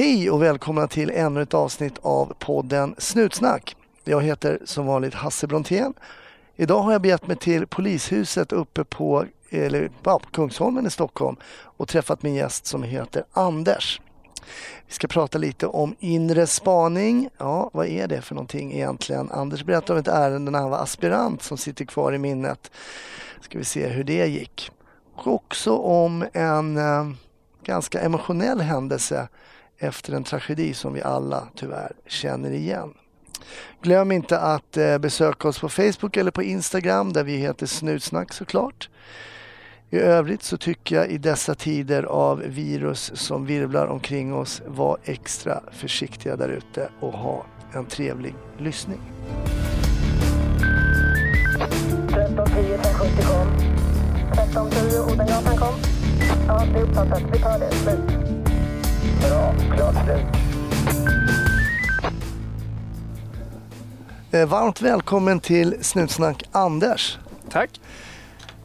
Hej 0.00 0.30
och 0.30 0.42
välkomna 0.42 0.86
till 0.86 1.10
ännu 1.10 1.42
ett 1.42 1.54
avsnitt 1.54 1.98
av 2.02 2.34
podden 2.38 2.94
Snutsnack. 2.98 3.76
Jag 4.04 4.22
heter 4.22 4.58
som 4.64 4.86
vanligt 4.86 5.14
Hasse 5.14 5.46
Brontén. 5.46 5.94
Idag 6.56 6.82
har 6.82 6.92
jag 6.92 7.02
begett 7.02 7.26
mig 7.26 7.36
till 7.36 7.66
polishuset 7.66 8.52
uppe 8.52 8.84
på, 8.84 9.24
eller, 9.50 9.90
ja, 10.04 10.20
Kungsholmen 10.32 10.86
i 10.86 10.90
Stockholm 10.90 11.36
och 11.62 11.88
träffat 11.88 12.22
min 12.22 12.34
gäst 12.34 12.66
som 12.66 12.82
heter 12.82 13.24
Anders. 13.32 14.00
Vi 14.86 14.92
ska 14.92 15.08
prata 15.08 15.38
lite 15.38 15.66
om 15.66 15.96
inre 15.98 16.46
spaning. 16.46 17.28
Ja, 17.38 17.70
vad 17.72 17.86
är 17.86 18.08
det 18.08 18.22
för 18.22 18.34
någonting 18.34 18.72
egentligen? 18.72 19.30
Anders 19.30 19.64
berättade 19.64 19.92
om 19.92 19.98
ett 19.98 20.08
ärende 20.08 20.50
när 20.50 20.58
han 20.58 20.70
var 20.70 20.78
aspirant 20.78 21.42
som 21.42 21.58
sitter 21.58 21.84
kvar 21.84 22.12
i 22.12 22.18
minnet. 22.18 22.70
Ska 23.40 23.58
vi 23.58 23.64
se 23.64 23.86
hur 23.86 24.04
det 24.04 24.26
gick. 24.26 24.70
Och 25.14 25.26
också 25.26 25.76
om 25.76 26.24
en 26.32 26.76
eh, 26.76 27.10
ganska 27.64 28.00
emotionell 28.00 28.60
händelse 28.60 29.28
efter 29.80 30.12
en 30.12 30.24
tragedi 30.24 30.74
som 30.74 30.92
vi 30.92 31.02
alla 31.02 31.48
tyvärr 31.54 31.92
känner 32.06 32.50
igen. 32.50 32.94
Glöm 33.82 34.12
inte 34.12 34.38
att 34.38 34.76
eh, 34.76 34.98
besöka 34.98 35.48
oss 35.48 35.58
på 35.58 35.68
Facebook 35.68 36.16
eller 36.16 36.30
på 36.30 36.42
Instagram 36.42 37.12
där 37.12 37.24
vi 37.24 37.36
heter 37.36 37.66
Snutsnack 37.66 38.32
såklart. 38.32 38.88
I 39.90 39.98
övrigt 39.98 40.42
så 40.42 40.56
tycker 40.56 40.96
jag 40.96 41.10
i 41.10 41.18
dessa 41.18 41.54
tider 41.54 42.02
av 42.02 42.38
virus 42.38 43.12
som 43.14 43.46
virvlar 43.46 43.86
omkring 43.86 44.34
oss, 44.34 44.62
var 44.66 44.98
extra 45.04 45.60
försiktiga 45.72 46.36
där 46.36 46.48
ute 46.48 46.88
och 47.00 47.12
ha 47.12 47.46
en 47.72 47.86
trevlig 47.86 48.34
lyssning. 48.58 49.00
1310 52.08 52.74
1070 52.74 53.22
kom. 53.26 53.48
1310 54.32 55.12
Odengatan 55.12 55.56
kom. 55.56 55.74
Ja, 56.46 56.64
det 56.72 56.78
är 56.78 56.82
uppfattat. 56.82 57.22
Vi 57.32 57.38
tar 57.38 57.58
det. 57.58 57.70
Slut. 57.70 58.39
Bra. 59.20 59.54
Klart 59.76 59.94
slut. 60.04 60.26
Eh, 64.30 64.48
varmt 64.48 64.82
välkommen 64.82 65.40
till 65.40 65.76
Snutsnack 65.80 66.42
Anders. 66.52 67.18
Tack. 67.50 67.80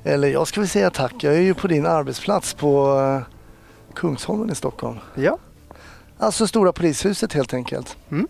Eller 0.03 0.27
jag 0.27 0.47
ska 0.47 0.61
väl 0.61 0.69
säga 0.69 0.89
tack, 0.89 1.13
jag 1.23 1.33
är 1.35 1.41
ju 1.41 1.53
på 1.53 1.67
din 1.67 1.85
arbetsplats 1.85 2.53
på 2.53 2.99
eh, 2.99 3.33
Kungsholmen 3.95 4.51
i 4.51 4.55
Stockholm. 4.55 4.97
Ja. 5.15 5.37
Alltså 6.17 6.47
Stora 6.47 6.71
polishuset 6.73 7.33
helt 7.33 7.53
enkelt. 7.53 7.97
Mm. 8.11 8.27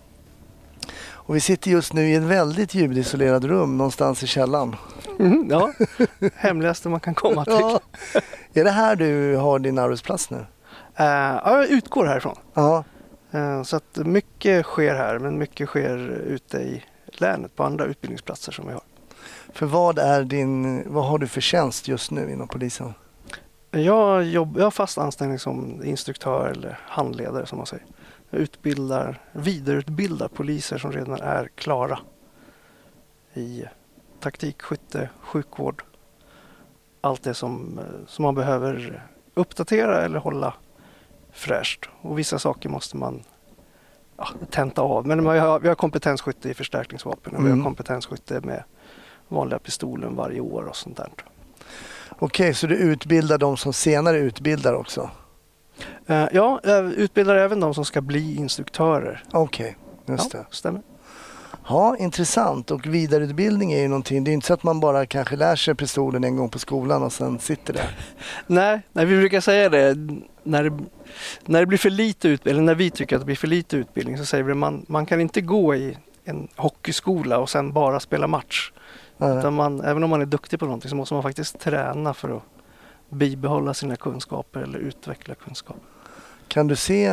Och 1.04 1.36
vi 1.36 1.40
sitter 1.40 1.72
just 1.72 1.94
nu 1.94 2.10
i 2.10 2.16
ett 2.16 2.24
väldigt 2.24 2.74
ljudisolerat 2.74 3.44
rum 3.44 3.78
någonstans 3.78 4.24
i 4.24 4.28
källaren. 4.28 4.76
Mm, 5.20 5.48
ja. 5.50 5.72
Hemligaste 6.36 6.90
man 6.90 7.00
kan 7.00 7.14
komma 7.14 7.46
till. 7.46 7.54
Ja. 7.54 7.80
Är 8.54 8.64
det 8.64 8.72
här 8.72 8.96
du 8.96 9.36
har 9.36 9.60
din 9.60 9.80
arbetsplats 9.80 10.30
nu? 10.30 10.46
Eh, 10.96 11.06
ja, 11.06 11.52
jag 11.62 11.70
utgår 11.70 12.06
härifrån. 12.06 12.36
Ja. 12.54 12.84
Eh, 13.32 13.64
så 13.64 13.76
att 13.76 13.98
mycket 13.98 14.66
sker 14.66 14.96
här 14.96 15.20
men 15.20 15.38
mycket 15.38 15.70
sker 15.70 15.98
ute 16.10 16.58
i 16.58 16.84
länet 17.08 17.56
på 17.56 17.64
andra 17.64 17.86
utbildningsplatser 17.86 18.52
som 18.52 18.68
vi 18.68 18.74
har. 18.74 18.84
För 19.54 19.66
vad 19.66 20.00
är 20.00 20.24
din, 20.24 20.84
vad 20.94 21.06
har 21.06 21.18
du 21.18 21.28
för 21.28 21.42
tjänst 21.42 21.88
just 21.88 22.12
nu 22.12 22.32
inom 22.32 22.48
polisen? 22.48 22.94
Jag, 23.72 24.24
jobb, 24.24 24.58
jag 24.58 24.64
har 24.64 24.72
fast 24.72 24.98
anställning 24.98 25.40
som 25.40 25.84
instruktör 25.84 26.48
eller 26.50 26.80
handledare 26.82 27.46
som 27.46 27.58
man 27.58 27.68
säger. 27.68 27.86
Jag 28.30 28.42
utbildar, 28.42 29.22
vidareutbildar 29.32 30.28
poliser 30.28 30.78
som 30.78 30.92
redan 30.92 31.22
är 31.22 31.50
klara 31.56 32.00
i 33.34 33.66
taktik, 34.20 34.62
skytte, 34.62 35.10
sjukvård. 35.20 35.84
Allt 37.02 37.24
det 37.24 37.34
som, 37.34 37.80
eh, 37.80 38.08
som 38.08 38.24
man 38.24 38.36
behöver 38.36 39.04
uppdatera 39.34 40.02
eller 40.02 40.20
hålla 40.20 40.54
fräscht. 41.36 41.90
Och 42.02 42.20
vissa 42.20 42.40
saker 42.40 42.70
måste 42.70 42.98
man 42.98 43.24
ja, 44.18 44.28
tenta 44.50 44.82
av. 44.82 45.08
Men 45.08 45.32
vi 45.32 45.40
har, 45.40 45.60
vi 45.60 45.68
har 45.68 45.76
kompetensskytte 45.76 46.50
i 46.50 46.54
förstärkningsvapen 46.54 47.36
och 47.36 47.42
vi 47.42 47.48
Mm. 47.48 47.60
har 47.60 47.64
kompetensskytte 47.66 48.42
med 48.42 48.64
vanliga 49.28 49.60
pistolen 49.60 50.16
varje 50.16 50.40
år 50.40 50.64
och 50.64 50.76
sånt 50.76 50.98
där. 50.98 51.10
Okej, 52.20 52.54
så 52.54 52.68
du 52.68 52.76
utbildar 52.76 53.38
de 53.38 53.58
som 53.58 53.74
senare 53.74 54.18
utbildar 54.18 54.74
också? 54.74 55.10
Eh, 56.08 56.26
Ja, 56.32 56.60
jag 56.64 56.92
utbildar 56.94 57.36
även 57.36 57.60
de 57.60 57.74
som 57.74 57.86
ska 57.86 58.02
bli 58.02 58.36
instruktörer. 58.36 59.24
Okej, 59.32 59.78
just 60.06 60.34
ja, 60.34 60.40
det. 60.40 60.46
stämmer. 60.56 60.82
Ja, 61.68 61.98
intressant. 61.98 62.72
Och 62.72 62.86
vidareutbildning 62.86 63.74
är 63.74 63.80
ju 63.82 63.88
någonting. 63.88 64.24
Det 64.24 64.32
är 64.32 64.34
inte 64.34 64.48
så 64.48 64.54
att 64.54 64.64
man 64.64 64.80
bara 64.80 65.06
kanske 65.06 65.36
lär 65.36 65.56
sig 65.56 65.76
pistolen 65.76 66.24
en 66.24 66.36
gång 66.36 66.50
på 66.50 66.60
skolan 66.60 67.04
och 67.04 67.14
sen 67.14 67.40
sitter 67.40 67.74
där. 67.74 67.98
Nej, 68.48 68.82
nej, 68.94 69.06
vi 69.06 69.18
brukar 69.18 69.42
säga 69.42 69.70
det 69.70 69.98
när, 70.44 70.64
det 70.64 70.80
när 71.46 71.60
det 71.60 71.66
blir 71.66 71.78
för 71.78 71.90
lite 71.90 72.28
utbildning, 72.28 72.58
eller 72.58 72.66
när 72.66 72.76
vi 72.76 72.90
tycker 72.90 73.16
att 73.16 73.22
det 73.22 73.26
blir 73.26 73.36
för 73.36 73.48
lite 73.48 73.78
utbildning 73.78 74.18
så 74.18 74.26
säger 74.26 74.44
vi 74.44 74.52
att 74.52 74.58
man, 74.58 74.86
man 74.88 75.06
kan 75.06 75.22
inte 75.22 75.42
gå 75.42 75.76
i 75.76 75.98
en 76.24 76.48
hockeyskola 76.56 77.40
och 77.40 77.50
sen 77.50 77.74
bara 77.74 78.00
spela 78.00 78.28
match. 78.28 78.72
Utan 79.18 79.54
man, 79.54 79.82
även 79.82 80.04
om 80.04 80.10
man 80.10 80.22
är 80.22 80.26
duktig 80.26 80.60
på 80.60 80.66
någonting 80.66 80.90
så 80.90 80.96
måste 80.96 81.14
man 81.14 81.24
faktiskt 81.24 81.60
träna 81.60 82.14
för 82.14 82.38
att 82.38 82.44
bibehålla 83.10 83.74
sina 83.74 83.96
kunskaper 83.96 84.60
eller 84.60 84.80
utveckla 84.80 85.36
kunskap. 85.36 85.78
Kan 86.48 86.68
du 86.68 86.76
se, 86.76 87.12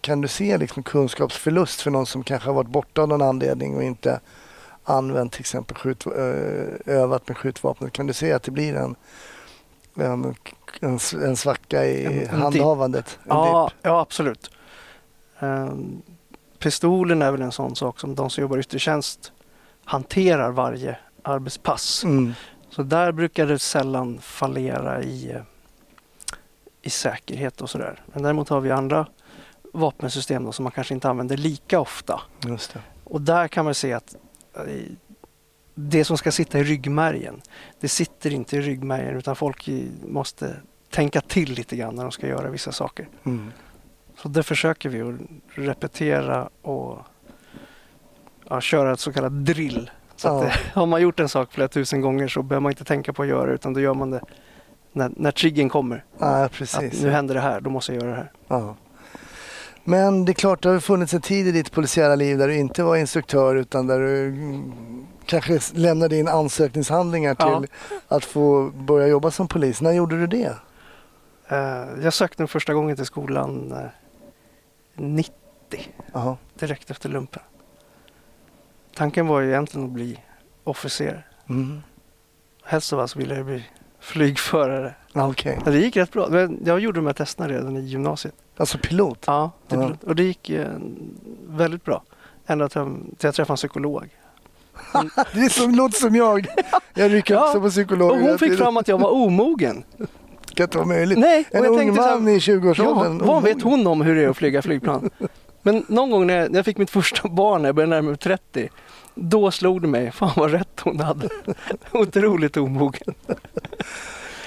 kan 0.00 0.20
du 0.20 0.28
se 0.28 0.58
liksom 0.58 0.82
kunskapsförlust 0.82 1.80
för 1.80 1.90
någon 1.90 2.06
som 2.06 2.24
kanske 2.24 2.48
har 2.48 2.54
varit 2.54 2.68
borta 2.68 3.02
av 3.02 3.08
någon 3.08 3.22
anledning 3.22 3.76
och 3.76 3.82
inte 3.82 4.20
använt 4.84 5.32
till 5.32 5.40
exempel 5.40 5.76
skjut, 5.76 6.06
övat 6.86 7.28
med 7.28 7.36
skjutvapnet? 7.36 7.92
Kan 7.92 8.06
du 8.06 8.12
se 8.12 8.32
att 8.32 8.42
det 8.42 8.50
blir 8.50 8.74
en, 8.76 8.94
en, 10.00 10.34
en, 10.80 10.98
en 11.22 11.36
svacka 11.36 11.84
i 11.84 12.24
En- 12.24 12.40
handhavandet? 12.40 13.18
Ja, 13.28 13.70
ja 13.82 14.00
absolut. 14.00 14.50
Ehm, 15.38 16.02
pistolen 16.58 17.22
är 17.22 17.32
väl 17.32 17.42
en 17.42 17.52
sån 17.52 17.76
sak 17.76 18.00
som 18.00 18.14
de 18.14 18.30
som 18.30 18.42
jobbar 18.42 18.56
i 18.56 18.60
yttre 18.60 18.78
tjänst 18.78 19.32
hanterar 19.84 20.50
varje 20.50 20.98
arbetspass. 21.22 22.04
Mm. 22.04 22.34
Så 22.70 22.82
där 22.82 23.12
brukar 23.12 23.46
det 23.46 23.58
sällan 23.58 24.18
fallera 24.18 25.02
i, 25.02 25.30
eh, 25.30 25.40
i 26.82 26.90
säkerhet 26.90 27.60
och 27.60 27.70
sådär. 27.70 28.02
Men 28.06 28.22
däremot 28.22 28.48
har 28.48 28.60
vi 28.60 28.70
andra 28.70 29.06
vapensystem 29.72 30.44
då, 30.44 30.52
som 30.52 30.62
man 30.62 30.72
kanske 30.72 30.94
inte 30.94 31.08
använder 31.08 31.36
lika 31.36 31.80
ofta. 31.80 32.20
Och 33.04 33.20
där 33.20 33.48
kan 33.48 33.64
man 33.64 33.74
se 33.74 33.92
att 33.92 34.16
eh, 34.54 34.62
det 35.74 36.04
som 36.04 36.18
ska 36.18 36.32
sitta 36.32 36.58
i 36.58 36.64
ryggmärgen, 36.64 37.40
det 37.80 37.88
sitter 37.88 38.32
inte 38.32 38.56
i 38.56 38.60
ryggmärgen 38.60 39.16
utan 39.16 39.36
folk 39.36 39.68
måste 40.06 40.56
tänka 40.90 41.20
till 41.20 41.52
lite 41.52 41.76
grann 41.76 41.94
när 41.94 42.02
de 42.02 42.12
ska 42.12 42.26
göra 42.26 42.50
vissa 42.50 42.72
saker. 42.72 43.08
Mm. 43.24 43.52
Så 44.16 44.28
det 44.28 44.42
försöker 44.42 44.88
vi 44.88 45.00
att 45.00 45.14
repetera 45.54 46.48
och 46.62 46.98
ja, 48.48 48.60
köra 48.60 48.92
ett 48.92 49.00
så 49.00 49.12
kallat 49.12 49.44
drill. 49.44 49.90
Så 50.16 50.28
att 50.28 50.42
Ja. 50.42 50.48
det, 50.48 50.54
har 50.80 50.86
man 50.86 51.02
gjort 51.02 51.20
en 51.20 51.28
sak 51.28 51.52
flera 51.52 51.68
tusen 51.68 52.00
gånger 52.00 52.28
så 52.28 52.42
behöver 52.42 52.62
man 52.62 52.72
inte 52.72 52.84
tänka 52.84 53.12
på 53.12 53.22
att 53.22 53.28
göra 53.28 53.46
det 53.46 53.54
utan 53.54 53.72
då 53.72 53.80
gör 53.80 53.94
man 53.94 54.10
det 54.10 54.20
när, 54.92 55.12
när 55.16 55.30
triggern 55.30 55.68
kommer. 55.68 56.04
Ja, 56.18 56.48
precis. 56.52 57.02
nu 57.02 57.10
händer 57.10 57.34
det 57.34 57.40
här, 57.40 57.60
då 57.60 57.70
måste 57.70 57.92
jag 57.94 58.02
göra 58.02 58.10
det 58.10 58.16
här. 58.16 58.32
Ja. 58.48 58.76
Men 59.84 60.24
det 60.24 60.32
är 60.32 60.34
klart, 60.34 60.62
det 60.62 60.68
har 60.68 60.80
funnits 60.80 61.14
en 61.14 61.20
tid 61.20 61.46
i 61.46 61.52
ditt 61.52 61.72
polisiära 61.72 62.14
liv 62.14 62.38
där 62.38 62.48
du 62.48 62.56
inte 62.56 62.82
var 62.82 62.96
instruktör 62.96 63.56
utan 63.56 63.86
där 63.86 64.00
du 64.00 64.34
kanske 65.30 65.78
lämnade 65.78 66.16
in 66.16 66.28
ansökningshandlingar 66.28 67.34
till 67.34 67.68
Ja. 67.90 67.96
att 68.08 68.24
få 68.24 68.70
börja 68.70 69.06
jobba 69.06 69.30
som 69.30 69.48
polis. 69.48 69.80
När 69.80 69.92
gjorde 69.92 70.18
du 70.20 70.26
det? 70.26 70.54
Eh, 71.48 72.02
jag 72.02 72.12
sökte 72.12 72.46
första 72.46 72.74
gången 72.74 72.96
till 72.96 73.06
skolan 73.06 73.72
eh, 73.72 73.78
90, 74.96 75.32
Jaha. 76.12 76.36
direkt 76.58 76.90
efter 76.90 77.08
lumpen. 77.08 77.42
Tanken 78.94 79.26
var 79.26 79.40
ju 79.40 79.48
egentligen 79.48 79.86
att 79.86 79.92
bli 79.92 80.20
officer. 80.64 81.26
Mm. 81.48 81.80
Helst 82.64 82.92
av 82.92 83.00
allt 83.00 83.16
ville 83.16 83.36
jag 83.36 83.46
bli 83.46 83.64
flygförare. 84.00 84.94
Ja, 85.12 85.28
Okej, 85.30 85.58
Men 85.64 85.72
det 85.72 85.78
gick 85.80 85.96
rätt 85.96 86.12
bra. 86.12 86.26
Men 86.30 86.62
jag 86.64 86.80
gjorde 86.80 86.98
de 86.98 87.06
här 87.06 87.12
testerna 87.12 87.48
redan 87.48 87.76
i 87.76 87.80
gymnasiet. 87.80 88.34
alltså 88.56 88.78
pilot. 88.78 89.24
Ja, 89.26 89.50
det, 89.68 89.76
Ja. 89.76 89.92
och 90.06 90.16
det 90.16 90.22
gick 90.22 90.50
eh, 90.50 90.68
väldigt 91.48 91.84
bra. 91.84 92.02
Ända 92.46 92.68
till, 92.68 92.82
till 93.18 93.26
jag 93.26 93.34
träffade 93.34 93.52
en 93.52 93.56
psykolog. 93.56 94.08
Det 95.34 95.40
är 95.40 95.48
som, 95.48 95.74
låter 95.74 95.98
som 95.98 96.14
jag. 96.16 96.46
Jag 96.94 97.12
rycker 97.12 97.34
Ja, 97.34 97.46
också 97.46 97.60
på 97.60 97.70
psykologer. 97.70 98.14
Och 98.22 98.28
hon 98.28 98.38
fick 98.38 98.58
fram 98.58 98.76
att 98.76 98.88
jag 98.88 98.98
var 98.98 99.10
omogen. 99.10 99.84
Det 99.96 100.06
kan 100.54 100.64
inte 100.64 100.78
vara 100.78 100.88
möjligt. 100.88 101.18
Nej, 101.18 101.44
En 101.50 101.64
jag 101.64 101.80
ung 101.80 101.96
så 101.96 102.02
här, 102.02 102.14
man 102.14 102.28
i 102.28 102.38
20-årsåldern. 102.38 103.18
ja, 103.20 103.26
vad 103.26 103.42
vet 103.42 103.62
hon 103.62 103.86
om 103.86 104.00
hur 104.00 104.14
det 104.16 104.24
är 104.24 104.28
att 104.28 104.36
flyga 104.36 104.62
flygplan? 104.62 105.10
Men 105.62 105.84
någon 105.88 106.10
gång 106.10 106.26
när 106.26 106.34
jag, 106.38 106.50
när 106.50 106.58
jag 106.58 106.64
fick 106.64 106.78
mitt 106.78 106.90
första 106.90 107.28
barn, 107.28 107.62
när 107.62 107.68
jag 107.68 107.74
började 107.76 107.90
närma 107.94 108.08
mig 108.08 108.18
30, 108.18 108.68
då 109.14 109.50
slog 109.50 109.82
det 109.82 109.88
mig, 109.88 110.12
fan 110.12 110.30
vad 110.36 110.50
rätt 110.50 110.80
hon 110.80 111.00
hade. 111.00 111.28
Otroligt 111.92 112.56
omogen. 112.56 113.14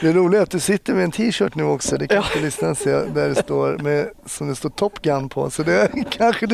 Det 0.03 0.09
är 0.09 0.13
roligt 0.13 0.41
att 0.41 0.51
du 0.51 0.59
sitter 0.59 0.93
med 0.93 1.03
en 1.03 1.11
t-shirt 1.11 1.55
nu 1.55 1.63
också. 1.63 1.97
Det 1.97 2.07
kanske 2.07 2.39
Ja. 2.39 2.45
lyssnarna 2.45 2.75
ser 2.75 3.05
där 3.05 3.29
det 3.29 3.35
står 3.35 3.77
med, 3.77 4.09
som 4.25 4.47
det 4.47 4.55
står 4.55 4.69
Top 4.69 5.01
Gun 5.01 5.29
på. 5.29 5.49
Så 5.49 5.63
det 5.63 5.73
är 5.81 6.03
kanske, 6.11 6.47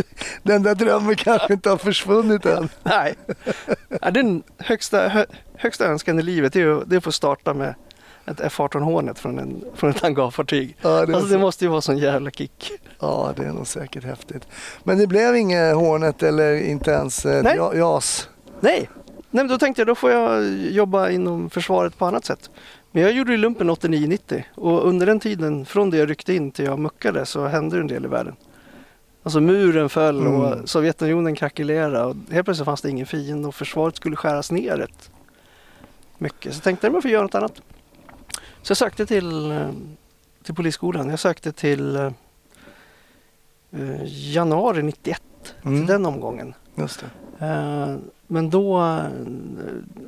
den 0.43 0.63
där 0.63 0.75
drömmen 0.75 1.15
kanske 1.15 1.53
inte 1.53 1.69
har 1.69 1.77
försvunnit 1.77 2.45
än. 2.45 2.69
Nej, 2.83 3.15
ja, 4.01 4.11
den 4.11 4.43
högsta, 4.57 5.07
hö, 5.07 5.25
högsta 5.57 5.85
önskan 5.85 6.19
i 6.19 6.21
livet 6.21 6.55
är 6.55 6.59
ju 6.59 6.81
det 6.85 6.95
är 6.95 6.97
att 6.97 7.03
få 7.03 7.11
starta 7.11 7.53
med 7.53 7.75
ett 8.25 8.39
F18 8.39 8.79
Hornet 8.79 9.19
från, 9.19 9.39
en, 9.39 9.63
från 9.75 9.89
ett 9.89 9.99
hangarfartyg. 10.01 10.75
Ja, 10.81 10.89
det, 11.05 11.11
är 11.13 11.15
Alltså 11.15 11.29
det 11.29 11.37
måste 11.39 11.65
ju 11.65 11.69
vara 11.71 11.81
sån 11.81 11.97
jävla 11.97 12.31
kick. 12.31 12.71
ja, 12.99 13.33
det 13.37 13.43
är 13.43 13.51
nog 13.51 13.67
säkert 13.67 14.03
häftigt. 14.03 14.47
Men 14.83 14.97
det 14.97 15.07
blev 15.07 15.35
inget 15.35 15.75
Hornet 15.75 16.23
eller 16.23 16.55
inte 16.61 16.91
ens 16.91 17.25
ett 17.25 17.43
Nej. 17.43 17.53
ja- 17.57 17.75
JAS? 17.75 18.29
Nej. 18.59 18.89
Nej, 19.31 19.43
men 19.43 19.47
då 19.47 19.57
tänkte 19.57 19.81
jag 19.81 19.87
då 19.87 19.95
får 19.95 20.11
jag 20.11 20.45
jobba 20.71 21.09
inom 21.09 21.49
försvaret 21.49 21.97
på 21.97 22.05
annat 22.05 22.25
sätt. 22.25 22.49
Men 22.91 23.03
jag 23.03 23.11
gjorde 23.11 23.37
lumpen 23.37 23.69
89-90 23.69 24.43
och 24.55 24.87
under 24.87 25.05
den 25.05 25.19
tiden, 25.19 25.65
från 25.65 25.89
det 25.89 25.97
jag 25.97 26.09
ryckte 26.09 26.33
in 26.33 26.51
till 26.51 26.65
jag 26.65 26.79
muckade, 26.79 27.25
så 27.25 27.45
hände 27.47 27.75
det 27.75 27.81
en 27.81 27.87
del 27.87 28.05
i 28.05 28.07
världen. 28.07 28.35
Alltså 29.23 29.39
muren 29.41 29.89
föll 29.89 30.19
Mm. 30.19 30.35
och 30.41 30.69
Sovjetunionen 30.69 31.35
krackelerade 31.35 32.03
och 32.03 32.15
helt 32.31 32.45
plötsligt 32.45 32.65
fanns 32.65 32.81
det 32.81 32.89
ingen 32.89 33.05
fiende 33.05 33.47
och 33.47 33.55
försvaret 33.55 33.95
skulle 33.95 34.15
skäras 34.15 34.51
ner 34.51 34.77
rätt 34.77 35.11
mycket. 36.17 36.53
Så 36.53 36.57
jag 36.57 36.63
tänkte 36.63 36.87
att 36.87 36.93
man 36.93 37.01
får 37.01 37.11
göra 37.11 37.21
något 37.23 37.35
annat. 37.35 37.61
Så 38.61 38.71
jag 38.71 38.77
sökte 38.77 39.05
till, 39.05 39.51
eh, 39.51 39.69
till 40.43 40.55
polisskolan. 40.55 41.09
Jag 41.09 41.19
sökte 41.19 41.51
till 41.51 41.95
eh, 41.95 42.11
eh, 43.71 44.01
januari 44.33 44.83
91, 44.83 45.21
Mm. 45.63 45.77
till 45.79 45.87
den 45.87 46.05
omgången. 46.05 46.53
Just 46.75 47.03
det. 47.39 47.45
Eh, 47.45 47.95
Men 48.27 48.49
då 48.49 48.79
eh, 48.81 49.03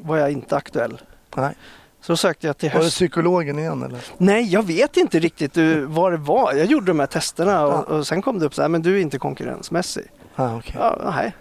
var 0.01 0.17
jag 0.17 0.31
inte 0.31 0.55
aktuell. 0.55 1.01
Nej. 1.35 1.55
Så 2.01 2.17
sökte 2.17 2.47
jag 2.47 2.57
till 2.57 2.69
Var 2.69 2.79
det 2.79 2.83
höst. 2.85 2.95
psykologen 2.95 3.59
igen 3.59 3.83
eller? 3.83 3.99
Nej, 4.17 4.43
jag 4.53 4.63
vet 4.67 4.97
inte 4.97 5.19
riktigt 5.19 5.57
vad 5.87 6.11
det 6.13 6.17
var. 6.17 6.53
Jag 6.53 6.65
gjorde 6.65 6.85
de 6.85 6.99
här 6.99 7.07
testerna 7.07 7.65
och, 7.65 7.87
och 7.89 8.07
sen 8.07 8.21
kom 8.21 8.39
det 8.39 8.45
upp 8.45 8.55
så 8.55 8.61
här, 8.61 8.69
men 8.69 8.81
du 8.81 8.97
är 8.97 9.01
inte 9.01 9.19
konkurrensmässig. 9.19 10.03
Ah, 10.35 10.55
okay. 10.57 10.75
Ja, 10.79 11.11
nej. 11.13 11.33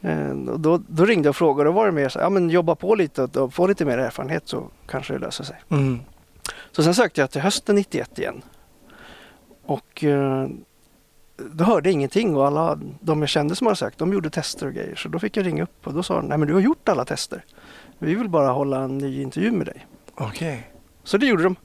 Eh, 0.00 0.34
Då, 0.34 0.80
då 0.88 1.04
ringde 1.04 1.26
jag 1.26 1.30
och 1.30 1.36
frågade 1.36 1.68
och 1.68 1.74
då 1.74 1.80
var 1.80 1.86
det 1.86 1.92
mer 1.92 2.08
så 2.08 2.18
ja 2.18 2.30
men 2.30 2.50
jobba 2.50 2.74
på 2.74 2.94
lite 2.94 3.22
och, 3.22 3.36
och 3.36 3.54
få 3.54 3.66
lite 3.66 3.84
mer 3.84 3.98
erfarenhet 3.98 4.42
så 4.48 4.68
kanske 4.88 5.12
det 5.12 5.18
löser 5.18 5.44
sig. 5.44 5.56
mm. 5.68 6.00
Så 6.72 6.82
sen 6.82 6.94
sökte 6.94 7.20
jag 7.20 7.30
till 7.30 7.40
hösten 7.40 7.74
91 7.76 8.18
igen. 8.18 8.42
Och 9.66 10.04
eh, 10.04 10.48
då 11.52 11.64
hörde 11.64 11.88
jag 11.88 11.92
ingenting 11.94 12.36
och 12.36 12.46
alla 12.46 12.78
de 13.00 13.20
jag 13.20 13.28
kände 13.28 13.56
som 13.56 13.66
hade 13.66 13.76
sökt, 13.76 13.98
de 13.98 14.12
gjorde 14.12 14.30
tester 14.30 14.66
och 14.66 14.72
grejer. 14.72 14.94
Så 14.96 15.08
då 15.08 15.18
fick 15.18 15.36
jag 15.36 15.46
ringa 15.46 15.62
upp 15.62 15.86
och 15.86 15.94
då 15.94 16.02
sa 16.02 16.16
de, 16.16 16.26
nej 16.26 16.38
men 16.38 16.48
du 16.48 16.54
har 16.54 16.60
gjort 16.60 16.88
alla 16.88 17.04
tester. 17.04 17.44
Vi 18.02 18.14
vill 18.14 18.28
bara 18.28 18.48
hålla 18.50 18.80
en 18.82 18.98
ny 18.98 19.22
intervju 19.22 19.52
med 19.52 19.66
dig. 19.66 19.86
Okej. 20.14 20.70
Så 21.04 21.16
det 21.18 21.26
gjorde 21.26 21.42
de. 21.42 21.56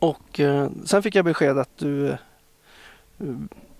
Och 0.00 0.40
eh, 0.40 0.68
sen 0.84 1.02
fick 1.02 1.14
jag 1.14 1.24
besked 1.24 1.58
att 1.58 1.78
du, 1.78 2.08
eh, 2.10 2.16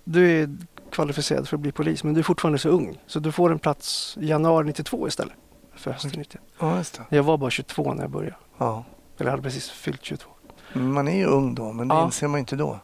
du 0.04 0.42
är 0.42 0.56
kvalificerad 0.90 1.48
för 1.48 1.56
att 1.56 1.60
bli 1.60 1.72
polis 1.72 2.04
men 2.04 2.14
du 2.14 2.20
är 2.20 2.24
fortfarande 2.24 2.58
så 2.58 2.68
ung. 2.68 2.98
Så 3.06 3.20
du 3.20 3.32
får 3.32 3.52
en 3.52 3.58
plats 3.58 4.16
i 4.20 4.26
januari 4.26 4.66
92 4.66 5.08
istället. 5.08 5.34
För 5.74 5.90
hösten 5.90 6.10
91. 6.16 6.42
Ja, 6.60 6.76
just 6.76 6.94
det. 7.10 7.16
Jag 7.16 7.22
var 7.22 7.36
bara 7.38 7.50
22 7.50 7.94
när 7.94 8.02
jag 8.02 8.10
började. 8.10 8.36
Ja. 8.58 8.84
Eller 9.18 9.30
hade 9.30 9.42
precis 9.42 9.70
fyllt 9.70 10.04
22. 10.04 10.30
Man 10.72 11.08
är 11.08 11.16
ju 11.16 11.26
ung 11.26 11.54
då, 11.54 11.72
men 11.72 11.88
det 11.88 11.94
Ja. 11.94 12.04
inser 12.04 12.28
man 12.28 12.40
inte 12.40 12.56
då. 12.56 12.78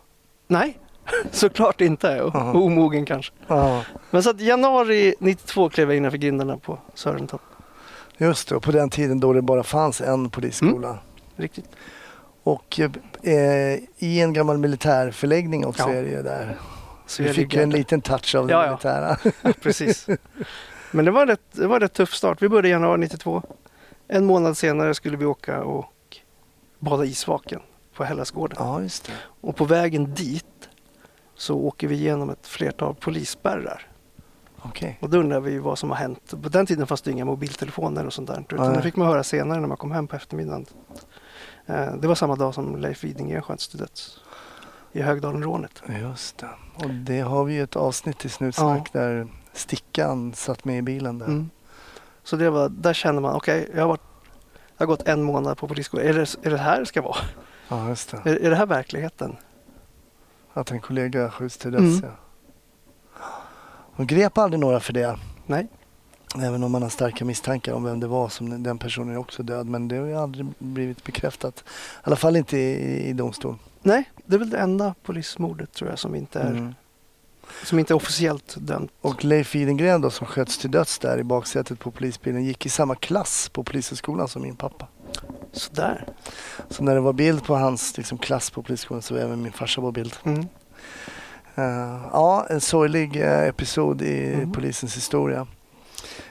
Nej, 0.47 0.79
såklart 1.31 1.81
inte. 1.81 2.23
Och 2.23 2.35
Aha. 2.35 2.53
omogen 2.53 3.07
kanske. 3.07 3.33
Ja, 3.47 3.83
Men 4.11 4.23
så 4.23 4.31
att 4.31 4.41
januari 4.41 5.15
92 5.21 5.69
klev 5.69 5.89
jag 5.91 5.97
innanför 5.97 6.19
grindarna 6.19 6.57
på 6.57 6.79
Sörentorp. 6.95 7.41
Just 8.19 8.49
det. 8.49 8.57
Och 8.57 8.63
på 8.63 8.73
den 8.73 8.91
tiden 8.91 9.21
då 9.21 9.33
det 9.33 9.43
bara 9.43 9.63
fanns 9.63 10.01
en 10.01 10.31
polisskola. 10.31 10.99
Riktigt. 11.37 11.69
Och 12.43 12.81
eh, 13.23 13.79
i 13.99 14.21
en 14.21 14.33
gammal 14.33 14.59
militärförläggning 14.59 15.67
också 15.67 15.83
Ja. 15.83 15.93
är 15.95 16.03
det 16.03 16.09
ju 16.11 16.23
där. 16.23 16.57
Så 17.07 17.23
vi 17.23 17.33
fick 17.33 17.55
ju 17.55 17.63
en 17.63 17.71
liten 17.71 18.01
touch 18.01 18.35
av 18.35 18.47
det 18.47 18.53
Ja, 18.53 18.65
ja. 18.65 18.71
militära. 18.71 19.17
Precis. 19.63 20.07
Men 20.91 21.05
det 21.05 21.11
var, 21.11 21.27
rätt, 21.27 21.41
det 21.53 21.67
var 21.67 21.81
rätt 21.81 21.93
tuff 21.93 22.15
start. 22.15 22.43
Vi 22.43 22.49
började 22.49 22.69
i 22.69 22.71
januari 22.71 23.01
92. 23.01 23.43
En 24.09 24.25
månad 24.25 24.57
senare 24.57 24.95
skulle 24.95 25.17
vi 25.17 25.25
åka 25.25 25.63
och 25.63 26.17
bada 26.79 27.05
isvaken 27.05 27.61
på 27.95 28.05
Hellasgården. 28.05 28.57
ja, 28.61 28.83
just 28.83 29.05
det. 29.07 29.13
Och 29.41 29.57
på 29.57 29.65
vägen 29.65 30.15
dit 30.15 30.45
så 31.35 31.57
åker 31.59 31.87
vi 31.89 31.95
igenom 31.95 32.31
ett 32.31 32.47
flertal 32.47 32.95
polisspärrar. 32.95 33.87
Okej. 34.63 34.99
Och 35.01 35.11
då 35.11 35.19
undrar 35.19 35.41
vi 35.41 35.59
vad 35.59 35.79
som 35.79 35.91
har 35.91 35.97
hänt. 35.97 36.35
På 36.43 36.49
den 36.49 36.67
tiden 36.67 36.87
fanns 36.87 37.03
det 37.03 37.11
inga 37.11 37.25
mobiltelefoner 37.25 38.07
och 38.07 38.13
sånt 38.13 38.29
där. 38.29 38.45
Utan 38.49 38.67
Nej. 38.67 38.77
det 38.77 38.83
fick 38.83 38.97
man 38.97 39.07
höra 39.09 39.23
senare 39.25 39.61
när 39.61 39.69
man 39.69 39.77
kom 39.77 39.91
hem 39.91 40.07
på 40.07 40.17
eftermiddagen. 40.17 40.67
Eh, 41.67 41.93
Det 41.95 42.09
var 42.09 42.15
samma 42.15 42.37
dag 42.37 42.55
som 42.55 42.77
Leif 42.77 43.05
Widingö 43.05 43.41
sköts 43.41 43.69
till 43.69 43.79
döds 43.79 44.21
i 44.93 45.03
Högdalenrånet. 45.03 45.83
Just 46.01 46.39
det. 46.39 46.49
Och 46.75 46.91
det 46.91 47.21
har 47.21 47.45
vi 47.45 47.55
ju 47.55 47.63
ett 47.63 47.77
avsnitt 47.77 48.25
i 48.25 48.29
Snutsnack 48.29 48.93
där 48.93 49.29
Stickan 49.53 50.33
satt 50.35 50.65
med 50.65 50.79
i 50.79 50.83
bilen 50.83 51.19
där. 51.19 51.27
Mm. 51.27 51.51
Så 52.23 52.37
det 52.37 52.51
var, 52.51 52.69
där 52.69 52.93
kände 52.93 53.21
man, 53.21 53.35
okej, 53.37 53.71
jag, 53.75 53.81
har 53.81 53.89
varit, 53.89 54.01
jag 54.77 54.87
har 54.87 54.87
gått 54.87 55.09
en 55.09 55.23
månad 55.23 55.59
på 55.59 55.69
polisskolan. 55.69 56.07
Är 56.07 56.13
det, 56.15 56.37
är 56.47 56.51
det 56.51 56.59
här 56.59 56.81
det 56.81 56.87
ska 56.87 57.03
vara? 57.03 57.17
Ja, 57.69 57.89
just 57.89 58.11
det. 58.11 58.31
Är, 58.31 58.37
är 58.37 58.51
det 58.51 58.57
här 58.57 58.67
verkligheten? 58.67 59.37
Att 60.53 60.71
en 60.71 60.81
kollega 60.81 61.31
skjuts 61.31 61.59
till 61.59 61.71
döds. 61.73 61.83
Mm. 61.83 62.01
Ja. 62.03 62.11
De 63.99 64.07
grep 64.07 64.39
aldrig 64.39 64.61
några 64.61 64.81
för 64.81 64.93
det. 64.93 65.19
Nej. 65.47 65.67
Även 66.43 66.63
om 66.65 66.73
man 66.73 66.83
har 66.83 66.89
starka 66.89 67.25
misstankar 67.25 67.73
om 67.73 67.85
vem 67.85 68.01
det 68.01 68.07
var 68.07 68.29
som 68.29 68.63
den 68.63 68.79
personen 68.79 69.15
är 69.15 69.19
också 69.19 69.43
död. 69.43 69.67
Men 69.67 69.89
det 69.89 69.97
har 69.97 70.07
ju 70.07 70.17
aldrig 70.17 70.47
blivit 70.59 71.05
bekräftat. 71.05 71.59
I 71.59 71.63
alla 72.03 72.17
fall 72.17 72.37
inte 72.37 72.59
i, 72.59 73.09
i 73.09 73.13
domstol. 73.13 73.57
Nej, 73.83 74.11
det 74.27 74.35
är 74.35 74.39
väl 74.39 74.51
det 74.51 74.59
enda 74.59 74.95
polismordet 75.03 75.73
tror 75.73 75.91
jag 75.91 75.99
som 75.99 76.15
inte 76.15 76.41
är, 76.41 76.51
Mm. 76.51 76.75
som 77.65 77.79
inte 77.79 77.93
är 77.93 77.97
officiellt 77.97 78.55
dömt. 78.59 78.91
Och 79.01 79.25
Leif 79.25 79.55
Widengren 79.55 80.01
då 80.01 80.11
som 80.11 80.27
sköts 80.27 80.59
till 80.59 80.71
döds 80.71 80.99
där 80.99 81.19
i 81.19 81.25
baksätet 81.25 81.79
på 81.79 81.91
polisbilen 81.91 82.45
gick 82.45 82.67
i 82.67 82.69
samma 82.69 82.95
klass 82.95 83.49
på 83.49 83.63
polishögskolan 83.65 84.29
som 84.29 84.43
min 84.43 84.57
pappa. 84.57 84.87
Sådär. 85.53 86.07
Så 86.69 86.83
när 86.83 86.95
det 86.95 87.01
var 87.01 87.13
bild 87.13 87.45
på 87.45 87.55
hans 87.57 87.97
liksom, 87.97 88.19
klass 88.19 88.51
på 88.51 88.63
polisskolan 88.63 89.03
så 89.03 89.15
var 89.15 89.21
även 89.21 89.43
min 89.43 89.53
farsa 89.53 89.81
på 89.81 89.93
bild. 89.93 90.15
Mm. 90.25 90.47
Eh, 91.59 92.01
ja, 92.13 92.47
en 92.51 92.61
sorglig 92.61 93.17
eh, 93.17 93.49
episod 93.49 94.03
i 94.03 94.37
Mhm. 94.37 94.53
polisens 94.53 94.97
historia. 94.97 95.47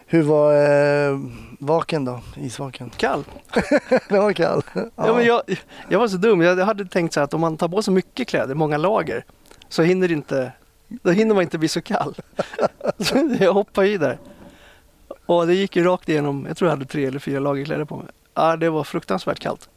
Hur 0.09 0.23
var 0.23 0.53
uh, 0.53 1.19
vaken 1.59 2.05
då? 2.05 2.19
Isvaken? 2.35 2.91
Kall. 2.97 3.23
Den 4.09 4.23
var 4.23 4.33
kall. 4.33 4.61
Ja. 4.73 5.13
men 5.15 5.25
jag, 5.25 5.41
jag 5.89 5.99
var 5.99 6.07
så 6.07 6.17
dum. 6.17 6.41
Jag 6.41 6.57
hade 6.65 6.85
tänkt 6.85 7.13
så 7.13 7.19
här 7.19 7.25
att 7.25 7.33
om 7.33 7.41
man 7.41 7.57
tar 7.57 7.67
på 7.67 7.81
sig 7.81 7.93
mycket 7.93 8.27
kläder, 8.27 8.55
många 8.55 8.77
lager, 8.77 9.25
så 9.69 9.81
hinner, 9.83 10.11
inte, 10.11 10.51
då 10.87 11.11
hinner 11.11 11.33
man 11.35 11.43
inte 11.43 11.57
bli 11.57 11.67
så 11.67 11.81
kall. 11.81 12.15
Så 12.99 13.35
jag 13.39 13.53
hoppade 13.53 13.87
i 13.87 13.97
där. 13.97 14.17
Och 15.25 15.47
det 15.47 15.53
gick 15.53 15.75
ju 15.75 15.83
rakt 15.83 16.09
igenom, 16.09 16.45
jag 16.47 16.57
tror 16.57 16.67
jag 16.69 16.75
hade 16.77 16.85
tre 16.85 17.05
eller 17.05 17.19
fyra 17.19 17.39
lager 17.39 17.65
kläder 17.65 17.85
på 17.85 17.97
mig. 17.97 18.07
Ja, 18.33 18.55
det 18.57 18.69
var 18.69 18.83
fruktansvärt 18.83 19.39
kallt. 19.39 19.69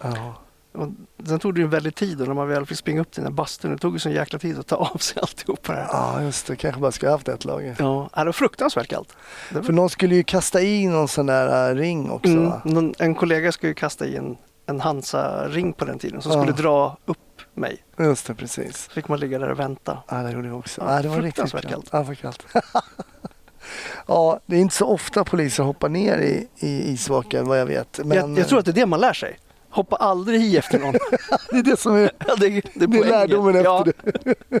Ja. 0.00 0.34
Och 0.76 0.88
sen 1.28 1.38
tog 1.38 1.54
det 1.54 1.58
ju 1.60 1.64
en 1.64 1.70
väldig 1.70 1.94
tid 1.94 2.20
och 2.20 2.28
när 2.28 2.34
man 2.34 2.48
väl 2.48 2.66
fick 2.66 2.78
springa 2.78 3.00
upp 3.00 3.10
till 3.10 3.22
den 3.22 3.32
där 3.32 3.36
bastun, 3.36 3.70
det 3.72 3.78
tog 3.78 3.92
ju 3.92 3.98
sån 3.98 4.12
jäkla 4.12 4.38
tid 4.38 4.58
att 4.58 4.66
ta 4.66 4.76
av 4.76 4.98
sig 4.98 5.22
alltihopa 5.22 5.72
det 5.72 5.78
här. 5.78 5.88
ja, 5.92 6.22
just 6.22 6.46
det. 6.46 6.56
Kanske 6.56 6.80
bara 6.80 6.92
skulle 6.92 7.10
haft 7.12 7.28
ett 7.28 7.44
lager. 7.44 7.76
Ja, 7.78 8.10
det 8.14 8.24
var 8.24 8.32
fruktansvärt 8.32 8.88
kallt. 8.88 9.16
Var, 9.52 9.62
För 9.62 9.72
någon 9.72 9.90
skulle 9.90 10.14
ju 10.14 10.22
kasta 10.24 10.60
i 10.62 10.86
någon 10.86 11.08
sån 11.08 11.26
där 11.26 11.70
eh, 11.70 11.74
ring 11.74 12.10
också. 12.10 12.30
mm, 12.30 12.52
någon, 12.64 12.94
en 12.98 13.14
kollega 13.14 13.52
skulle 13.52 13.70
ju 13.70 13.74
kasta 13.74 14.06
i 14.06 14.16
en, 14.16 14.36
en 14.66 14.80
Hansa-ring 14.80 15.72
på 15.72 15.84
den 15.84 15.98
tiden 15.98 16.22
som 16.22 16.32
Ja. 16.32 16.38
skulle 16.42 16.56
dra 16.62 16.96
upp 17.04 17.18
mig. 17.54 17.76
Just 17.98 18.26
det, 18.26 18.34
precis. 18.34 18.76
Så 18.84 18.90
fick 18.90 19.08
man 19.08 19.20
ligga 19.20 19.38
där 19.38 19.48
och 19.50 19.58
vänta. 19.58 19.98
Ja, 20.08 20.16
det 20.16 20.30
gjorde 20.32 20.48
vi 20.48 20.54
också. 20.54 20.80
Ja, 20.80 20.96
Ja, 20.96 21.02
det 21.02 21.08
var 21.08 21.16
riktigt 21.16 21.34
fruktansvärt 21.42 21.70
kallt. 21.72 21.88
Ja, 21.92 21.98
det 21.98 22.04
var 22.04 22.14
kallt. 22.14 22.46
ja, 24.06 24.40
det 24.46 24.56
är 24.56 24.60
inte 24.60 24.74
så 24.74 24.86
ofta 24.86 25.24
poliser 25.24 25.62
hoppar 25.62 25.88
ner 25.88 26.18
i, 26.18 26.48
i 26.58 26.90
isvaken 26.92 27.46
vad 27.48 27.60
jag 27.60 27.66
vet. 27.66 28.00
Men 28.04 28.16
jag, 28.18 28.38
jag 28.38 28.48
tror 28.48 28.58
att 28.58 28.64
det 28.64 28.70
är 28.70 28.74
det 28.74 28.86
man 28.86 29.00
lär 29.00 29.12
sig. 29.12 29.38
Hoppa 29.76 29.96
aldrig 29.96 30.42
i 30.42 30.56
efter 30.56 30.78
någon. 30.78 30.92
det 31.50 31.56
är 31.56 31.62
det 31.62 31.76
som 31.76 31.94
är 31.94 32.10
ja, 32.26 32.36
det, 32.36 32.48
det, 32.48 32.86
Det 32.86 32.98
är 32.98 33.04
lärdomen 33.04 33.54
ja, 33.54 33.86
efter 33.86 34.12
det. 34.24 34.60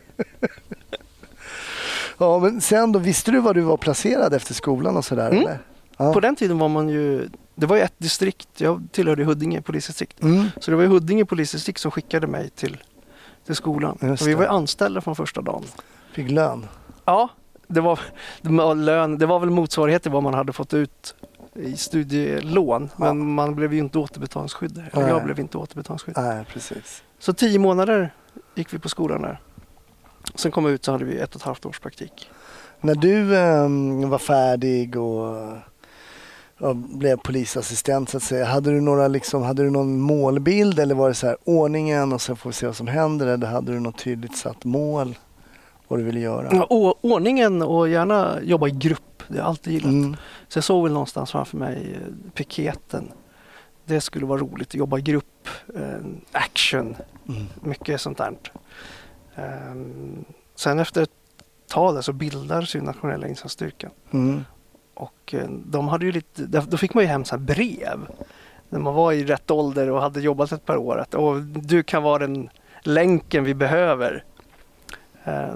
Ja, 2.18 2.38
men 2.38 2.60
sen 2.60 2.92
då, 2.92 2.98
visste 2.98 3.30
du 3.30 3.40
var 3.40 3.54
du 3.54 3.60
var 3.60 3.76
placerad 3.76 4.34
efter 4.34 4.54
skolan 4.54 4.96
och 4.96 5.04
sådär? 5.04 5.30
Mm. 5.30 5.42
Eller? 5.42 5.58
Ja. 5.96 6.12
På 6.12 6.20
den 6.20 6.36
tiden 6.36 6.58
var 6.58 6.68
man 6.68 6.88
ju, 6.88 7.28
det 7.54 7.66
var 7.66 7.76
ju 7.76 7.82
ett 7.82 7.94
distrikt, 7.98 8.48
jag 8.56 8.88
tillhörde 8.92 9.24
Huddinge 9.24 9.62
polisdistrikt. 9.62 10.22
Mm. 10.22 10.44
Så 10.60 10.70
det 10.70 10.76
var 10.76 10.82
ju 10.84 10.88
Huddinge 10.88 11.24
polisdistrikt 11.24 11.80
som 11.80 11.90
skickade 11.90 12.26
mig 12.26 12.50
till, 12.50 12.76
till 13.46 13.54
skolan. 13.54 13.98
Och 14.20 14.28
vi 14.28 14.34
var 14.34 14.42
ju 14.42 14.48
anställda 14.48 15.00
från 15.00 15.16
första 15.16 15.42
dagen. 15.42 15.64
Fick 16.12 16.30
lön. 16.30 16.66
Ja, 17.04 17.28
det 17.66 17.80
var, 17.80 18.00
det 18.40 18.48
var 18.48 18.74
lön, 18.74 19.18
det 19.18 19.26
var 19.26 19.38
väl 19.40 19.50
motsvarighet 19.50 20.02
till 20.02 20.12
vad 20.12 20.22
man 20.22 20.34
hade 20.34 20.52
fått 20.52 20.74
ut 20.74 21.14
i 21.58 21.76
studielån. 21.76 22.90
Ja. 22.96 23.04
Men 23.04 23.34
man 23.34 23.54
blev 23.54 23.72
ju 23.72 23.78
inte 23.78 23.98
återbetalningsskyldig. 23.98 24.84
Eller 24.92 25.08
jag 25.08 25.24
blev 25.24 25.40
inte 25.40 25.58
återbetalningsskyldig. 25.58 26.22
Nej, 26.22 26.44
precis. 26.52 27.02
Så 27.18 27.32
tio 27.32 27.58
månader 27.58 28.14
gick 28.54 28.74
vi 28.74 28.78
på 28.78 28.88
skolan 28.88 29.22
där. 29.22 29.40
Sen 30.34 30.50
kom 30.50 30.64
jag 30.64 30.74
ut 30.74 30.84
så 30.84 30.92
hade 30.92 31.04
vi 31.04 31.18
ett 31.18 31.34
och 31.34 31.40
ett 31.40 31.46
halvt 31.46 31.66
års 31.66 31.80
praktik. 31.80 32.30
När 32.80 32.94
du 32.94 33.36
ehm, 33.36 34.10
var 34.10 34.18
färdig 34.18 34.96
och 34.96 35.56
ja, 36.58 36.74
blev 36.74 37.16
polisassistent 37.16 38.08
så 38.08 38.16
att 38.16 38.22
säga. 38.22 38.44
Hade 38.44 38.70
du, 38.70 38.80
några, 38.80 39.08
liksom, 39.08 39.42
hade 39.42 39.62
du 39.62 39.70
någon 39.70 40.00
målbild 40.00 40.78
eller 40.78 40.94
var 40.94 41.08
det 41.08 41.14
så 41.14 41.26
här 41.26 41.36
ordningen 41.44 42.12
och 42.12 42.20
sen 42.20 42.36
får 42.36 42.50
vi 42.50 42.54
se 42.54 42.66
vad 42.66 42.76
som 42.76 42.86
händer? 42.86 43.26
Eller 43.26 43.46
hade 43.46 43.72
du 43.72 43.80
något 43.80 43.98
tydligt 43.98 44.36
satt 44.36 44.64
mål? 44.64 45.18
Vad 45.88 45.98
du 45.98 46.02
ville 46.02 46.20
göra? 46.20 46.48
Ja, 46.52 46.94
ordningen 47.00 47.62
och 47.62 47.88
gärna 47.88 48.42
jobba 48.42 48.68
i 48.68 48.70
grupp. 48.70 49.15
Det 49.28 49.34
har 49.34 49.38
jag 49.38 49.46
alltid 49.46 49.72
gillat. 49.72 49.90
Mm. 49.92 50.16
Så 50.48 50.56
jag 50.56 50.64
såg 50.64 50.82
väl 50.84 50.92
någonstans 50.92 51.30
framför 51.32 51.56
mig 51.56 51.92
eh, 51.94 52.30
piketen 52.34 53.12
Det 53.84 54.00
skulle 54.00 54.26
vara 54.26 54.40
roligt 54.40 54.68
att 54.68 54.74
jobba 54.74 54.98
i 54.98 55.02
grupp, 55.02 55.48
eh, 55.74 55.98
action, 56.32 56.96
Mm. 57.28 57.46
mycket 57.62 58.00
sånt 58.00 58.18
där. 58.18 58.36
Ehm, 59.34 60.24
sen 60.54 60.78
efter 60.78 61.02
ett 61.02 61.10
tag 61.68 61.94
där 61.94 62.02
så 62.02 62.12
bildades 62.12 62.76
ju 62.76 62.80
nationella 62.80 63.28
insatsstyrkan. 63.28 63.90
Mm. 64.10 64.44
Och 64.94 65.34
eh, 65.34 65.48
de 65.50 65.88
hade 65.88 66.06
ju 66.06 66.12
lite, 66.12 66.42
då 66.46 66.76
fick 66.76 66.94
man 66.94 67.04
ju 67.04 67.08
hem 67.08 67.24
så 67.24 67.38
brev. 67.38 68.08
När 68.68 68.78
man 68.78 68.94
var 68.94 69.12
i 69.12 69.24
rätt 69.24 69.50
ålder 69.50 69.90
och 69.90 70.00
hade 70.02 70.20
jobbat 70.20 70.52
ett 70.52 70.64
par 70.66 70.76
år. 70.76 70.98
Att 71.00 71.14
Åh, 71.14 71.36
du 71.36 71.82
kan 71.82 72.02
vara 72.02 72.18
den 72.18 72.48
länken 72.82 73.44
vi 73.44 73.54
behöver. 73.54 74.24
Eh, 75.24 75.54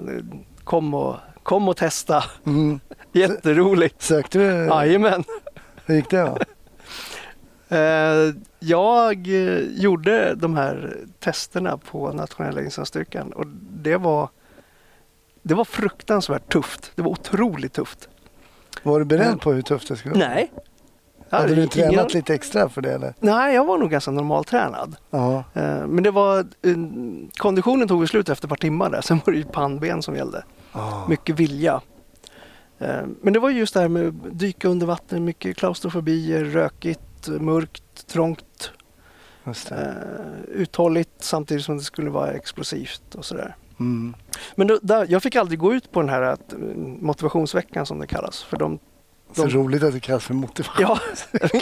Kom 0.63 0.93
och, 0.93 1.15
kom 1.43 1.67
och 1.67 1.77
testa. 1.77 2.23
Mm. 2.45 2.79
Jätteroligt. 3.19 4.01
Sökte 4.01 4.37
du? 4.37 4.43
Jajamän. 4.45 5.23
Hur 5.85 5.95
gick 5.95 6.09
det 6.09 6.21
då? 6.21 6.37
Eh, 7.69 8.33
Jag 8.59 9.27
eh, 9.27 9.59
gjorde 9.59 10.35
de 10.35 10.55
här 10.55 10.97
testerna 11.19 11.77
på 11.77 12.13
nationella 12.13 12.61
insatsstyrkan 12.61 13.31
och 13.33 13.47
det 13.71 13.97
var 13.97 14.29
det 15.41 15.53
var 15.53 15.65
fruktansvärt 15.65 16.51
tufft. 16.53 16.91
Det 16.95 17.01
var 17.01 17.11
otroligt 17.11 17.73
tufft. 17.73 18.09
Var 18.83 18.99
du 18.99 19.05
beredd 19.05 19.41
på 19.41 19.51
hur 19.53 19.61
tufft 19.61 19.87
det 19.87 19.95
skulle 19.95 20.15
vara? 20.15 20.27
Nej. 20.29 20.51
Hade 21.29 21.47
du 21.47 21.53
Ingen- 21.53 21.69
tränat 21.69 22.13
lite 22.13 22.33
extra 22.33 22.69
för 22.69 22.81
det 22.81 22.91
eller? 22.93 23.13
Nej, 23.19 23.55
jag 23.55 23.65
var 23.65 23.77
nog 23.77 23.89
ganska 23.91 24.11
normaltränad. 24.11 24.95
Eh, 25.11 25.87
Men 25.87 26.03
det 26.03 26.11
var, 26.11 26.39
eh, 26.39 26.45
konditionen 27.37 27.87
tog 27.87 28.09
slut 28.09 28.29
efter 28.29 28.45
ett 28.45 28.49
par 28.49 28.55
timmar 28.55 28.89
där. 28.89 29.01
Sen 29.01 29.21
var 29.25 29.33
det 29.33 29.39
ju 29.39 29.45
pannben 29.45 30.01
som 30.01 30.15
gällde. 30.15 30.43
ja. 30.73 31.05
Mycket 31.09 31.35
vilja. 31.39 31.81
Eh, 32.81 33.03
Men 33.21 33.33
det 33.33 33.39
var 33.39 33.49
ju 33.49 33.59
just 33.59 33.73
det 33.73 33.79
här 33.79 33.87
med 33.87 34.07
att 34.07 34.39
dyka 34.39 34.67
under 34.67 34.87
vatten, 34.87 35.25
mycket 35.25 35.57
klaustrofobier, 35.57 36.43
rökigt, 36.43 37.27
mörkt, 37.27 38.07
trångt, 38.07 38.71
eh, 39.71 39.77
uthålligt 40.47 41.09
samtidigt 41.19 41.65
som 41.65 41.77
det 41.77 41.83
skulle 41.83 42.09
vara 42.09 42.31
explosivt 42.31 43.15
och 43.15 43.25
sådär. 43.25 43.55
Mm. 43.79 44.15
Men 44.55 44.67
då, 44.67 44.79
där, 44.81 45.05
jag 45.09 45.23
fick 45.23 45.35
aldrig 45.35 45.59
gå 45.59 45.73
ut 45.73 45.91
på 45.91 45.99
den 45.99 46.09
här 46.09 46.21
eh, 46.21 46.37
motivationsveckan 47.01 47.85
som 47.85 47.99
det 47.99 48.07
kallas. 48.07 48.43
För 48.43 48.57
de, 48.57 48.79
Så 49.35 49.45
de, 49.45 49.49
roligt 49.49 49.83
att 49.83 49.93
det 49.93 49.99
kallas 49.99 50.25
för 50.25 50.33
motivation. 50.33 50.97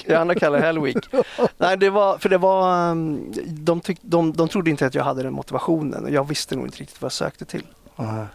Ja, 0.08 0.34
kallar 0.36 0.60
det 0.60 0.66
Hell 0.66 0.80
Week. 0.80 1.10
Nej, 1.58 1.78
det 1.78 1.90
var, 1.90 2.18
för 2.18 2.30
det 2.30 2.38
var, 2.38 2.92
um, 2.92 3.34
de, 3.48 3.82
tyck, 3.82 4.00
de, 4.02 4.34
de 4.34 4.48
trodde 4.48 4.70
inte 4.70 4.86
att 4.86 4.96
jag 4.96 5.04
hade 5.04 5.24
den 5.24 5.34
motivationen 5.34 6.04
och 6.04 6.12
jag 6.12 6.28
visste 6.28 6.56
nog 6.56 6.66
inte 6.68 6.78
riktigt 6.78 7.02
vad 7.02 7.06
jag 7.06 7.14
sökte 7.14 7.46
till. 7.46 7.68
Ja. 7.96 8.28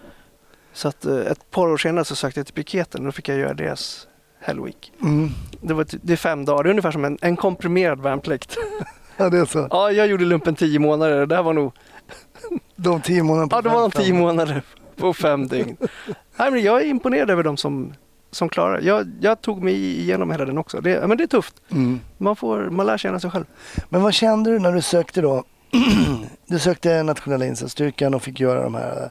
Så 0.74 0.88
att 0.88 1.04
eh, 1.04 1.16
ett 1.18 1.50
par 1.50 1.68
år 1.68 1.76
senare 1.76 2.04
så 2.04 2.16
sökte 2.16 2.40
jag 2.40 2.46
till 2.46 2.54
piketen 2.54 3.00
och 3.00 3.04
då 3.04 3.12
fick 3.12 3.28
jag 3.28 3.38
göra 3.38 3.54
deras 3.54 4.08
Hell 4.40 4.60
Week. 4.64 4.92
Mm. 5.02 5.30
Det, 5.60 5.74
var, 5.74 5.84
ty- 5.84 5.98
det 6.02 6.12
är 6.12 6.16
fem 6.16 6.44
dagar, 6.44 6.62
det 6.62 6.68
är 6.68 6.70
ungefär 6.70 6.90
som 6.90 7.04
en, 7.04 7.18
en 7.20 7.36
komprimerad 7.36 8.00
värnplikt. 8.00 8.56
ja, 9.16 9.30
det 9.30 9.38
är 9.38 9.44
så. 9.44 9.68
Ja, 9.70 9.92
jag 9.92 10.06
gjorde 10.06 10.24
lumpen 10.24 10.54
tio 10.54 10.78
månader 10.78 11.26
det 11.26 11.34
här 11.36 11.42
var 11.42 11.52
nog, 11.52 11.72
De 12.76 13.00
tio 13.00 13.22
månaderna 13.22 13.48
på 13.48 13.56
ja 13.56 13.62
det 13.62 13.68
var 13.68 13.80
de 13.80 13.90
tio 13.90 14.14
månader 14.14 14.62
på 14.96 15.14
fem 15.14 15.48
dygn. 15.48 15.76
Nej, 16.36 16.50
men 16.50 16.62
jag 16.62 16.80
är 16.80 16.84
imponerad 16.86 17.30
över 17.30 17.42
de 17.42 17.56
som, 17.56 17.94
som 18.30 18.48
klarar 18.48 18.80
jag, 18.80 19.12
jag 19.20 19.40
tog 19.40 19.62
mig 19.62 19.74
igenom 20.00 20.30
hela 20.30 20.44
den 20.44 20.58
också. 20.58 20.80
Det, 20.80 21.08
men 21.08 21.16
det 21.18 21.24
är 21.24 21.28
tufft. 21.28 21.54
Mm. 21.70 22.00
Man, 22.18 22.36
får, 22.36 22.70
man 22.70 22.86
lär 22.86 22.98
känna 22.98 23.20
sig 23.20 23.30
själv. 23.30 23.44
Men 23.88 24.02
vad 24.02 24.14
kände 24.14 24.50
du 24.50 24.58
när 24.58 24.72
du 24.72 24.82
sökte 24.82 25.20
då? 25.20 25.44
du 26.46 26.58
sökte 26.58 27.02
nationella 27.02 27.46
insatsstyrkan 27.46 28.14
och 28.14 28.22
fick 28.22 28.40
göra 28.40 28.62
de 28.62 28.74
här. 28.74 29.10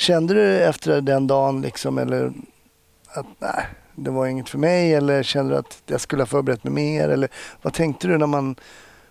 Kände 0.00 0.34
du 0.34 0.64
efter 0.64 1.00
den 1.00 1.26
dagen 1.26 1.62
liksom 1.62 1.98
eller 1.98 2.32
att 3.14 3.26
nej, 3.38 3.66
det 3.94 4.10
var 4.10 4.26
inget 4.26 4.48
för 4.48 4.58
mig 4.58 4.94
eller 4.94 5.22
kände 5.22 5.54
du 5.54 5.58
att 5.58 5.82
jag 5.86 6.00
skulle 6.00 6.22
ha 6.22 6.26
förberett 6.26 6.64
mig 6.64 6.72
mer 6.72 7.08
eller 7.08 7.28
vad 7.62 7.72
tänkte 7.72 8.08
du 8.08 8.18
när 8.18 8.26
man 8.26 8.54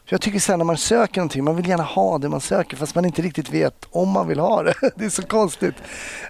för 0.06 0.14
jag 0.14 0.22
tycker 0.22 0.40
sen 0.40 0.60
när 0.60 0.66
man 0.66 0.78
söker 0.78 1.18
någonting, 1.18 1.44
man 1.44 1.56
vill 1.56 1.68
gärna 1.68 1.84
ha 1.84 2.18
det 2.18 2.30
man 2.30 2.42
söker 2.42 2.78
fast 2.78 2.96
man 2.96 3.06
inte 3.06 3.22
riktigt 3.22 3.50
vet 3.50 3.86
om 3.92 4.10
man 4.10 4.28
vill 4.28 4.40
ha 4.40 4.64
det. 4.64 4.74
Det 4.96 5.06
är 5.06 5.10
så 5.10 5.22
konstigt. 5.22 5.76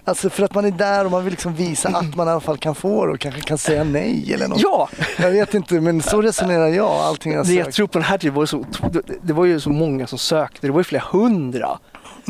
Alltså 0.04 0.30
för 0.30 0.42
att 0.42 0.54
man 0.54 0.64
är 0.64 0.70
där 0.70 1.04
och 1.04 1.10
man 1.10 1.24
vill 1.24 1.30
liksom 1.30 1.54
visa 1.54 1.88
att 1.88 2.16
man 2.16 2.28
i 2.28 2.30
alla 2.30 2.40
fall 2.40 2.58
kan 2.58 2.74
få 2.74 3.06
det 3.06 3.12
och 3.12 3.20
kanske 3.20 3.40
kan 3.40 3.58
säga 3.58 3.84
nej 3.84 4.34
eller 4.34 4.48
något. 4.48 4.60
Ja! 4.62 4.88
Jag 5.18 5.30
vet 5.30 5.54
inte 5.54 5.80
men 5.80 6.02
så 6.02 6.22
resonerar 6.22 6.68
jag. 6.68 6.90
Allting 6.90 7.32
jag 7.32 7.46
Det 7.46 7.54
jag 7.54 7.72
tror 7.72 7.86
på 7.86 7.98
den 7.98 8.08
här 8.08 8.18
tiden 8.18 8.34
var 8.34 8.46
så, 8.46 8.64
det 9.22 9.32
var 9.32 9.44
ju 9.44 9.60
så 9.60 9.70
många 9.70 10.06
som 10.06 10.18
sökte. 10.18 10.66
Det 10.66 10.72
var 10.72 10.80
ju 10.80 10.84
flera 10.84 11.04
hundra 11.12 11.78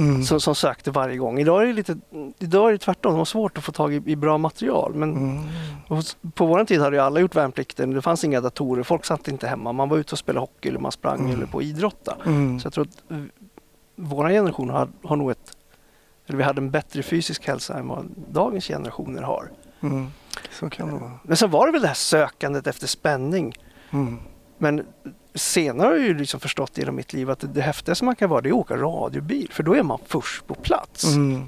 Mm. 0.00 0.22
som, 0.22 0.40
som 0.40 0.54
sökte 0.54 0.90
varje 0.90 1.16
gång. 1.16 1.38
Idag 1.38 1.62
är 1.62 1.66
det, 1.66 1.72
lite, 1.72 1.96
idag 2.38 2.68
är 2.68 2.72
det 2.72 2.78
tvärtom. 2.78 3.12
Det 3.12 3.18
var 3.18 3.24
svårt 3.24 3.58
att 3.58 3.64
få 3.64 3.72
tag 3.72 3.94
i, 3.94 4.02
i 4.06 4.16
bra 4.16 4.38
material. 4.38 4.94
Men 4.94 5.16
Mm. 5.16 5.38
hos- 5.88 6.16
på 6.34 6.46
vår 6.46 6.64
tid 6.64 6.80
hade 6.80 6.96
ju 6.96 7.02
alla 7.02 7.20
gjort 7.20 7.34
värnplikten. 7.36 7.90
Det 7.90 8.02
fanns 8.02 8.24
inga 8.24 8.40
datorer. 8.40 8.82
Folk 8.82 9.04
satt 9.04 9.28
inte 9.28 9.46
hemma. 9.48 9.72
Man 9.72 9.88
var 9.88 9.96
ute 9.98 10.12
och 10.14 10.18
spelade 10.18 10.40
hockey 10.40 10.68
eller 10.68 10.78
man 10.78 10.92
sprang 10.92 11.20
Mm. 11.20 11.32
eller 11.32 11.46
på 11.46 11.62
idrotta. 11.62 12.16
Mm. 12.26 12.60
Så 12.60 12.66
jag 12.66 12.72
tror 12.72 12.84
att 12.84 13.10
eh, 13.10 13.18
vår 13.96 14.28
generation 14.28 14.70
har, 14.70 14.88
har 15.04 15.16
nog 15.16 15.30
ett 15.30 15.56
eller 16.26 16.36
vi 16.38 16.42
hade 16.44 16.60
en 16.60 16.70
bättre 16.70 17.02
fysisk 17.02 17.46
hälsa 17.46 17.78
än 17.78 17.88
vad 17.88 18.06
dagens 18.32 18.66
generationer 18.66 19.22
har. 19.22 19.50
Mm. 19.82 20.06
Men 21.22 21.36
sen 21.36 21.50
var 21.50 21.66
det 21.66 21.72
väl 21.72 21.80
det 21.82 21.86
här 21.88 21.94
sökandet 21.94 22.66
efter 22.66 22.86
spänning. 22.86 23.52
Mm. 23.90 24.18
Men 24.58 24.86
senare 25.34 25.86
har 25.86 25.94
jag 25.94 26.06
ju 26.06 26.14
liksom 26.14 26.40
förstått 26.40 26.78
genom 26.78 26.96
mitt 26.96 27.12
liv 27.12 27.30
att 27.30 27.54
det, 27.54 27.60
häftigaste 27.60 28.04
man 28.04 28.16
kan 28.16 28.30
vara 28.30 28.40
det 28.40 28.48
är 28.48 28.52
att 28.52 28.58
åka 28.58 28.76
radiobil. 28.76 29.48
För 29.52 29.62
då 29.62 29.74
är 29.74 29.82
man 29.82 29.98
först 30.06 30.46
på 30.46 30.54
plats. 30.54 31.04
Mm. 31.04 31.46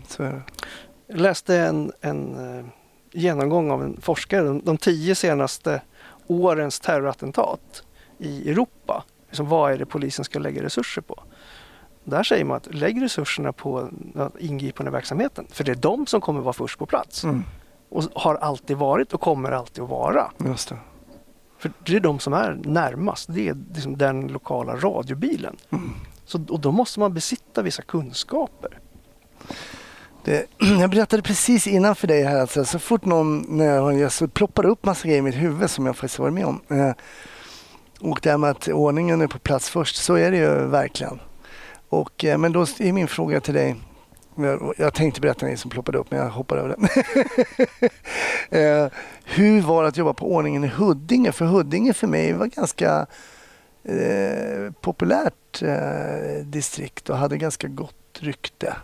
Jag 1.06 1.20
läste 1.20 1.56
en, 1.56 1.92
en 2.00 2.58
eh, 2.58 2.64
genomgång 3.12 3.70
av 3.70 3.82
en 3.82 4.00
forskare. 4.00 4.42
De, 4.42 4.60
de 4.64 4.78
tio 4.78 5.14
senaste 5.14 5.82
årens 6.26 6.80
terrorattentat 6.80 7.82
i 8.18 8.50
Europa. 8.50 9.04
Liksom, 9.28 9.48
vad 9.48 9.72
är 9.72 9.78
det 9.78 9.86
polisen 9.86 10.24
ska 10.24 10.38
lägga 10.38 10.62
resurser 10.62 11.02
på? 11.02 11.22
Där 12.04 12.22
säger 12.22 12.44
man 12.44 12.56
att 12.56 12.74
lägg 12.74 13.02
resurserna 13.02 13.52
på 13.52 13.90
att 14.14 14.38
ingripa 14.38 14.86
i 14.86 14.90
verksamheten. 14.90 15.46
För 15.50 15.64
det 15.64 15.72
är 15.72 15.76
de 15.76 16.06
som 16.06 16.20
kommer 16.20 16.40
vara 16.40 16.52
först 16.52 16.78
på 16.78 16.86
plats. 16.86 17.24
Mm. 17.24 17.44
Och 17.88 18.04
har 18.14 18.34
alltid 18.34 18.76
varit 18.76 19.12
och 19.12 19.20
kommer 19.20 19.52
alltid 19.52 19.84
att 19.84 19.90
vara. 19.90 20.30
Just 20.44 20.68
det. 20.68 20.76
För 21.62 21.72
det 21.84 21.96
är 21.96 22.00
de 22.00 22.18
som 22.18 22.32
är 22.32 22.60
närmast. 22.64 23.34
Det 23.34 23.48
är 23.48 23.56
liksom 23.74 23.98
den 23.98 24.28
lokala 24.28 24.76
radiobilen. 24.76 25.56
Mm. 25.70 25.90
Så, 26.24 26.44
och 26.48 26.60
då 26.60 26.72
måste 26.72 27.00
man 27.00 27.14
besitta 27.14 27.62
vissa 27.62 27.82
kunskaper. 27.82 28.78
Det, 30.24 30.46
jag 30.80 30.90
berättade 30.90 31.22
precis 31.22 31.66
innan 31.66 31.94
för 31.94 32.06
dig 32.06 32.22
här 32.22 32.40
alltså, 32.40 32.64
så 32.64 32.78
fort 32.78 33.04
någon 33.04 33.44
när 33.48 33.64
jag 33.64 33.82
har 33.82 33.90
en 33.90 33.98
gäst 33.98 34.16
så 34.16 34.28
ploppar 34.28 34.62
det 34.62 34.68
upp 34.68 34.84
massa 34.84 35.08
grejer 35.08 35.18
i 35.18 35.22
mitt 35.22 35.34
huvud 35.34 35.70
som 35.70 35.86
jag 35.86 35.96
faktiskt 35.96 36.18
varit 36.18 36.34
med 36.34 36.46
om. 36.46 36.60
Eh, 36.68 36.92
och 38.00 38.20
det 38.22 38.30
här 38.30 38.38
med 38.38 38.50
att 38.50 38.68
ordningen 38.68 39.20
är 39.20 39.26
på 39.26 39.38
plats 39.38 39.70
först, 39.70 39.96
så 39.96 40.14
är 40.14 40.30
det 40.30 40.36
ju 40.36 40.66
verkligen. 40.66 41.20
Och, 41.88 42.24
eh, 42.24 42.38
men 42.38 42.52
då 42.52 42.60
är 42.60 42.92
min 42.92 43.08
fråga 43.08 43.40
till 43.40 43.54
dig, 43.54 43.76
jag, 44.36 44.74
jag 44.78 44.94
tänkte 44.94 45.20
berätta 45.20 45.48
en 45.48 45.56
som 45.58 45.70
ploppade 45.70 45.98
upp 45.98 46.10
men 46.10 46.20
jag 46.20 46.30
hoppar 46.30 46.56
över 46.56 46.68
den. 46.68 46.88
eh, 48.60 48.88
hur 49.24 49.60
var 49.60 49.82
det 49.82 49.88
att 49.88 49.96
jobba 49.96 50.12
på 50.12 50.34
ordningen 50.34 50.64
i 50.64 50.68
Huddinge? 50.68 51.32
För 51.32 51.44
Huddinge 51.44 51.92
för 51.92 52.06
mig 52.06 52.32
var 52.32 52.46
ganska 52.46 53.06
eh, 53.84 54.72
populärt 54.80 55.62
eh, 55.62 56.44
distrikt 56.44 57.10
och 57.10 57.16
hade 57.16 57.36
ganska 57.38 57.68
gott 57.68 58.18
rykte. 58.20 58.76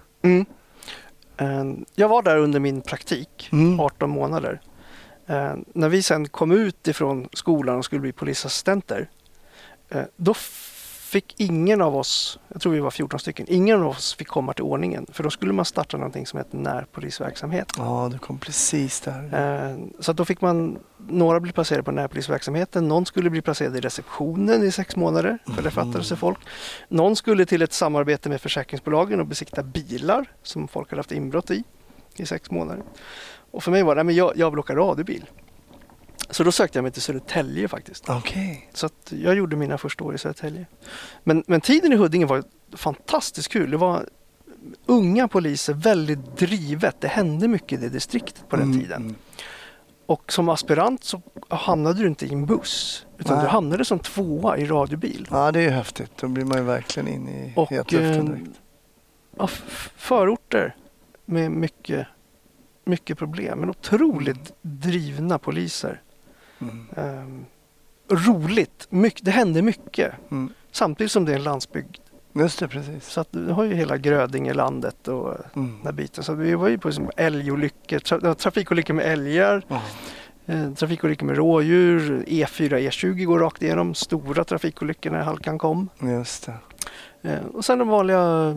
Eh, 1.37 1.65
Jag 1.95 2.09
var 2.09 2.23
där 2.23 2.37
under 2.37 2.61
min 2.61 2.81
praktik, 2.81 3.49
Mm. 3.53 3.81
18 3.81 4.11
månader. 4.11 4.61
Eh, 5.27 5.53
När 5.75 5.89
vi 5.89 6.03
sen 6.03 6.29
kom 6.29 6.51
ut 6.53 6.89
ifrån 6.89 7.29
skolan 7.33 7.77
och 7.79 7.85
skulle 7.85 8.01
bli 8.01 8.13
polisassistenter, 8.13 9.09
eh, 9.89 10.03
då 10.17 10.35
fick 11.09 11.35
ingen 11.41 11.83
av 11.83 11.97
oss, 11.97 12.39
jag 12.49 12.61
tror 12.61 12.73
vi 12.73 12.81
var 12.81 12.91
14 12.91 13.21
stycken, 13.21 13.47
ingen 13.49 13.83
av 13.83 13.89
oss 13.89 14.15
fick 14.15 14.29
komma 14.29 14.53
till 14.53 14.65
ordningen. 14.65 15.07
För 15.13 15.23
då 15.25 15.31
skulle 15.31 15.53
man 15.53 15.65
starta 15.65 15.97
någonting 15.97 16.27
som 16.27 16.39
heter 16.39 16.57
närpolisverksamhet. 16.57 17.73
Ja, 17.77 18.09
du 18.13 18.19
kom 18.19 18.39
precis 18.39 19.01
där. 19.01 19.25
Eh, 19.71 19.77
Så 20.01 20.13
då 20.13 20.25
fick 20.25 20.41
man, 20.41 20.79
några 21.09 21.41
bli 21.41 21.53
placerade 21.53 21.83
på 21.83 21.91
närpolisverksamheten, 21.91 22.89
någon 22.89 23.07
skulle 23.07 23.31
bli 23.31 23.43
placerad 23.43 23.77
i 23.77 23.81
receptionen 23.81 24.63
i 24.65 24.71
sex 24.73 24.97
månader, 24.97 25.39
för 25.55 25.63
det 25.63 25.71
fattades 25.71 26.09
sig 26.09 26.17
folk. 26.17 26.39
Någon 26.89 27.17
skulle 27.17 27.47
till 27.47 27.63
ett 27.63 27.73
samarbete 27.73 28.29
med 28.29 28.41
försäkringsbolagen 28.41 29.21
och 29.21 29.27
besikta 29.27 29.63
bilar 29.63 30.33
som 30.43 30.69
folk 30.69 30.91
hade 30.91 30.99
haft 30.99 31.13
inbrott 31.13 31.51
i, 31.51 31.65
i 32.17 32.27
sex 32.27 32.51
månader. 32.51 32.83
Och 33.51 33.63
för 33.65 33.71
mig 33.71 33.83
var 33.83 33.97
det, 33.97 34.05
men 34.05 34.15
jag, 34.15 34.33
jag 34.37 34.51
vill 34.51 34.59
åka 34.59 34.75
radiobil. 34.77 35.25
Så 36.31 36.45
då 36.45 36.53
sökte 36.53 36.79
jag 36.79 36.83
mig 36.83 36.93
till 36.93 37.03
Södertälje 37.03 37.69
faktiskt. 37.69 38.09
Okej. 38.09 38.71
Så 38.75 38.87
att 38.87 39.13
jag 39.13 39.35
gjorde 39.35 39.57
mina 39.57 39.79
första 39.79 40.05
år 40.05 40.15
i 40.15 40.19
Södertälje. 40.19 40.67
Men, 41.25 41.45
men 41.47 41.61
tiden 41.61 41.93
i 41.93 41.97
Huddinge 41.97 42.27
var 42.27 42.43
fantastiskt 42.77 43.49
kul. 43.49 43.71
Det 43.71 43.77
var 43.77 44.09
unga 44.87 45.29
poliser, 45.29 45.75
väldigt 45.75 46.37
drivet. 46.37 46.97
Det 47.01 47.09
hände 47.09 47.49
mycket 47.49 47.79
i 47.79 47.83
det 47.83 47.89
distriktet 47.89 48.49
på 48.49 48.57
den 48.57 48.65
Mm, 48.65 48.81
tiden. 48.81 49.15
Och 50.07 50.33
som 50.33 50.49
aspirant 50.49 51.05
så 51.05 51.23
hamnade 51.49 52.01
du 52.03 52.07
inte 52.09 52.27
i 52.27 52.33
en 52.33 52.47
buss. 52.47 53.07
Utan 53.19 53.37
Nej. 53.37 53.45
du 53.45 53.51
hamnade 53.51 53.85
som 53.85 53.99
tvåa 53.99 54.57
i 54.59 54.67
radiobil. 54.67 55.29
Ja, 55.31 55.53
det 55.53 55.59
är 55.59 55.63
ju 55.63 55.71
häftigt. 55.71 56.11
Då 56.21 56.29
blir 56.29 56.45
man 56.45 56.59
ju 56.59 56.65
verkligen 56.65 57.09
in 57.09 57.29
i 57.29 57.53
Och 57.57 57.71
hetluften 57.71 58.29
eh, 58.29 58.35
direkt. 58.35 58.61
ja, 59.39 59.47
förorter 59.97 60.77
med 61.25 61.51
mycket, 61.51 62.07
mycket 62.85 63.19
problem. 63.19 63.59
Men 63.61 63.71
otroligt 63.71 64.53
drivna 64.63 65.39
poliser. 65.39 66.03
Mm. 66.61 66.87
Ehm, 66.97 67.45
roligt. 68.11 68.87
Mycket, 68.91 69.25
det 69.25 69.31
hände 69.31 69.63
mycket. 69.63 70.13
Mm. 70.31 70.53
Samtidigt 70.73 71.13
som 71.13 71.25
det 71.25 71.33
är 71.33 71.37
en 71.37 71.43
landsbygd. 71.43 71.97
Just 72.33 72.59
det, 72.59 72.69
precis. 72.69 73.07
Så 73.09 73.21
att 73.21 73.29
du 73.33 73.47
har 73.51 73.65
ju 73.65 73.75
hela 73.75 73.97
Grödingelandet 73.99 75.09
och 75.09 75.35
Mm. 75.57 75.77
den 75.77 75.85
här 75.85 75.93
biten. 75.93 76.25
Så 76.25 76.35
vi 76.35 76.55
var 76.55 76.69
ju 76.69 76.79
på 76.79 76.89
liksom 76.89 77.11
älgolyckor, 77.17 77.99
tra, 77.99 78.35
trafikolyckor 78.35 78.95
med 78.95 79.05
älgar, 79.07 79.63
eh, 80.47 80.73
trafikolyckor 80.75 81.27
med 81.27 81.37
rådjur, 81.37 82.25
E 82.27 82.45
E4, 82.45 82.79
E20 82.79 83.25
går 83.25 83.39
rakt 83.39 83.63
igenom, 83.63 83.95
stora 83.95 84.45
trafikolyckor 84.45 85.11
när 85.11 85.19
halkan 85.23 85.59
kom. 85.59 85.89
Just 86.03 86.47
det. 86.47 86.55
Eh, 87.31 87.45
och 87.55 87.65
sen 87.65 87.79
de 87.79 87.89
vanliga 87.89 88.57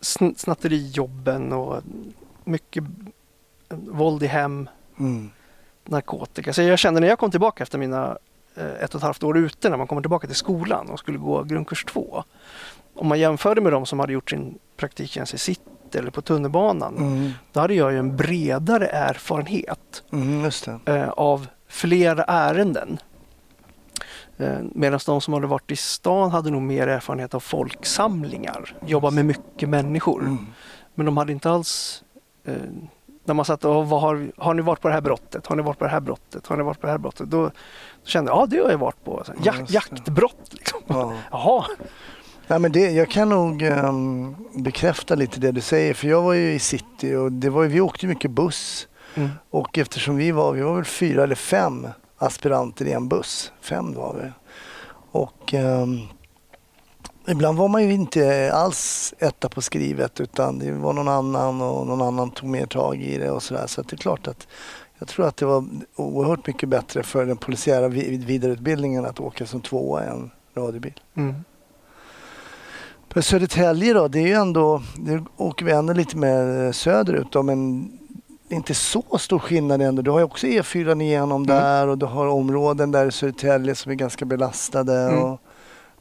sn- 0.00 0.34
snatterijobben 0.36 1.52
och 1.52 1.82
mycket 2.44 2.84
eh, 3.68 3.78
våld 3.78 4.22
i 4.22 4.26
hem, 4.26 4.68
Mm. 4.98 5.30
Narkotika. 5.84 6.52
Så 6.52 6.62
jag 6.62 6.78
kände 6.78 7.00
när 7.00 7.08
jag 7.08 7.18
kom 7.18 7.30
tillbaka 7.30 7.62
efter 7.62 7.78
mina 7.78 8.18
eh, 8.56 8.66
ett 8.84 8.94
och 8.94 8.98
ett 8.98 9.02
halvt 9.04 9.22
år 9.22 9.38
ute, 9.38 9.70
när 9.70 9.76
man 9.76 9.86
kommer 9.86 10.02
tillbaka 10.02 10.26
till 10.26 10.36
skolan 10.36 10.90
och 10.90 10.98
skulle 10.98 11.18
gå 11.18 11.42
grundkurs 11.42 11.84
två. 11.84 12.24
Om 12.94 13.06
man 13.06 13.18
jämförde 13.18 13.60
med 13.60 13.72
de 13.72 13.86
som 13.86 13.98
hade 14.00 14.12
gjort 14.12 14.30
sin 14.30 14.58
praktiktjänst 14.76 15.34
i 15.34 15.38
city 15.38 15.60
eller 15.94 16.10
på 16.10 16.22
tunnelbanan, 16.22 16.96
Mm. 16.96 17.30
då 17.52 17.60
hade 17.60 17.74
jag 17.74 17.92
ju 17.92 17.98
en 17.98 18.16
bredare 18.16 18.86
erfarenhet 18.86 20.02
Mm, 20.12 20.50
eh, 20.86 21.08
av 21.08 21.46
flera 21.68 22.24
ärenden. 22.24 22.98
Eh, 24.36 24.58
Medan 24.74 25.00
de 25.06 25.20
som 25.20 25.34
hade 25.34 25.46
varit 25.46 25.70
i 25.70 25.76
stan 25.76 26.30
hade 26.30 26.50
nog 26.50 26.62
mer 26.62 26.86
erfarenhet 26.86 27.34
av 27.34 27.40
folksamlingar, 27.40 28.76
jobba 28.86 29.10
med 29.10 29.24
mycket 29.24 29.68
människor. 29.68 30.20
Mm. 30.22 30.46
Men 30.94 31.06
de 31.06 31.16
hade 31.16 31.32
inte 31.32 31.50
alls... 31.50 32.02
Eh, 32.44 32.54
när 33.24 33.34
man 33.34 33.44
satt 33.44 33.64
och 33.64 33.88
vad 33.88 34.00
har, 34.00 34.32
har 34.36 34.54
ni 34.54 34.62
varit 34.62 34.80
på 34.80 34.88
det 34.88 34.94
här 34.94 35.00
brottet? 35.00 35.46
Har 35.46 35.56
ni 35.56 35.62
varit 35.62 35.78
på 35.78 35.84
det 35.84 35.90
här 35.90 36.00
brottet? 36.00 36.46
Har 36.46 36.56
ni 36.56 36.62
varit 36.62 36.80
på 36.80 36.86
det 36.86 36.90
här 36.90 36.98
brottet? 36.98 37.30
Då, 37.30 37.42
då 37.44 37.50
kände 38.04 38.30
jag, 38.30 38.38
ja 38.38 38.46
det 38.46 38.58
har 38.58 38.70
jag 38.70 38.78
varit 38.78 39.04
på. 39.04 39.22
Så, 39.26 39.32
Ja, 39.42 39.54
jak, 39.54 39.70
jaktbrott 39.70 40.48
liksom. 40.50 40.80
Ja. 40.86 41.12
Jaha. 41.30 41.64
Ja, 42.46 42.58
men 42.58 42.72
det, 42.72 42.90
jag 42.90 43.10
kan 43.10 43.28
nog 43.28 43.62
ehm, 43.62 44.36
bekräfta 44.54 45.14
lite 45.14 45.40
det 45.40 45.52
du 45.52 45.60
säger. 45.60 45.94
För 45.94 46.08
jag 46.08 46.22
var 46.22 46.32
ju 46.32 46.52
i 46.52 46.58
city 46.58 47.14
och 47.14 47.32
det 47.32 47.50
var 47.50 47.64
vi 47.64 47.80
åkte 47.80 48.06
mycket 48.06 48.30
buss. 48.30 48.88
Mm. 49.14 49.30
Och 49.50 49.78
eftersom 49.78 50.16
vi 50.16 50.30
var, 50.30 50.52
vi 50.52 50.60
var 50.62 50.74
väl 50.74 50.84
fyra 50.84 51.22
eller 51.22 51.34
fem 51.34 51.88
aspiranter 52.18 52.84
i 52.84 52.92
en 52.92 53.08
buss. 53.08 53.52
Fem 53.60 53.94
var 53.94 54.14
vi. 54.22 54.30
Och 55.10 55.54
ehm, 55.54 55.98
ibland 57.26 57.58
var 57.58 57.68
man 57.68 57.82
ju 57.82 57.92
inte 57.92 58.52
alls 58.54 59.14
etta 59.18 59.48
på 59.48 59.60
skrivet 59.62 60.20
utan 60.20 60.58
det 60.58 60.72
var 60.72 60.92
någon 60.92 61.08
annan 61.08 61.60
och 61.60 61.86
någon 61.86 62.02
annan 62.02 62.30
tog 62.30 62.48
mer 62.48 62.66
tag 62.66 63.02
i 63.02 63.18
det 63.18 63.30
och 63.30 63.42
sådär. 63.42 63.66
Så 63.66 63.80
att 63.80 63.88
det 63.88 63.94
är 63.94 63.98
klart 63.98 64.28
att 64.28 64.46
jag 64.98 65.08
tror 65.08 65.26
att 65.26 65.36
det 65.36 65.46
var 65.46 65.64
oerhört 65.96 66.46
mycket 66.46 66.68
bättre 66.68 67.02
för 67.02 67.26
den 67.26 67.36
polisiära 67.36 67.88
vi- 67.88 68.16
vidareutbildningen 68.16 69.04
att 69.06 69.20
åka 69.20 69.46
som 69.46 69.60
tvåa 69.60 70.02
en 70.04 70.30
radiobil. 70.56 71.00
Mm. 71.16 71.34
Södertälje 73.22 73.92
då, 73.94 74.08
det 74.08 74.18
är 74.18 74.26
ju 74.26 74.32
ändå, 74.32 74.82
nu 74.98 75.24
åker 75.36 75.64
vi 75.64 75.72
ändå 75.72 75.92
lite 75.92 76.16
mer 76.16 76.72
söderut 76.72 77.26
då, 77.32 77.42
men 77.42 77.88
inte 78.48 78.74
så 78.74 79.02
stor 79.18 79.38
skillnad 79.38 79.82
ändå. 79.82 80.02
Du 80.02 80.10
har 80.10 80.18
ju 80.18 80.24
också 80.24 80.46
E4 80.46 81.02
igenom 81.02 81.44
Mm. 81.44 81.46
där 81.46 81.88
och 81.88 81.98
du 81.98 82.06
har 82.06 82.26
områden 82.26 82.90
där 82.90 83.06
i 83.06 83.12
Södertälje 83.12 83.74
som 83.74 83.92
är 83.92 83.96
ganska 83.96 84.24
belastade 84.24 85.00
Mm. 85.00 85.22
och 85.22 85.40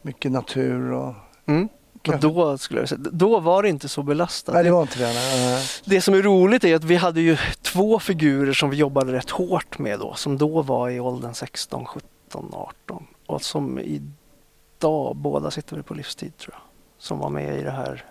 mycket 0.04 0.32
natur 0.32 0.92
och... 0.92 1.14
Mm. 1.46 1.70
Och 2.08 2.20
då, 2.20 2.58
skulle 2.58 2.80
jag 2.80 2.90
säga, 2.90 3.02
då 3.12 3.40
var 3.40 3.64
det 3.64 3.70
inte 3.70 3.90
så 3.90 4.04
belastat. 4.04 4.56
Nej, 4.56 4.64
det 4.64 4.72
var 4.72 4.82
inte 4.82 5.00
det. 5.00 5.14
Nej. 5.14 5.66
Det 5.86 6.02
som 6.02 6.14
är 6.14 6.22
roligt 6.22 6.64
är 6.64 6.76
att 6.76 6.84
vi 6.84 6.96
hade 6.96 7.22
ju 7.22 7.38
två 7.62 8.00
figurer 8.00 8.54
som 8.54 8.70
vi 8.70 8.78
jobbade 8.78 9.14
rätt 9.14 9.30
hårt 9.30 9.80
med 9.80 10.00
då, 10.00 10.14
som 10.14 10.38
då 10.38 10.62
var 10.62 10.90
i 10.90 11.00
åldern 11.00 11.34
16, 11.34 11.86
17, 11.86 12.52
18 12.54 13.08
och 13.26 13.42
som 13.42 13.80
idag 13.80 15.16
båda 15.16 15.52
sitter 15.52 15.82
på 15.82 15.94
livstid 15.94 16.38
tror 16.38 16.54
jag. 16.54 16.62
Som 16.98 17.20
var 17.20 17.30
med 17.30 17.60
i 17.60 17.64
det 17.64 17.72
här 17.72 18.06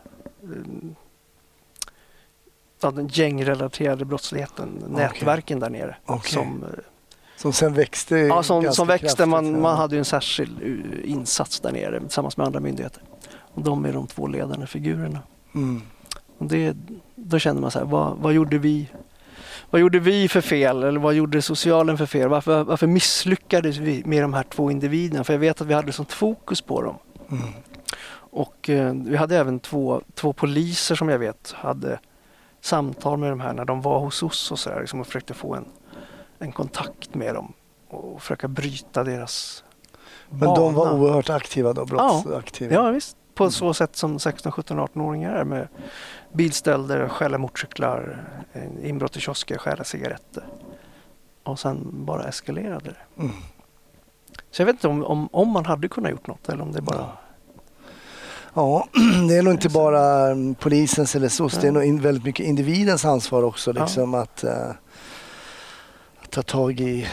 ja, 2.83 2.91
den 2.91 3.09
gängrelaterade 3.09 4.05
brottsligheten, 4.05 4.85
nätverken 4.89 5.61
där 5.61 5.71
nere. 5.71 5.97
Okej. 6.07 6.33
Som, 6.33 6.65
eh, 6.65 6.69
Som 7.37 7.53
sen 7.53 7.75
växte 7.75 8.17
ja, 8.17 8.43
som, 8.43 8.73
som 8.73 8.87
växte, 8.87 9.07
kraftigt, 9.07 9.29
man, 9.29 9.53
ja. 9.53 9.59
man 9.61 9.77
hade 9.77 9.95
ju 9.95 9.99
en 9.99 10.05
särskild 10.05 10.63
uh, 10.63 11.11
insats 11.11 11.61
där 11.61 11.73
nere 11.73 12.01
tillsammans 12.01 12.37
med 12.37 12.47
andra 12.47 12.61
myndigheter. 12.61 13.03
Och 13.55 13.63
de 13.63 13.85
är 13.85 13.93
de 13.93 14.07
två 14.07 14.27
ledande 14.27 14.67
figurerna. 14.67 15.19
Mm. 15.55 15.83
Och 16.39 16.47
det, 16.47 16.77
då 17.15 17.39
känner 17.39 17.61
man 17.61 17.71
så 17.71 17.79
här, 17.79 17.87
vad, 17.87 18.17
vad 18.17 18.33
gjorde 18.33 18.59
vi? 18.59 18.89
Vad 19.71 19.81
gjorde 19.81 19.99
vi 19.99 20.29
för 20.29 20.41
fel? 20.41 20.83
Eller 20.83 21.01
vad 21.01 21.15
gjorde 21.15 21.43
socialen 21.43 21.99
för 21.99 22.07
fel? 22.07 22.29
Varför, 22.29 22.65
varför 22.65 22.87
misslyckades 22.87 23.77
vi 23.77 24.03
med 24.07 24.23
de 24.23 24.35
här 24.35 24.43
två 24.43 24.71
individerna? 24.71 25.25
För 25.25 25.33
jag 25.33 25.41
vet 25.41 25.61
att 25.61 25.67
vi 25.67 25.75
hade 25.75 25.93
sånt 25.93 26.13
fokus 26.13 26.61
på 26.61 26.83
dem. 26.83 26.97
Mm. 27.31 27.45
Och 28.15 28.71
eh, 28.71 28.95
vi 28.95 29.17
hade 29.17 29.37
även 29.37 29.61
två, 29.61 30.03
två 30.15 30.33
poliser 30.33 30.95
som 30.95 31.09
jag 31.09 31.19
vet 31.19 31.55
hade 31.57 31.99
samtal 32.61 33.19
med 33.19 33.31
de 33.31 33.41
här 33.41 33.53
när 33.53 33.65
de 33.65 33.83
var 33.83 33.99
hos 33.99 34.23
oss 34.23 34.53
och 34.53 34.59
så 34.59 34.71
där, 34.71 34.81
liksom, 34.81 35.01
och 35.01 35.07
försökte 35.07 35.35
få 35.35 35.55
en, 35.55 35.65
en 36.43 36.53
kontakt 36.53 37.15
med 37.15 37.35
dem 37.35 37.53
och 37.89 38.23
försöka 38.23 38.49
bryta 38.49 39.05
deras 39.05 39.65
Men 40.31 40.55
de 40.55 40.75
var 40.75 40.93
oerhört 40.93 41.31
aktiva 41.31 41.73
då, 41.73 41.85
brottsaktiva? 41.85 42.75
Ja 42.75 42.91
visst, 42.91 43.17
på 43.35 43.51
så 43.51 43.75
sätt 43.75 43.97
som 43.97 44.19
16, 44.19 44.53
17, 44.53 44.81
18-åringar 44.81 45.35
är 45.35 45.45
med 45.45 45.69
bilstölder, 46.33 47.09
stjäla 47.09 47.39
motorcyklar, 47.39 48.25
eh, 48.53 48.89
inbrott 48.89 49.17
i 49.17 49.21
kiosker, 49.21 49.59
stjäla 49.59 49.85
cigaretter. 49.85 50.45
Och 51.43 51.59
sen 51.59 51.89
bara 51.93 52.25
eskalerade 52.25 52.85
det. 52.91 53.23
Mm. 53.23 53.33
Så 54.51 54.63
jag 54.63 54.67
vet 54.67 54.75
inte 54.75 54.89
om, 54.89 55.05
om, 55.05 55.29
om 55.33 55.49
man 55.49 55.67
hade 55.67 55.89
kunnat 55.89 56.11
gjort 56.11 56.27
något 56.27 56.49
eller 56.49 56.63
om 56.63 56.73
det 56.73 56.83
bara... 56.83 57.09
Ja, 58.55 58.89
det 59.29 59.37
är 59.37 59.43
nog 59.43 59.55
inte 59.55 59.69
bara 59.69 60.31
mm, 60.31 60.55
polisens 60.55 61.17
eller 61.17 61.29
SOS, 61.29 61.59
det 61.61 61.69
är 61.69 61.73
nog 61.73 62.01
väldigt 62.01 62.25
mycket 62.25 62.47
individens 62.47 63.05
ansvar 63.05 63.43
också. 63.43 63.73
Ja. 63.77 63.83
Liksom, 63.83 64.15
att, 64.15 64.45
eh, 64.45 64.71
att 64.71 64.77
ta 66.33 66.43
tag 66.43 66.81
i 66.81 67.07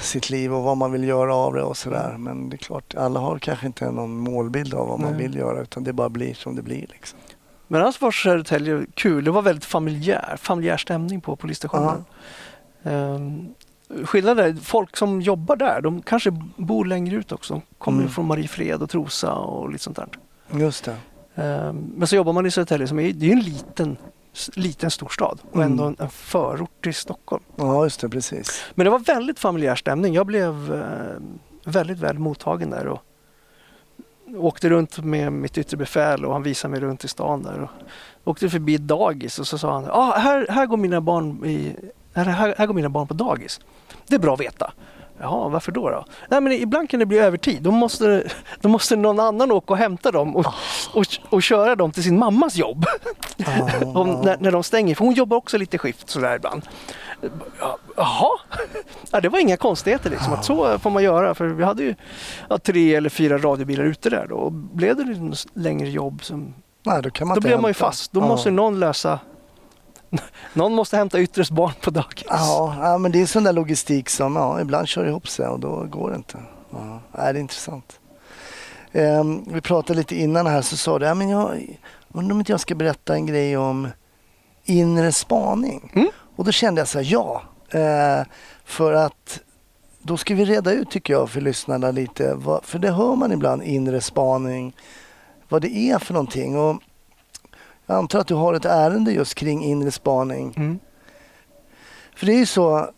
sitt 0.00 0.30
liv 0.30 0.54
och 0.54 0.62
vad 0.62 0.76
man 0.76 0.92
vill 0.92 1.04
göra 1.04 1.34
av 1.34 1.54
det 1.54 1.62
och 1.62 1.76
sådär. 1.76 2.16
Men 2.18 2.48
det 2.50 2.56
är 2.56 2.58
klart, 2.58 2.94
alla 2.94 3.20
har 3.20 3.38
kanske 3.38 3.66
inte 3.66 3.90
någon 3.90 4.16
målbild 4.18 4.74
av 4.74 4.88
vad 4.88 5.00
man 5.00 5.12
Nej. 5.12 5.22
vill 5.22 5.34
göra 5.36 5.62
utan 5.62 5.84
det 5.84 5.92
bara 5.92 6.08
blir 6.08 6.34
som 6.34 6.56
det 6.56 6.62
blir. 6.62 6.86
Liksom. 6.92 7.18
Men 7.68 7.80
annars 7.82 8.00
var 8.00 8.10
Södertälje 8.10 8.86
kul. 8.94 9.24
Det 9.24 9.30
var 9.30 9.42
väldigt 9.42 9.64
familjär, 9.64 10.36
familjär 10.40 10.76
stämning 10.76 11.20
på 11.20 11.36
polisstationen. 11.36 12.04
Um, 12.82 13.54
skillnaden 14.04 14.56
är 14.56 14.60
folk 14.60 14.96
som 14.96 15.20
jobbar 15.20 15.56
där, 15.56 15.80
de 15.80 16.02
kanske 16.02 16.30
bor 16.56 16.84
längre 16.84 17.16
ut 17.16 17.32
också. 17.32 17.54
De 17.54 17.62
kommer 17.78 17.98
Mm. 17.98 18.10
från 18.10 18.26
Mariefred 18.26 18.82
och 18.82 18.90
Trosa 18.90 19.32
och 19.34 19.70
lite 19.70 19.84
sånt 19.84 19.96
där. 19.96 20.08
Just 20.60 20.84
det. 20.84 20.96
Ehm, 21.42 21.92
Men 21.96 22.08
så 22.08 22.16
jobbar 22.16 22.32
man 22.32 22.46
i 22.46 22.50
Södertälje 22.50 22.86
som 22.88 22.98
är, 22.98 23.12
det 23.12 23.26
är 23.28 23.32
en 23.32 23.40
liten, 23.40 23.96
liten 24.54 24.90
storstad 24.90 25.38
och 25.50 25.56
Mm. 25.56 25.70
ändå 25.70 25.84
en, 25.84 25.96
en 25.98 26.08
förort 26.10 26.82
till 26.82 26.94
Stockholm. 26.94 27.42
Ja, 27.56 27.84
just 27.84 28.00
det, 28.00 28.08
precis. 28.08 28.64
Men 28.74 28.84
det 28.84 28.90
var 28.90 28.98
väldigt 28.98 29.38
familjär 29.38 29.74
stämning. 29.76 30.14
Jag 30.14 30.26
blev 30.26 30.74
eh, 30.74 31.22
väldigt 31.72 31.98
väl 31.98 32.18
mottagen 32.18 32.70
där 32.70 32.86
och 32.86 33.02
åkte 34.36 34.68
runt 34.68 34.98
med 34.98 35.32
mitt 35.32 35.58
yttre 35.58 35.76
befäl 35.76 36.24
och 36.24 36.32
han 36.32 36.42
visade 36.42 36.72
mig 36.72 36.80
runt 36.80 37.04
i 37.04 37.08
stan 37.08 37.42
där. 37.42 37.60
Och 37.62 37.70
åkte 38.30 38.50
förbi 38.50 38.74
ett 38.74 38.80
dagis 38.86 39.38
och 39.38 39.46
så 39.46 39.58
sa 39.58 39.72
han, 39.72 39.84
ah, 39.90 40.18
här, 40.18 40.46
här, 40.50 40.66
går 40.66 40.76
mina 40.76 41.00
barn 41.00 41.44
i, 41.44 41.76
här, 42.14 42.24
här, 42.24 42.54
här 42.58 42.66
går 42.66 42.74
mina 42.74 42.88
barn 42.88 43.06
på 43.06 43.14
dagis. 43.14 43.60
Det 44.06 44.14
är 44.14 44.18
bra 44.18 44.34
att 44.34 44.40
veta. 44.40 44.72
Jaha, 45.20 45.48
varför 45.48 45.72
då? 45.72 45.90
då? 45.90 46.04
Nej, 46.28 46.40
men 46.40 46.52
ibland 46.52 46.90
kan 46.90 47.00
det 47.00 47.06
bli 47.06 47.18
övertid. 47.18 47.62
Då 47.62 47.70
måste, 47.70 48.30
då 48.60 48.68
måste 48.68 48.96
någon 48.96 49.20
annan 49.20 49.52
åka 49.52 49.72
och 49.72 49.78
hämta 49.78 50.10
dem 50.10 50.36
och, 50.36 50.46
och, 50.94 51.06
och 51.28 51.42
köra 51.42 51.76
dem 51.76 51.92
till 51.92 52.02
sin 52.02 52.18
mammas 52.18 52.56
jobb. 52.56 52.84
Ja, 53.36 53.70
Om, 53.94 54.20
när, 54.20 54.36
när 54.40 54.52
de 54.52 54.62
stänger, 54.62 54.94
för 54.94 55.04
hon 55.04 55.14
jobbar 55.14 55.36
också 55.36 55.58
lite 55.58 55.78
skift 55.78 56.10
sådär 56.10 56.36
ibland. 56.36 56.62
Ja, 57.60 57.78
Jaha, 57.96 58.38
ja, 59.10 59.20
det 59.20 59.28
var 59.28 59.38
inga 59.38 59.56
konstigheter 59.56 60.10
liksom. 60.10 60.32
Att 60.32 60.44
så 60.44 60.78
får 60.78 60.90
man 60.90 61.02
göra. 61.02 61.34
För 61.34 61.46
vi 61.46 61.64
hade 61.64 61.82
ju 61.82 61.94
ja, 62.48 62.58
tre 62.58 62.94
eller 62.94 63.10
fyra 63.10 63.38
radiobilar 63.38 63.84
ute 63.84 64.10
där 64.10 64.26
då. 64.26 64.36
Och 64.36 64.52
blev 64.52 64.96
det 64.96 65.04
lite 65.04 65.36
längre 65.54 65.88
jobb 65.88 66.24
som, 66.24 66.54
Nej, 66.82 67.02
då 67.02 67.10
kan 67.10 67.28
man 67.28 67.34
då 67.34 67.40
blev 67.40 67.60
man 67.60 67.70
ju 67.70 67.74
fast. 67.74 68.12
Då 68.12 68.20
måste 68.20 68.50
någon 68.50 68.80
lösa 68.80 69.18
någon 70.52 70.74
måste 70.74 70.96
hämta 70.96 71.20
yttres 71.20 71.50
barn 71.50 71.72
på 71.80 71.90
dagis. 71.90 72.26
Ja, 72.28 72.76
ja, 72.80 72.98
men 72.98 73.12
det 73.12 73.22
är 73.22 73.26
sån 73.26 73.44
där 73.44 73.52
logistik 73.52 74.08
som 74.08 74.36
ja, 74.36 74.60
ibland 74.60 74.88
kör 74.88 75.06
ihop 75.06 75.28
sig 75.28 75.46
och 75.46 75.60
då 75.60 75.84
går 75.84 76.10
det 76.10 76.16
inte. 76.16 76.38
Ja, 76.70 77.00
det 77.12 77.22
är 77.22 77.34
intressant. 77.36 78.00
Ehm, 78.92 79.44
vi 79.52 79.60
pratade 79.60 79.98
lite 79.98 80.16
innan 80.16 80.46
här 80.46 80.62
så 80.62 80.76
sa 80.76 80.98
du, 80.98 81.06
ja, 81.06 81.14
men 81.14 81.28
jag 81.28 81.78
undrar 82.12 82.34
om 82.34 82.40
inte 82.40 82.52
jag 82.52 82.60
ska 82.60 82.74
berätta 82.74 83.14
en 83.14 83.26
grej 83.26 83.56
om 83.56 83.88
inre 84.64 85.12
spaning. 85.12 85.92
Mm. 85.94 86.08
Och 86.36 86.44
då 86.44 86.52
kände 86.52 86.80
jag 86.80 86.88
så 86.88 86.98
här, 86.98 87.06
ja. 87.12 87.42
Eh, 87.70 88.26
för 88.64 88.92
att 88.92 89.40
då 90.02 90.16
ska 90.16 90.34
vi 90.34 90.44
reda 90.44 90.72
ut 90.72 90.90
tycker 90.90 91.12
jag 91.12 91.30
för 91.30 91.40
lyssnarna 91.40 91.90
lite. 91.90 92.34
Vad, 92.34 92.64
för 92.64 92.78
det 92.78 92.90
hör 92.90 93.16
man 93.16 93.32
ibland, 93.32 93.62
inre 93.62 94.00
spaning. 94.00 94.76
Vad 95.48 95.62
det 95.62 95.76
är 95.76 95.98
för 95.98 96.14
någonting. 96.14 96.58
Och 96.58 96.80
jag 97.86 97.96
antar 97.96 98.18
att 98.18 98.26
du 98.26 98.34
har 98.34 98.54
ett 98.54 98.64
ärende 98.64 99.12
just 99.12 99.34
kring 99.34 99.64
inre 99.64 99.90
spaning. 99.90 100.54
Mm. 100.56 100.78
För 102.16 102.26
det 102.26 102.32
är 102.32 102.38
ju 102.38 102.46
så, 102.46 102.90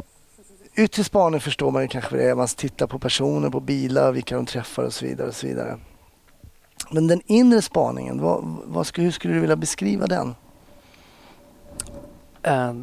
yttre 0.77 1.05
spaning 1.05 1.41
förstår 1.41 1.71
man 1.71 1.83
ju 1.83 1.89
kanske 1.89 2.11
vad 2.11 2.21
det 2.21 2.31
är. 2.31 2.35
Man 2.35 2.49
tittar 2.49 2.87
på 2.87 2.99
personer, 2.99 3.51
på 3.51 3.61
bilar, 3.61 4.13
vilka 4.13 4.37
de 4.37 4.47
träffar 4.47 4.83
och 4.83 4.93
så 4.93 5.05
vidare. 5.05 5.29
Och 5.29 5.35
så 5.35 5.47
vidare. 5.47 5.79
Men 6.91 7.07
den 7.07 7.21
inre 7.27 7.63
spaningen, 7.63 8.21
vad, 8.21 8.45
vad 8.65 8.87
skulle, 8.87 9.05
hur 9.05 9.13
skulle 9.13 9.35
du 9.35 9.41
vilja 9.41 9.57
beskriva 9.57 10.07
den? 10.07 10.35
Eh, 12.43 12.75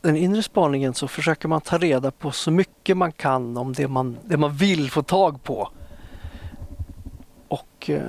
Den 0.00 0.16
inre 0.16 0.42
spaningen 0.42 0.94
så 0.94 1.08
försöker 1.08 1.48
man 1.48 1.60
ta 1.60 1.78
reda 1.78 2.10
på 2.10 2.30
så 2.30 2.50
mycket 2.50 2.96
man 2.96 3.12
kan 3.12 3.56
om 3.56 3.72
det 3.72 3.88
man, 3.88 4.16
det 4.24 4.36
man 4.36 4.56
vill 4.56 4.90
få 4.90 5.02
tag 5.02 5.42
på. 5.42 5.68
Och 7.84 7.90
eh, 7.90 8.02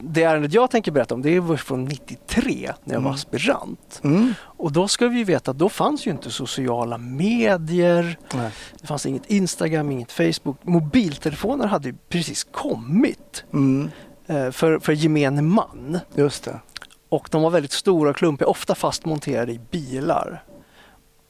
det 0.00 0.22
ärendet 0.22 0.52
jag 0.52 0.70
tänker 0.70 0.92
berätta 0.92 1.14
om 1.14 1.22
det 1.22 1.30
är 1.36 1.56
från 1.56 1.84
93 1.84 2.72
när 2.84 2.94
jag 2.94 3.00
var 3.00 3.08
Mm. 3.08 3.14
aspirant. 3.14 4.00
Mm. 4.04 4.34
Och 4.42 4.72
då 4.72 4.88
ska 4.88 5.08
vi 5.08 5.24
veta 5.24 5.50
att 5.50 5.58
då 5.58 5.68
fanns 5.68 6.06
ju 6.06 6.10
inte 6.10 6.30
sociala 6.30 6.98
medier, 6.98 8.18
Nej. 8.34 8.50
det 8.80 8.86
fanns 8.86 9.06
inget 9.06 9.26
Instagram, 9.26 9.90
inget 9.90 10.12
Facebook. 10.12 10.56
Mobiltelefoner 10.62 11.66
hade 11.66 11.92
precis 12.08 12.44
kommit 12.44 13.44
Mm. 13.52 13.90
eh, 14.26 14.50
för, 14.50 14.78
för 14.78 14.92
gemene 14.92 15.42
man. 15.42 15.98
Just 16.14 16.44
det. 16.44 16.60
Och 17.08 17.28
de 17.30 17.42
var 17.42 17.50
väldigt 17.50 17.72
stora 17.72 18.10
och 18.10 18.16
klumpiga, 18.16 18.48
ofta 18.48 18.74
fastmonterade 18.74 19.52
i 19.52 19.60
bilar. 19.70 20.44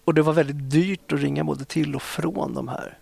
Och 0.04 0.14
det 0.14 0.22
var 0.22 0.32
väldigt 0.32 0.70
dyrt 0.70 1.12
att 1.12 1.20
ringa 1.20 1.44
både 1.44 1.64
till 1.64 1.94
och 1.94 2.02
från 2.02 2.54
de 2.54 2.68
här. 2.68 2.98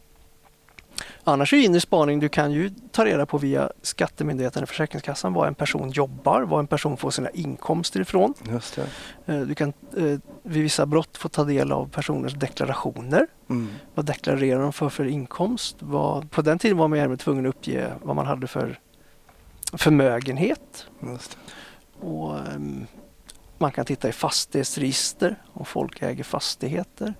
Annars 1.28 1.52
är 1.52 1.56
inre 1.56 1.80
spaning, 1.80 2.20
du 2.20 2.28
kan 2.28 2.52
ju 2.52 2.70
ta 2.92 3.04
reda 3.04 3.26
på 3.26 3.38
via 3.38 3.70
Skattemyndigheten 3.82 4.62
och 4.62 4.68
Försäkringskassan 4.68 5.32
var 5.32 5.46
en 5.46 5.54
person 5.54 5.90
jobbar, 5.90 6.42
var 6.42 6.58
en 6.58 6.66
person 6.66 6.96
får 6.96 7.10
sina 7.10 7.30
inkomster 7.30 8.00
ifrån. 8.00 8.34
Just 8.50 8.76
det. 8.76 9.34
Eh, 9.34 9.40
Du 9.40 9.54
kan 9.54 9.72
eh, 9.96 10.02
vid 10.42 10.62
vissa 10.62 10.86
brott 10.86 11.16
få 11.16 11.28
ta 11.28 11.44
del 11.44 11.72
av 11.72 11.88
personers 11.88 12.34
deklarationer. 12.34 13.26
Mm. 13.50 13.68
Vad 13.94 14.04
deklarerar 14.04 14.62
de 14.62 14.72
för 14.72 14.88
för 14.88 15.04
inkomst? 15.04 15.76
Vad, 15.80 16.30
på 16.30 16.42
den 16.42 16.58
tiden 16.58 16.76
var 16.76 16.88
man 16.88 16.98
även 16.98 17.18
tvungen 17.18 17.46
att 17.46 17.54
uppge 17.54 17.92
vad 18.02 18.16
man 18.16 18.26
hade 18.26 18.46
för 18.46 18.78
förmögenhet. 19.72 20.86
Och, 22.00 22.38
ehm, 22.38 22.86
man 23.58 23.72
kan 23.72 23.84
titta 23.84 24.08
i 24.08 24.12
fastighetsregister 24.12 25.36
om 25.52 25.64
folk 25.64 26.02
äger 26.02 26.24
fastigheter. 26.24 27.14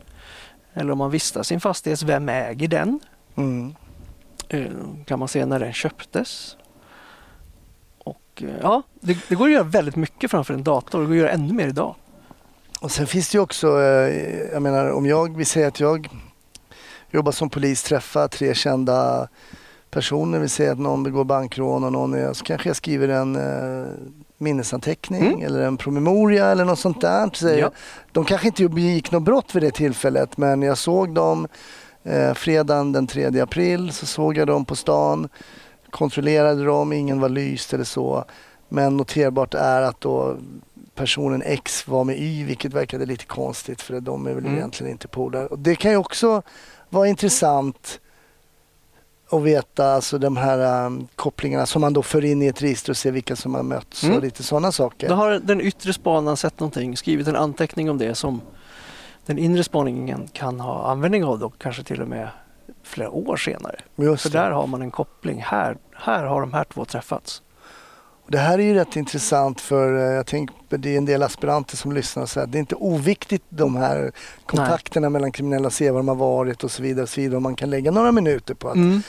Eller 0.74 0.92
om 0.92 0.98
man 0.98 1.10
vistas 1.10 1.50
i 1.52 1.54
en 1.54 1.60
fastighet, 1.60 2.02
vem 2.02 2.28
äger 2.28 2.68
den? 2.68 3.00
Mm. 3.36 3.74
Eh, 4.48 4.70
kan 5.06 5.18
man 5.18 5.28
se 5.28 5.46
när 5.46 5.58
den 5.60 5.72
köptes. 5.72 6.56
Och 7.98 8.42
eh, 8.42 8.48
ja, 8.62 8.82
det, 9.00 9.18
det 9.28 9.34
går 9.34 9.46
att 9.46 9.52
göra 9.52 9.62
väldigt 9.62 9.96
mycket 9.96 10.30
framför 10.30 10.54
en 10.54 10.62
dator. 10.62 11.00
Det 11.00 11.06
går 11.06 11.12
att 11.14 11.18
göra 11.18 11.30
ännu 11.30 11.52
mer 11.52 11.68
idag. 11.68 11.94
Och 12.80 12.90
sen 12.90 13.06
finns 13.06 13.30
det 13.30 13.36
ju 13.38 13.42
också, 13.42 13.66
eh, 13.80 14.50
jag 14.52 14.62
menar 14.62 14.90
om 14.90 15.06
jag, 15.06 15.36
vi 15.36 15.44
säger 15.44 15.68
att 15.68 15.80
jag 15.80 16.08
jobbar 17.10 17.32
som 17.32 17.50
polis, 17.50 17.82
träffar 17.82 18.28
tre 18.28 18.54
kända 18.54 19.28
personer, 19.90 20.38
vi 20.38 20.48
säger 20.48 20.72
att 20.72 20.78
någon 20.78 21.02
begår 21.02 21.24
bankrån 21.24 21.84
och 21.84 21.92
någon 21.92 22.14
är, 22.14 22.32
så 22.32 22.44
kanske 22.44 22.68
jag 22.68 22.76
skriver 22.76 23.08
en 23.08 23.38
minnesanteckning 24.38 25.26
Mm. 25.26 25.42
eller 25.46 25.60
en 25.60 25.76
promemoria 25.76 26.46
eller 26.46 26.64
något 26.64 26.78
sånt 26.78 27.00
där. 27.00 27.30
Säger, 27.34 27.62
Ja. 27.62 27.70
De 28.12 28.24
kanske 28.24 28.46
inte 28.46 28.68
begick 28.68 29.10
något 29.10 29.22
brott 29.22 29.54
vid 29.54 29.62
det 29.62 29.70
tillfället 29.70 30.36
men 30.36 30.62
jag 30.62 30.78
såg 30.78 31.14
dem 31.14 31.48
eh, 32.08 32.34
fredagen 32.34 32.92
den 32.92 33.06
3 33.06 33.40
april 33.40 33.92
så 33.92 34.06
såg 34.06 34.36
jag 34.36 34.46
dem 34.46 34.64
på 34.64 34.76
stan, 34.76 35.28
kontrollerade 35.90 36.64
dem, 36.64 36.92
ingen 36.92 37.20
var 37.20 37.28
lyst 37.28 37.74
eller 37.74 37.84
så. 37.84 38.24
Men 38.68 38.96
noterbart 38.96 39.54
är 39.54 39.82
att 39.82 40.00
då 40.00 40.36
personen 40.94 41.42
X 41.42 41.88
var 41.88 42.04
med 42.04 42.18
Y 42.18 42.44
vilket 42.44 42.72
verkade 42.74 43.06
lite 43.06 43.24
konstigt 43.24 43.82
för 43.82 44.00
de 44.00 44.26
är 44.26 44.34
väl 44.34 44.44
Mm. 44.44 44.56
egentligen 44.56 44.92
inte 44.92 45.08
polare. 45.08 45.46
Och 45.46 45.58
Det 45.58 45.74
kan 45.76 45.90
ju 45.90 45.96
också 45.96 46.42
vara 46.88 47.08
intressant 47.08 48.00
att 49.30 49.42
veta 49.42 49.92
alltså 49.94 50.18
de 50.18 50.36
här 50.36 50.86
um, 50.86 51.08
kopplingarna 51.16 51.66
som 51.66 51.80
man 51.80 51.92
då 51.92 52.02
för 52.02 52.24
in 52.24 52.42
i 52.42 52.46
ett 52.46 52.62
register 52.62 52.90
och 52.92 52.96
ser 52.96 53.10
vilka 53.12 53.36
som 53.36 53.54
har 53.54 53.62
mötts 53.62 54.04
Mm. 54.04 54.16
och 54.16 54.22
lite 54.22 54.42
sådana 54.42 54.72
saker. 54.72 55.08
Då 55.08 55.14
har 55.14 55.30
den 55.30 55.60
yttre 55.60 55.92
spanaren 55.92 56.36
sett 56.36 56.60
någonting, 56.60 56.96
skrivit 56.96 57.28
en 57.28 57.36
anteckning 57.36 57.90
om 57.90 57.98
det 57.98 58.14
som 58.14 58.40
den 59.28 59.38
inre 59.38 59.64
spaningen 59.64 60.28
kan 60.32 60.60
ha 60.60 60.90
användning 60.90 61.24
av 61.24 61.38
då 61.38 61.50
kanske 61.50 61.82
till 61.82 62.02
och 62.02 62.08
med 62.08 62.28
flera 62.82 63.10
år 63.10 63.36
senare. 63.36 63.76
Just 63.96 64.22
För 64.22 64.30
det. 64.30 64.38
där 64.38 64.50
har 64.50 64.66
man 64.66 64.82
en 64.82 64.90
koppling. 64.90 65.42
Här, 65.42 65.76
här 65.96 66.24
har 66.24 66.40
de 66.40 66.52
här 66.52 66.64
två 66.64 66.84
träffats. 66.84 67.42
Det 68.30 68.38
här 68.38 68.58
är 68.58 68.62
ju 68.62 68.74
rätt 68.74 68.96
intressant 68.96 69.60
för 69.60 69.96
eh, 69.96 70.02
jag 70.14 70.26
tänker 70.26 70.54
det 70.68 70.94
är 70.94 70.98
en 70.98 71.04
del 71.04 71.22
aspiranter 71.22 71.76
som 71.76 71.92
lyssnar 71.92 72.22
och 72.22 72.28
säger 72.28 72.44
att 72.46 72.52
det 72.52 72.58
är 72.58 72.60
inte 72.60 72.74
oviktigt 72.74 73.42
de 73.48 73.76
här 73.76 74.12
kontakterna 74.46 75.10
mellan 75.10 75.32
kriminella, 75.32 75.70
se 75.70 75.90
var 75.90 75.98
de 75.98 76.08
har 76.08 76.14
varit 76.14 76.64
och 76.64 76.70
så 76.70 76.82
vidare. 76.82 77.02
Och 77.02 77.08
så 77.08 77.20
vidare. 77.20 77.36
Och 77.36 77.42
man 77.42 77.56
kan 77.56 77.70
lägga 77.70 77.90
några 77.90 78.12
minuter 78.12 78.54
på 78.54 78.68
att, 78.68 78.74
Mm. 78.76 79.02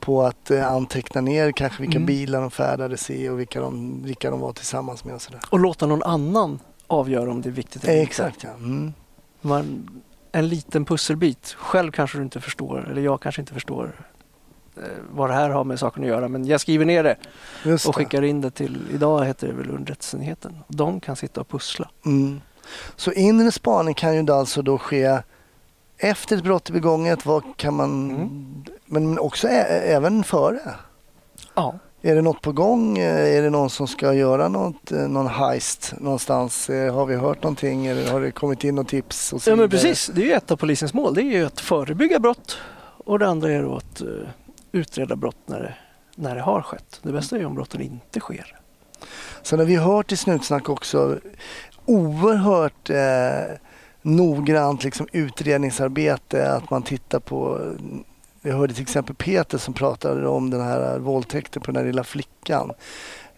på 0.00 0.22
att 0.22 0.50
eh, 0.50 0.72
anteckna 0.72 1.20
ner 1.20 1.52
kanske 1.52 1.82
vilka 1.82 1.96
Mm. 1.96 2.06
bilar 2.06 2.40
de 2.40 2.50
färdades 2.50 3.10
i 3.10 3.28
och 3.28 3.40
vilka 3.40 3.60
de, 3.60 4.02
vilka 4.04 4.30
de 4.30 4.40
var 4.40 4.52
tillsammans 4.52 5.04
med 5.04 5.14
och 5.14 5.22
sådär. 5.22 5.40
Och 5.50 5.58
låta 5.60 5.86
någon 5.86 6.02
annan 6.02 6.58
avgöra 6.86 7.30
om 7.30 7.42
det 7.42 7.48
är 7.48 7.52
viktigt 7.52 7.84
eller 7.84 7.92
inte. 7.94 8.02
exakt 8.02 8.42
ja. 8.44 8.50
Mm. 8.50 8.92
Man, 9.40 9.90
en 10.32 10.48
liten 10.48 10.84
pusselbit. 10.84 11.52
Själv 11.58 11.92
kanske 11.92 12.18
du 12.18 12.22
inte 12.24 12.40
förstår, 12.40 12.88
eller 12.90 13.02
jag 13.02 13.20
kanske 13.20 13.40
inte 13.42 13.54
förstår 13.54 13.92
eh, 14.76 14.82
vad 15.10 15.30
det 15.30 15.34
här 15.34 15.50
har 15.50 15.64
med 15.64 15.78
saken 15.78 16.02
att 16.02 16.08
göra. 16.08 16.28
Men 16.28 16.44
jag 16.46 16.60
skriver 16.60 16.84
ner 16.84 17.02
det 17.04 17.16
Just 17.64 17.86
och 17.86 17.92
det. 17.92 17.96
skickar 18.04 18.22
in 18.22 18.40
det 18.40 18.50
till, 18.50 18.78
idag 18.94 19.24
heter 19.24 19.46
det 19.46 19.52
väl 19.52 19.70
underrättelseenheten. 19.70 20.56
De 20.68 21.00
kan 21.00 21.16
sitta 21.16 21.40
och 21.40 21.48
pussla. 21.48 21.90
Mm. 22.04 22.40
Så 22.96 23.12
inre 23.12 23.52
spaning 23.52 23.94
kan 23.94 24.16
ju 24.16 24.22
då 24.22 24.34
alltså 24.34 24.62
då 24.62 24.78
ske 24.78 25.18
efter 25.98 26.36
ett 26.36 26.42
brott 26.44 26.68
är 26.68 26.72
begånget, 26.72 27.26
vad 27.26 27.42
kan 27.56 27.74
man, 27.74 28.10
Mm. 28.10 28.64
men 28.86 29.18
också 29.18 29.48
även 29.48 30.24
före. 30.24 30.60
Ja. 31.54 31.78
Är 32.02 32.14
det 32.14 32.22
något 32.22 32.40
på 32.42 32.52
gång? 32.52 32.98
Eh, 32.98 33.36
Är 33.38 33.42
det 33.42 33.50
någon 33.50 33.70
som 33.70 33.86
ska 33.88 34.14
göra 34.14 34.48
något, 34.48 34.92
eh, 34.92 34.98
någon 35.08 35.26
heist 35.26 35.94
någonstans? 36.00 36.70
Eh, 36.70 36.94
Har 36.94 37.06
vi 37.06 37.16
hört 37.16 37.42
någonting 37.42 37.86
eller 37.86 38.10
har 38.12 38.20
det 38.20 38.30
kommit 38.30 38.64
in 38.64 38.74
något 38.74 38.88
tips? 38.88 39.34
Ja 39.46 39.56
men 39.56 39.70
precis, 39.70 40.10
det 40.14 40.22
är 40.22 40.26
ju 40.26 40.32
ett 40.32 40.50
av 40.50 40.56
polisens 40.56 40.94
mål. 40.94 41.14
Det 41.14 41.20
är 41.22 41.24
ju 41.38 41.46
att 41.46 41.60
förebygga 41.60 42.18
brott 42.18 42.58
och 43.04 43.18
det 43.18 43.28
andra 43.28 43.50
är 43.52 43.62
då 43.62 43.76
att 43.76 44.02
utreda 44.72 45.16
brott 45.16 45.36
när 45.46 45.60
det, 45.60 45.74
när 46.16 46.34
det 46.34 46.40
har 46.42 46.62
skett. 46.62 47.00
Det 47.02 47.12
bästa 47.12 47.36
är 47.36 47.40
ju 47.40 47.46
om 47.46 47.54
brotten 47.54 47.80
inte 47.80 48.20
sker. 48.20 48.56
Sen 49.42 49.58
har 49.58 49.66
vi 49.66 49.76
hört 49.76 50.12
i 50.12 50.16
Snutsnack 50.16 50.68
också 50.68 51.18
oerhört 51.86 52.90
eh, 52.90 53.56
noggrant 54.02 54.84
liksom, 54.84 55.06
utredningsarbete. 55.12 56.52
Att 56.52 56.70
man 56.70 56.82
tittar 56.82 57.18
på, 57.20 57.60
vi 58.42 58.50
hörde 58.50 58.74
till 58.74 58.82
exempel 58.82 59.14
Peter 59.14 59.58
som 59.58 59.74
pratade 59.74 60.28
om 60.28 60.50
den 60.50 60.60
här 60.60 60.98
våldtäkten 60.98 61.62
på 61.62 61.70
den 61.70 61.76
här 61.76 61.86
lilla 61.86 62.04
flickan. 62.04 62.72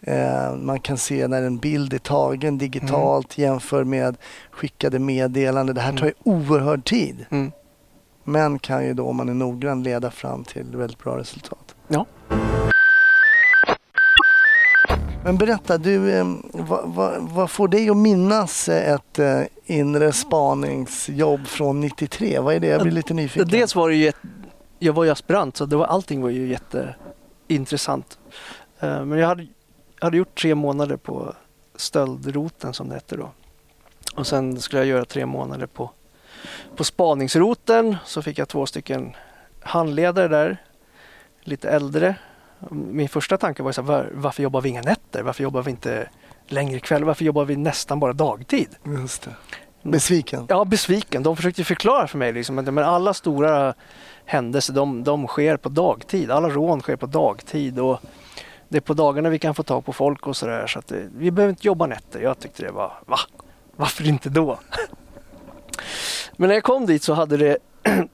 Eh, 0.01 0.55
man 0.55 0.79
kan 0.79 0.97
se 0.97 1.27
när 1.27 1.43
en 1.43 1.57
bild 1.57 1.93
är 1.93 1.97
tagen 1.97 2.57
digitalt 2.57 3.37
jämför 3.37 3.83
med 3.83 4.17
skickade 4.51 4.99
meddelanden. 4.99 5.75
Det 5.75 5.81
här 5.81 5.97
tar 5.97 6.05
ju 6.05 6.13
oerhörd 6.23 6.85
tid. 6.85 7.25
Mm. 7.29 7.51
Men 8.23 8.59
kan 8.59 8.85
ju 8.85 8.93
då 8.93 9.05
om 9.05 9.15
man 9.15 9.29
är 9.29 9.33
noggrann 9.33 9.83
leda 9.83 10.11
fram 10.11 10.43
till 10.43 10.65
väldigt 10.77 10.99
bra 10.99 11.17
resultat. 11.17 11.75
Ja. 11.87 12.05
Men 15.23 15.37
berätta, 15.37 15.77
du, 15.77 16.11
eh, 16.11 16.25
vad, 16.51 16.83
vad, 16.85 17.13
vad 17.21 17.51
får 17.51 17.67
dig 17.67 17.89
att 17.89 17.97
minnas 17.97 18.69
ett 18.69 19.19
eh, 19.19 19.41
inre 19.65 20.11
spaningsjobb 20.11 21.47
från 21.47 21.79
93? 21.79 22.39
Vad 22.39 22.55
är 22.55 22.59
det? 22.59 22.67
Jag 22.67 22.81
blir 22.81 22.91
lite 22.91 23.13
nyfiken. 23.13 23.47
Dels 23.47 23.75
var 23.75 23.89
det 23.89 23.95
ju 23.95 24.07
ett, 24.07 24.15
jag 24.83 24.93
var 24.93 25.03
ju 25.03 25.09
aspirant 25.09 25.57
så 25.57 25.65
det 25.65 25.75
var, 25.75 25.85
allting 25.85 26.21
var 26.21 26.29
ju 26.29 26.47
jätteintressant. 26.47 28.19
Eh, 28.79 29.05
men 29.05 29.19
jag 29.19 29.27
hade, 29.27 29.43
jag 29.99 30.05
hade 30.05 30.17
gjort 30.17 30.41
tre 30.41 30.55
månader 30.55 30.97
på 30.97 31.33
stöldroten 31.75 32.73
som 32.73 32.89
det 32.89 32.95
hette 32.95 33.15
då. 33.15 33.31
Och 34.15 34.27
sen 34.27 34.59
skulle 34.59 34.81
jag 34.81 34.87
göra 34.87 35.05
tre 35.05 35.25
månader 35.25 35.65
på, 35.65 35.91
på 36.75 36.83
spaningsroten. 36.83 37.97
Så 38.05 38.21
fick 38.21 38.37
jag 38.37 38.47
två 38.47 38.65
stycken 38.65 39.15
handledare 39.61 40.27
där, 40.27 40.57
lite 41.41 41.69
äldre. 41.69 42.15
Min 42.69 43.09
första 43.09 43.37
tanke 43.37 43.63
var 43.63 43.69
ju 43.69 43.73
så 43.73 43.81
här, 43.81 43.87
var, 43.87 44.09
varför 44.13 44.43
jobbar 44.43 44.61
vi 44.61 44.69
inga 44.69 44.81
nätter? 44.81 45.23
Varför 45.23 45.43
jobbar 45.43 45.61
vi 45.61 45.71
inte 45.71 46.09
längre 46.47 46.79
kväll? 46.79 47.03
Varför 47.03 47.25
jobbar 47.25 47.45
vi 47.45 47.55
nästan 47.55 47.99
bara 47.99 48.13
dagtid? 48.13 48.69
Just 48.85 49.21
det. 49.21 49.35
Besviken? 49.83 50.45
Ja, 50.49 50.65
besviken. 50.65 51.23
De 51.23 51.35
försökte 51.35 51.63
förklara 51.63 52.07
för 52.07 52.17
mig 52.17 52.33
liksom, 52.33 52.59
att 52.59 52.73
men 52.73 52.83
alla 52.83 53.13
stora 53.13 53.73
händelser 54.25 54.73
de, 54.73 55.03
de 55.03 55.27
sker 55.27 55.57
på 55.57 55.69
dagtid. 55.69 56.31
Alla 56.31 56.49
rån 56.49 56.81
sker 56.81 56.95
på 56.95 57.05
dagtid 57.05 57.79
och 57.79 57.99
det 58.69 58.77
är 58.77 58.81
på 58.81 58.93
dagarna 58.93 59.29
vi 59.29 59.39
kan 59.39 59.55
få 59.55 59.63
tag 59.63 59.85
på 59.85 59.93
folk 59.93 60.27
och 60.27 60.37
sådär. 60.37 60.67
Så 60.67 60.81
det, 60.87 61.09
vi 61.17 61.31
behöver 61.31 61.49
inte 61.49 61.67
jobba 61.67 61.87
nätter. 61.87 62.21
Jag 62.21 62.39
tyckte 62.39 62.63
det 62.63 62.71
var, 62.71 62.93
va? 63.05 63.19
Varför 63.75 64.07
inte 64.07 64.29
då? 64.29 64.59
Men 66.37 66.47
när 66.47 66.55
jag 66.55 66.63
kom 66.63 66.85
dit 66.85 67.03
så 67.03 67.13
hade 67.13 67.37
det 67.37 67.57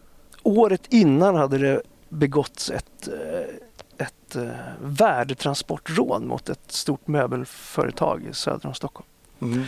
året 0.43 0.93
innan 0.93 1.35
hade 1.35 1.57
det 1.57 1.81
begåtts 2.09 2.69
ett, 2.69 3.07
eh, 3.07 4.05
ett 4.05 4.35
eh, 4.35 4.49
värdetransportrån 4.81 6.27
mot 6.27 6.49
ett 6.49 6.71
stort 6.71 7.07
möbelföretag 7.07 8.29
söder 8.31 8.67
om 8.67 8.73
Stockholm. 8.73 9.07
Mm. 9.41 9.63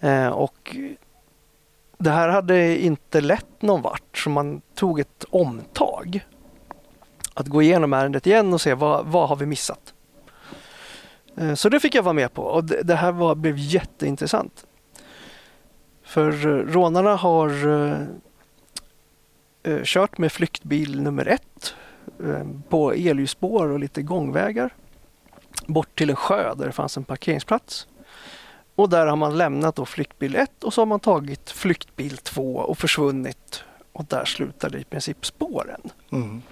Eh, 0.00 0.28
och 0.28 0.76
det 2.02 2.10
här 2.10 2.28
hade 2.28 2.78
inte 2.78 3.20
lett 3.20 3.62
någon 3.62 3.82
vart. 3.82 4.18
så 4.18 4.30
man 4.30 4.60
tog 4.74 5.00
ett 5.00 5.24
omtag. 5.30 6.26
Att 7.34 7.46
gå 7.46 7.62
igenom 7.62 7.92
ärendet 7.92 8.26
igen 8.26 8.52
och 8.52 8.60
se 8.60 8.74
vad, 8.74 9.06
vad 9.06 9.28
har 9.28 9.36
vi 9.36 9.46
missat. 9.46 9.94
Eh, 11.36 11.54
så 11.54 11.68
det 11.68 11.80
fick 11.80 11.94
jag 11.94 12.02
vara 12.02 12.12
med 12.12 12.34
på 12.34 12.42
och 12.42 12.64
det, 12.64 12.82
det 12.82 12.94
här 12.94 13.12
var, 13.12 13.34
blev 13.34 13.54
jätteintressant. 13.58 14.66
För 16.02 16.46
eh, 16.46 16.72
rånarna 16.72 17.16
har 17.16 17.68
eh, 17.68 18.02
eh, 19.62 19.80
kört 19.84 20.18
med 20.18 20.32
flyktbil 20.32 21.02
nummer 21.02 21.26
ett 21.26 21.74
eh, 22.24 22.46
på 22.68 22.92
elljusspår 22.92 23.68
och 23.68 23.78
lite 23.78 24.02
gångvägar 24.02 24.74
bort 25.66 25.98
till 25.98 26.10
en 26.10 26.16
sjö 26.16 26.54
där 26.54 26.66
det 26.66 26.72
fanns 26.72 26.96
en 26.96 27.04
parkeringsplats. 27.04 27.86
Och 28.74 28.88
där 28.88 29.06
har 29.06 29.16
man 29.16 29.38
lämnat 29.38 29.76
då 29.76 29.86
flyktbil 29.86 30.36
1 30.36 30.64
och 30.64 30.74
så 30.74 30.80
har 30.80 30.86
man 30.86 31.00
tagit 31.00 31.50
flyktbil 31.50 32.16
2 32.16 32.56
och 32.56 32.78
försvunnit. 32.78 33.64
Och 33.92 34.04
där 34.04 34.24
slutade 34.24 34.78
i 34.78 34.84
princip 34.84 35.26
spåren. 35.26 35.80
Mm. 36.12 36.42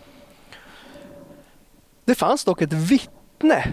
Det 2.04 2.14
fanns 2.14 2.44
dock 2.44 2.62
ett 2.62 2.72
vittne 2.72 3.72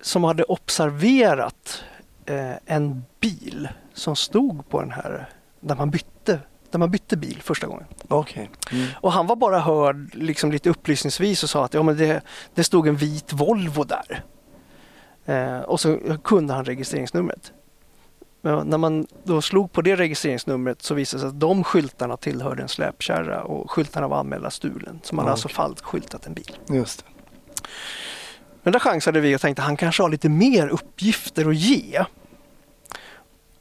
som 0.00 0.24
hade 0.24 0.44
observerat 0.44 1.84
eh, 2.26 2.54
en 2.66 3.04
bil 3.20 3.68
som 3.94 4.16
stod 4.16 4.68
på 4.68 4.80
den 4.80 4.90
här 4.90 5.28
där 5.60 5.74
man 5.74 5.90
bytte, 5.90 6.40
där 6.70 6.78
man 6.78 6.90
bytte 6.90 7.16
bil 7.16 7.38
första 7.42 7.66
gången. 7.66 7.86
Okej. 8.08 8.50
Mm. 8.72 8.86
Och 8.94 9.12
han 9.12 9.26
var 9.26 9.36
bara 9.36 9.58
hörd 9.58 10.14
liksom 10.14 10.52
lite 10.52 10.70
upplysningsvis 10.70 11.42
och 11.42 11.50
sa 11.50 11.64
att 11.64 11.74
ja, 11.74 11.82
men 11.82 11.96
det, 11.96 12.22
det 12.54 12.64
stod 12.64 12.88
en 12.88 12.96
vit 12.96 13.32
Volvo 13.32 13.84
där. 13.84 14.24
Eh, 15.24 15.60
och 15.60 15.80
så 15.80 15.98
kunde 16.24 16.54
han 16.54 16.64
registreringsnumret. 16.64 17.52
Men 18.40 18.66
när 18.66 18.78
man 18.78 19.06
då 19.24 19.42
slog 19.42 19.72
på 19.72 19.82
det 19.82 19.96
registreringsnumret 19.96 20.82
så 20.82 20.94
visade 20.94 21.18
det 21.18 21.20
sig 21.20 21.28
att 21.28 21.40
de 21.40 21.64
skyltarna 21.64 22.16
tillhörde 22.16 22.62
en 22.62 22.68
släpkärra 22.68 23.42
och 23.42 23.70
skyltarna 23.70 24.08
var 24.08 24.18
anmälda 24.18 24.50
stulen. 24.50 25.00
Så 25.02 25.14
man 25.14 25.22
Ja, 25.22 25.26
har 25.26 25.32
alltså 25.32 25.48
falskskyltat 25.48 26.26
en 26.26 26.34
bil. 26.34 26.56
Just 26.68 26.98
det. 26.98 27.04
Men 28.62 28.72
där 28.72 28.80
chansade 28.80 29.20
vi 29.20 29.36
och 29.36 29.40
tänkte 29.40 29.62
han 29.62 29.76
kanske 29.76 30.02
har 30.02 30.10
lite 30.10 30.28
mer 30.28 30.68
uppgifter 30.68 31.48
att 31.48 31.56
ge. 31.56 32.04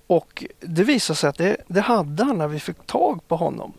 Och 0.08 0.44
det 0.60 0.84
visade 0.84 1.18
sig 1.18 1.30
att 1.30 1.38
det, 1.38 1.58
det 1.68 1.82
hade 1.82 2.24
han 2.24 2.38
när 2.38 2.48
vi 2.48 2.60
fick 2.60 2.86
tag 2.86 3.28
på 3.28 3.36
honom. 3.36 3.74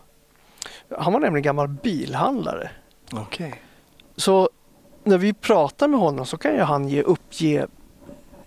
Han 0.97 1.13
var 1.13 1.19
nämligen 1.19 1.43
gammal 1.43 1.67
bilhandlare. 1.67 2.69
Okej. 3.13 3.61
Så 4.15 4.49
när 5.03 5.17
vi 5.17 5.33
pratar 5.33 5.87
med 5.87 5.99
honom 5.99 6.25
så 6.25 6.37
kan 6.37 6.53
ju 6.53 6.61
han 6.61 6.87
ge, 6.89 7.01
uppge 7.01 7.67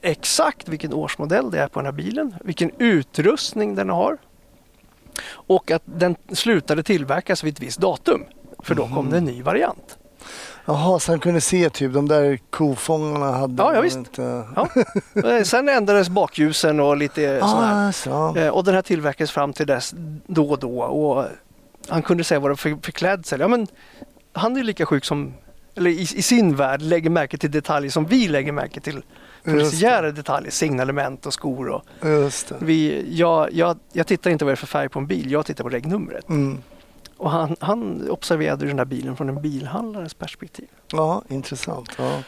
exakt 0.02 0.68
vilken 0.68 0.92
årsmodell 0.92 1.50
det 1.50 1.58
är 1.60 1.68
på 1.68 1.78
den 1.78 1.86
här 1.86 1.92
bilen, 1.92 2.34
vilken 2.44 2.70
utrustning 2.78 3.74
den 3.74 3.88
har 3.88 4.18
och 5.32 5.70
att 5.70 5.82
den 5.84 6.16
slutade 6.32 6.82
tillverkas 6.82 7.44
vid 7.44 7.54
ett 7.54 7.60
visst 7.60 7.78
datum. 7.78 8.24
För 8.58 8.74
då 8.74 8.88
kom 8.88 9.10
det 9.10 9.16
en 9.18 9.24
ny 9.24 9.42
variant. 9.42 9.98
Jaha, 10.64 10.98
så 10.98 11.12
han 11.12 11.20
kunde 11.20 11.40
se 11.40 11.70
typ 11.70 11.92
de 11.92 12.08
där 12.08 12.38
kofångarna 12.50 13.32
hade... 13.32 13.62
Ja, 13.62 13.74
ja, 13.74 13.80
visst. 13.80 13.96
Inte... 13.96 14.44
Ja. 14.56 14.68
Eh, 15.30 15.42
Sen 15.42 15.68
ändrades 15.68 16.08
bakljusen 16.08 16.80
och 16.80 16.96
lite. 16.96 17.40
Ah, 17.42 17.92
så. 17.92 18.36
Eh, 18.36 18.48
Och 18.48 18.64
den 18.64 18.74
här 18.74 18.82
tillverkades 18.82 19.30
fram 19.30 19.52
till 19.52 19.66
dess 19.66 19.94
då 20.26 20.50
och 20.50 20.58
då. 20.58 20.82
Och 20.82 21.24
han 21.88 22.02
kunde 22.02 22.24
säga 22.24 22.40
vad 22.40 22.50
det 22.50 22.56
för, 22.56 22.78
för 22.82 22.92
klädsel. 22.92 23.40
Ja, 23.40 23.48
men 23.48 23.66
han 24.32 24.56
är 24.56 24.62
lika 24.62 24.86
sjuk 24.86 25.04
som, 25.04 25.34
eller 25.76 25.90
i, 25.90 26.00
i 26.00 26.06
sin 26.22 26.56
värld 26.56 26.82
lägger 26.82 27.10
märke 27.10 27.38
till 27.38 27.50
detaljer 27.50 27.90
som 27.90 28.06
vi 28.06 28.28
lägger 28.28 28.52
märke 28.52 28.80
till 28.80 29.02
polisiära 29.44 30.10
detaljer. 30.10 30.50
Signalement 30.50 31.26
och 31.26 31.32
skor. 31.32 31.68
Och 31.68 31.82
vi, 32.58 33.06
jag, 33.16 33.52
jag, 33.52 33.78
jag 33.92 34.06
tittar 34.06 34.30
inte 34.30 34.44
vad 34.44 34.52
det 34.52 34.54
är 34.54 34.56
för 34.56 34.66
färg 34.66 34.88
på 34.88 34.98
en 34.98 35.06
bil, 35.06 35.30
jag 35.30 35.46
tittar 35.46 35.64
på 35.64 35.70
regnumret. 35.70 36.28
Mm. 36.28 36.62
Och 37.16 37.30
han, 37.30 37.56
han 37.60 38.10
observerade 38.10 38.66
den 38.66 38.78
här 38.78 38.84
bilen 38.84 39.16
från 39.16 39.28
en 39.28 39.42
bilhandlares 39.42 40.14
perspektiv. 40.14 40.68
Ja, 40.92 41.22
intressant. 41.28 41.90
Ja. 41.98 42.22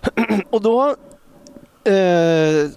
Och 0.50 0.62
då 0.62 0.96
eh, 1.84 2.70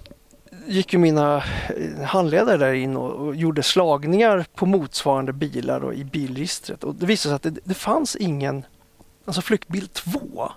gick 0.66 0.92
ju 0.92 0.98
mina 0.98 1.36
eh, 1.36 2.04
handledare 2.04 2.56
där 2.56 2.72
in 2.72 2.96
och, 2.96 3.10
och 3.10 3.36
gjorde 3.36 3.62
slagningar 3.62 4.46
på 4.54 4.66
motsvarande 4.66 5.32
bilar 5.32 5.84
och 5.84 5.94
i 5.94 6.04
bilregistret. 6.04 6.84
Och 6.84 6.94
det 6.94 7.06
visade 7.06 7.30
sig 7.30 7.36
att 7.36 7.54
det, 7.54 7.60
det 7.64 7.74
fanns 7.74 8.16
ingen, 8.16 8.66
alltså 9.24 9.42
flyktbil 9.42 9.88
2, 9.88 10.52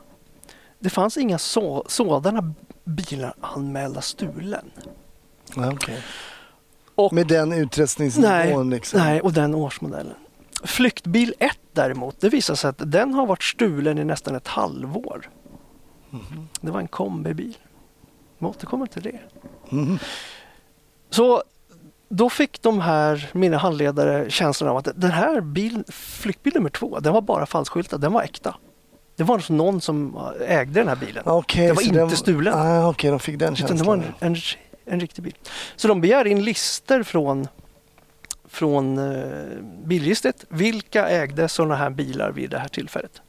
det 0.79 0.89
fanns 0.89 1.17
inga 1.17 1.37
så, 1.37 1.85
sådana 1.87 2.53
bilar 2.87 3.33
anmälda 3.41 4.01
stulen. 4.01 4.71
Ja, 5.55 5.71
okej. 5.73 6.03
Och, 6.95 7.13
Med 7.13 7.27
den 7.27 7.53
utrustningsnivån 7.53 8.69
liksom. 8.69 8.99
nej, 8.99 9.21
och 9.21 9.33
den 9.33 9.55
årsmodellen. 9.55 10.15
Flyktbil 10.63 11.33
1 11.39 11.51
däremot, 11.73 12.21
det 12.21 12.29
visade 12.29 12.57
sig 12.57 12.69
att 12.69 12.91
den 12.91 13.13
har 13.13 13.25
varit 13.25 13.43
stulen 13.43 13.97
i 13.97 14.03
nästan 14.03 14.35
ett 14.35 14.47
halvår. 14.47 15.29
Mhm. 16.09 16.47
Det 16.61 16.71
var 16.71 16.79
en 16.79 16.87
kombibil. 16.87 17.57
Vi 18.37 18.45
återkommer 18.47 18.85
till 18.85 19.01
det. 19.03 19.19
Mhm. 19.69 19.99
Så 21.09 21.43
då 22.09 22.29
fick 22.29 22.61
de 22.61 22.79
här, 22.79 23.29
mina 23.33 23.57
handledare, 23.57 24.29
känslan 24.29 24.69
av 24.69 24.77
att 24.77 24.87
den 24.95 25.11
här 25.11 25.41
bil, 25.41 25.83
flyktbil 25.87 26.53
nummer 26.55 26.69
två, 26.69 26.99
den 26.99 27.13
var 27.13 27.21
bara 27.21 27.45
falskskyltad, 27.45 27.97
den 27.97 28.13
var 28.13 28.21
äkta. 28.23 28.55
Det 29.17 29.23
var 29.23 29.35
alltså 29.35 29.53
någon 29.53 29.81
som 29.81 30.17
ägde 30.47 30.79
den 30.79 30.87
här 30.87 30.95
bilen. 30.95 31.23
Okej, 31.25 31.67
Det 31.67 31.73
var 31.73 31.81
inte 31.81 31.95
den- 31.99 32.09
stulen. 32.11 32.53
Ah, 32.53 32.89
Okej, 32.89 33.09
de 33.09 33.19
fick 33.19 33.39
den 33.39 33.53
Utan 33.53 33.67
känslan. 33.67 33.99
det 33.99 34.05
var 34.07 34.27
en, 34.27 34.35
en, 34.35 34.41
en 34.93 34.99
riktig 34.99 35.23
bil. 35.23 35.35
Så 35.75 35.87
de 35.87 36.01
begär 36.01 36.27
in 36.27 36.43
lister 36.43 37.03
från, 37.03 37.47
från 38.47 38.97
eh, 38.97 39.27
bilregistret. 39.83 40.45
Vilka 40.49 41.07
ägde 41.09 41.47
sådana 41.47 41.75
här 41.75 41.89
bilar 41.89 42.31
vid 42.31 42.49
det 42.49 42.59
här 42.59 42.67
tillfället? 42.67 43.21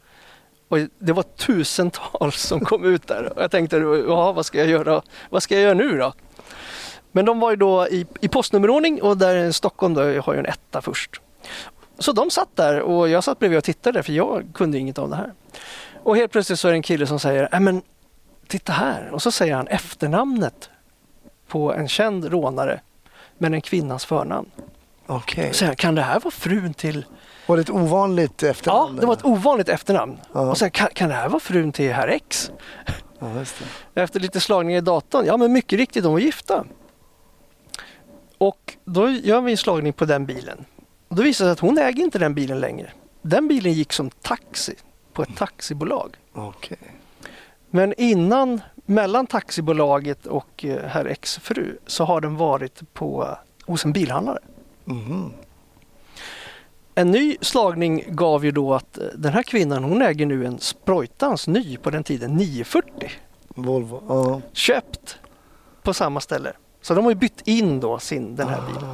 Och 0.68 0.79
det 0.98 1.12
var 1.12 1.22
tusentals 1.22 2.40
som 2.40 2.61
kom 2.61 2.85
ut 2.85 3.07
där. 3.07 3.33
Och 3.37 3.42
jag 3.42 3.51
tänkte, 3.51 3.77
ja, 4.09 4.33
vad 4.33 4.46
ska 4.46 4.59
jag 4.59 4.68
göra? 4.68 5.03
Vad 5.31 5.42
ska 5.42 5.55
jag 5.55 5.62
göra 5.62 5.74
nu 5.74 5.98
då? 5.98 6.12
Men 7.12 7.24
de 7.24 7.40
var 7.40 7.51
ju 7.51 7.57
då 7.57 7.88
i, 7.88 8.07
i 8.20 8.29
postnummerordning 8.29 9.03
och 9.03 9.16
där 9.16 9.37
i 9.44 9.53
Stockholm 9.53 9.94
då, 9.94 10.01
har 10.20 10.33
ju 10.33 10.38
en 10.38 10.46
etta 10.46 10.83
först. 10.83 11.20
Så 11.98 12.12
de 12.12 12.31
satt 12.31 12.48
där 12.57 12.81
och 12.81 13.09
jag 13.09 13.24
satt 13.24 13.38
bredvid 13.38 13.59
och 13.59 13.64
tittade 13.64 14.03
för 14.03 14.12
jag 14.12 14.44
kunde 14.55 14.79
inget 14.79 14.98
av 14.98 15.11
det 15.11 15.16
här. 15.16 15.33
Och 16.09 16.16
helt 16.16 16.33
plötsligt 16.33 16.59
så 16.59 16.68
är 16.68 16.73
det 16.73 16.79
en 16.79 16.83
kille 16.83 17.07
som 17.07 17.18
säger, 17.21 17.49
"Nej, 17.53 17.61
men 17.61 17.83
titta 18.47 18.73
här. 18.73 19.11
Och 19.11 19.23
så 19.23 19.31
säger 19.31 19.55
han 19.55 19.68
efternamnet 19.68 20.71
på 21.49 21.75
en 21.75 21.88
känd 21.88 22.25
rånare 22.25 22.81
men 23.38 23.55
en 23.55 23.61
kvinnas 23.61 24.05
förnamn. 24.05 24.51
Okej. 25.07 25.53
Han, 25.61 25.77
kan 25.77 25.94
det 25.94 26.03
här 26.03 26.21
vara 26.21 26.31
frun 26.31 26.75
till... 26.75 27.05
Var 27.47 27.57
det 27.57 27.62
ett 27.62 27.71
ovanligt 27.71 28.42
Ja, 28.42 28.49
efternamn? 28.49 28.97
det 28.97 29.07
var 29.07 29.12
ett 29.12 29.25
ovanligt 29.25 29.68
efternamn. 29.68 30.18
Ja. 30.33 30.40
Och 30.51 30.59
sen, 30.59 30.71
kan, 30.71 30.88
kan 30.94 31.09
det 31.09 31.14
här 31.14 31.29
vara 31.29 31.40
frun 31.40 31.73
till 31.73 31.92
herr 31.92 32.09
X? 32.09 32.51
Ja. 33.18 33.44
Efter 34.03 34.21
lite 34.21 34.40
slagningar 34.40 34.79
i 34.79 34.81
datorn, 34.81 35.27
ja 35.27 35.37
men 35.37 35.53
mycket 35.53 35.79
riktigt, 35.79 36.03
de 36.05 36.12
var 36.12 36.21
gifta. 36.21 36.64
Och 38.38 38.77
då 38.85 39.09
gör 39.11 39.40
vi 39.40 39.51
en 39.53 39.59
slagning 39.59 39.92
på 39.92 40.05
den 40.05 40.27
bilen. 40.27 40.64
Och 41.09 41.16
då 41.16 41.23
visar 41.23 41.44
det 41.44 41.49
sig 41.49 41.53
att 41.53 41.61
hon 41.61 41.79
äger 41.79 42.03
inte 42.05 42.18
den 42.18 42.35
bilen 42.35 42.61
längre. 42.61 42.90
Den 43.23 43.49
bilen 43.49 43.73
gick 43.73 43.92
som 43.92 44.11
taxi 44.11 44.75
på 45.18 45.22
ett 45.22 45.37
taxibolag. 45.37 46.16
Okej. 46.33 46.78
Men 47.70 47.94
innan, 47.96 48.61
mellan 48.87 49.26
taxibolaget 49.26 50.26
och 50.26 50.64
eh, 50.64 50.85
herr 50.85 51.04
X 51.04 51.38
fru 51.42 51.78
så 51.87 52.04
har 52.04 52.20
den 52.20 52.37
varit 52.37 52.94
på, 52.94 53.37
hos 53.66 53.85
en 53.85 53.92
bilhandlare. 53.92 54.38
Mhm. 54.85 55.33
En 56.94 57.11
ny 57.11 57.37
slagning 57.40 58.04
gav 58.09 58.44
ju 58.44 58.50
då 58.50 58.74
att 58.74 58.98
eh, 58.98 59.04
den 59.14 59.33
här 59.33 59.42
kvinnan 59.42 59.85
hon 59.85 60.02
äger 60.02 60.26
nu 60.26 60.46
en 60.46 60.59
sprojtans 60.59 61.48
ny 61.48 61.76
på 61.76 61.90
den 61.90 62.04
tiden 62.04 62.37
940. 62.37 63.11
Volvo. 63.48 64.02
Ja. 64.09 64.40
Köpt 64.52 65.18
på 65.83 65.94
samma 65.94 66.20
ställe. 66.20 66.52
Så 66.83 66.94
de 66.94 67.04
har 67.04 67.11
ju 67.11 67.18
bytt 67.18 67.40
in 67.44 67.81
då 67.81 67.98
sin, 67.98 68.37
den 68.37 68.48
här 68.48 68.62
bilen. 68.66 68.90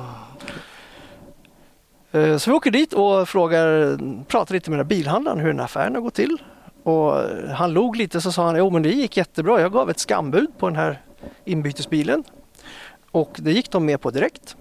Eh, 2.15 2.37
Så 2.37 2.51
vi 2.51 2.57
åker 2.57 2.71
dit 2.71 2.93
och 2.93 3.29
frågar, 3.29 3.99
pratar 4.25 4.55
lite 4.55 4.71
med 4.71 4.79
den 4.79 4.89
bilhandlaren 4.89 5.39
hur 5.41 5.49
den 5.49 5.59
här 5.59 5.65
affären 5.65 5.95
har 5.95 6.03
gått 6.03 6.15
till. 6.15 6.37
Och 6.83 7.21
eh, 7.21 7.51
han 7.51 7.73
log 7.73 7.97
lite 7.97 8.21
så 8.21 8.33
sa 8.33 8.47
han, 8.47 8.57
jo 8.57 8.71
men 8.71 8.83
det 8.83 8.89
gick 8.89 9.17
jättebra. 9.17 9.61
Jag 9.61 9.73
gav 9.73 9.91
ett 9.91 9.99
skambud 9.99 10.59
på 10.59 10.67
den 10.69 10.77
här 10.77 11.03
inbytesbilen. 11.45 12.25
Och 13.11 13.31
det 13.39 13.53
gick 13.53 13.71
de 13.71 13.87
med 13.87 14.01
på 14.01 14.11
direkt. 14.11 14.57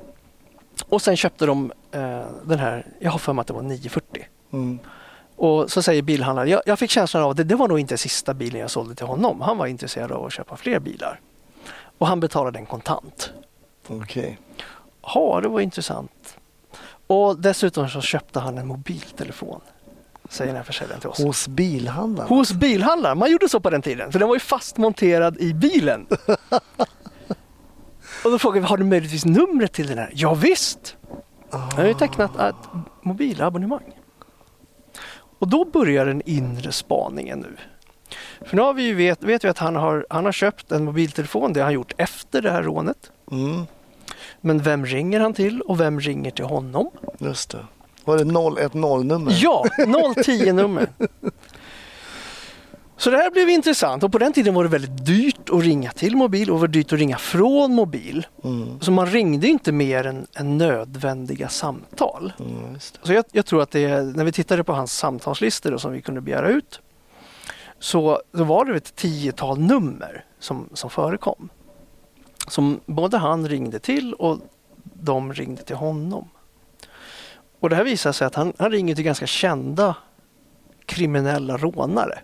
Och 0.89 1.01
sen 1.01 1.17
köpte 1.17 1.45
de 1.45 1.71
eh, 1.91 2.21
den 2.43 2.59
här, 2.59 2.85
jag 2.99 3.11
har 3.11 3.19
för 3.19 3.33
mig 3.33 3.41
att 3.41 3.47
det 3.47 3.53
var 3.53 3.61
940. 3.61 4.25
Mm. 4.53 4.79
Och 5.35 5.71
så 5.71 5.81
säger 5.81 6.01
bilhandlaren, 6.01 6.49
jag, 6.49 6.61
jag 6.65 6.79
fick 6.79 6.91
känslan 6.91 7.23
av 7.23 7.29
att 7.29 7.37
det, 7.37 7.43
det 7.43 7.55
var 7.55 7.67
nog 7.67 7.79
inte 7.79 7.97
sista 7.97 8.33
bilen 8.33 8.61
jag 8.61 8.71
sålde 8.71 8.95
till 8.95 9.05
honom. 9.05 9.41
Han 9.41 9.57
var 9.57 9.65
intresserad 9.67 10.11
av 10.11 10.25
att 10.25 10.33
köpa 10.33 10.57
fler 10.57 10.79
bilar. 10.79 11.19
Och 11.97 12.07
han 12.07 12.19
betalade 12.19 12.57
den 12.57 12.65
kontant. 12.65 13.33
Okej. 13.87 14.39
Ja, 15.15 15.39
det 15.43 15.47
var 15.49 15.59
intressant. 15.59 16.37
Och 17.07 17.39
dessutom 17.39 17.89
så 17.89 18.01
köpte 18.01 18.39
han 18.39 18.57
en 18.57 18.67
mobiltelefon. 18.67 19.61
Säger 20.29 20.47
den 20.47 20.57
här 20.57 20.63
försäljaren 20.63 21.01
till 21.01 21.09
oss. 21.09 21.17
Hos 21.17 21.47
bilhandlaren? 21.47 22.29
Hos 22.29 22.53
bilhandlaren. 22.53 23.17
Man 23.17 23.31
gjorde 23.31 23.49
så 23.49 23.59
på 23.59 23.69
den 23.69 23.81
tiden. 23.81 24.11
För 24.11 24.19
den 24.19 24.27
var 24.27 24.35
ju 24.35 24.39
fastmonterad 24.39 25.37
i 25.37 25.53
bilen. 25.53 26.07
och 28.23 28.31
då 28.31 28.39
frågade 28.39 28.61
vi, 28.61 28.67
har 28.67 28.77
du 28.77 28.83
möjligtvis 28.83 29.25
numret 29.25 29.73
till 29.73 29.87
den 29.87 29.97
här? 29.97 30.11
Ja, 30.13 30.33
visst. 30.33 30.97
Jag 31.51 31.57
har 31.59 31.85
ju 31.85 31.93
tecknat 31.93 32.39
ett 32.39 32.55
mobilabonnemang. 33.01 33.99
Och 35.39 35.47
då 35.47 35.65
börjar 35.65 36.05
den 36.05 36.21
inre 36.25 36.71
spaningen 36.71 37.39
nu. 37.39 37.57
För 38.45 38.55
nu 38.55 38.61
har 38.61 38.73
vi 38.73 38.83
ju 38.83 38.95
vet, 38.95 39.23
vet 39.23 39.43
vi 39.43 39.47
att 39.47 39.57
han 39.57 39.75
har, 39.75 40.05
han 40.09 40.25
har 40.25 40.31
köpt 40.31 40.71
en 40.71 40.85
mobiltelefon, 40.85 41.53
det 41.53 41.59
har 41.59 41.65
han 41.65 41.73
gjort 41.73 41.93
efter 41.97 42.41
det 42.41 42.51
här 42.51 42.63
rånet. 42.63 43.11
Mm, 43.31 43.65
Men 44.45 44.59
vem 44.59 44.85
ringer 44.85 45.19
han 45.19 45.33
till 45.33 45.61
och 45.61 45.79
vem 45.79 45.99
ringer 45.99 46.31
till 46.31 46.45
honom? 46.45 46.89
just 47.19 47.49
det. 47.49 47.65
Var 48.05 48.17
det 48.17 48.23
010-nummer? 48.23 49.37
Ja, 49.41 49.65
010-nummer. 49.77 50.87
Så 52.97 53.09
det 53.09 53.17
här 53.17 53.31
blev 53.31 53.49
intressant 53.49 54.03
och 54.03 54.11
på 54.11 54.17
den 54.17 54.33
tiden 54.33 54.53
var 54.53 54.63
det 54.63 54.69
väldigt 54.69 55.05
dyrt 55.05 55.49
att 55.49 55.61
ringa 55.63 55.91
till 55.91 56.15
mobil 56.15 56.49
och 56.49 56.55
det 56.55 56.61
var 56.61 56.67
dyrt 56.67 56.93
att 56.93 56.99
ringa 56.99 57.17
från 57.17 57.73
mobil. 57.75 58.27
Mm, 58.43 58.79
Så 58.81 58.91
man 58.91 59.07
ringde 59.07 59.47
inte 59.47 59.71
mer 59.71 60.05
än, 60.07 60.27
än 60.35 60.57
nödvändiga 60.57 61.49
samtal. 61.49 62.33
mm. 62.39 62.79
Så 63.03 63.13
jag, 63.13 63.25
jag 63.31 63.45
tror 63.45 63.61
att 63.61 63.71
det, 63.71 64.15
när 64.15 64.23
vi 64.23 64.31
tittade 64.31 64.63
på 64.63 64.73
hans 64.73 64.97
samtalslistor 64.97 65.71
då, 65.71 65.79
som 65.79 65.91
vi 65.91 66.01
kunde 66.01 66.21
begära 66.21 66.49
ut 66.49 66.81
så, 67.79 68.21
så 68.37 68.43
var 68.43 68.65
det 68.65 68.75
ett 68.77 68.95
tiotal 68.95 69.59
nummer 69.59 70.25
som, 70.39 70.69
som 70.73 70.89
förekom. 70.89 71.49
Som 72.47 72.79
både 72.85 73.17
han 73.17 73.47
ringde 73.47 73.79
till 73.79 74.13
och 74.13 74.39
de 74.83 75.33
ringde 75.33 75.63
till 75.63 75.75
honom. 75.75 76.29
Och 77.59 77.69
det 77.69 77.75
här 77.75 77.83
visar 77.83 78.11
sig 78.11 78.27
att 78.27 78.35
han, 78.35 78.53
han 78.57 78.71
ringer 78.71 78.95
till 78.95 79.03
ganska 79.03 79.27
kända 79.27 79.95
kriminella 80.85 81.57
rånare. 81.57 82.19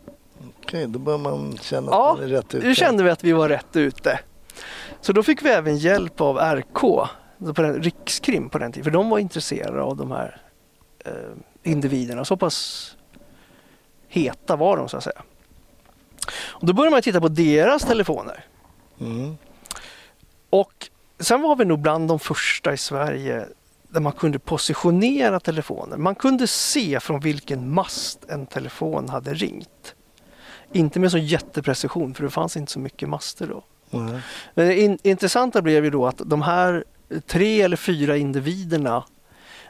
Okej, 0.63 0.88
då 0.88 0.99
börjar 0.99 1.19
man 1.19 1.58
känna 1.62 1.88
att 1.88 1.93
Ja, 1.93 2.15
man 2.17 2.23
är 2.23 2.27
rätt 2.27 2.55
ute. 2.55 2.67
Nu 2.67 2.75
kände 2.75 3.03
vi 3.03 3.10
att 3.10 3.23
vi 3.23 3.32
var 3.32 3.49
rätt 3.49 3.75
ute. 3.75 4.19
Så 5.01 5.13
då 5.13 5.23
fick 5.23 5.43
vi 5.45 5.49
även 5.49 5.77
hjälp 5.77 6.21
av 6.21 6.38
RK, 6.38 6.79
på 6.79 7.62
den, 7.62 7.84
Rikskrim 7.84 8.49
på 8.49 8.58
den 8.58 8.71
tiden, 8.71 8.84
för 8.84 8.91
de 8.91 9.10
var 9.10 9.19
intresserade 9.19 9.82
av 9.82 9.97
de 9.97 10.12
här 10.12 10.41
eh, 11.05 11.12
individerna. 11.63 12.25
Så 12.25 12.38
pass 12.38 12.95
heta 14.08 14.55
var 14.55 14.77
de 14.77 14.89
så 14.89 14.97
att 14.97 15.03
säga. 15.03 15.21
Och 16.41 16.65
då 16.67 16.73
började 16.73 16.91
man 16.91 17.01
titta 17.01 17.21
på 17.21 17.27
deras 17.27 17.86
telefoner. 17.86 18.45
Mm, 18.99 19.38
Och 20.50 20.90
sen 21.20 21.42
var 21.42 21.56
vi 21.56 21.66
nog 21.66 21.80
bland 21.80 22.08
de 22.08 22.20
första 22.20 22.74
i 22.74 22.78
Sverige 22.78 23.46
där 23.90 24.00
man 24.00 24.12
kunde 24.12 24.40
positionera 24.40 25.40
telefoner. 25.40 25.98
Man 25.98 26.16
kunde 26.16 26.48
se 26.48 27.00
från 27.00 27.20
vilken 27.20 27.74
mast 27.74 28.30
en 28.30 28.46
telefon 28.46 29.10
hade 29.10 29.34
ringt. 29.34 29.96
Inte 30.74 31.00
med 31.00 31.12
så 31.12 31.18
jätteprecision 31.18 32.14
för 32.14 32.24
det 32.24 32.30
fanns 32.30 32.58
inte 32.58 32.72
så 32.72 32.80
mycket 32.80 33.10
master 33.10 33.48
då. 33.48 33.64
nej. 33.90 34.22
Men 34.54 34.68
det 34.68 34.82
in, 34.82 34.98
intressanta 35.04 35.62
blev 35.62 35.84
ju 35.84 35.90
då 35.90 36.08
att 36.08 36.22
de 36.26 36.42
här 36.42 36.84
tre 37.28 37.62
eller 37.62 37.78
fyra 37.78 38.18
individerna 38.18 39.04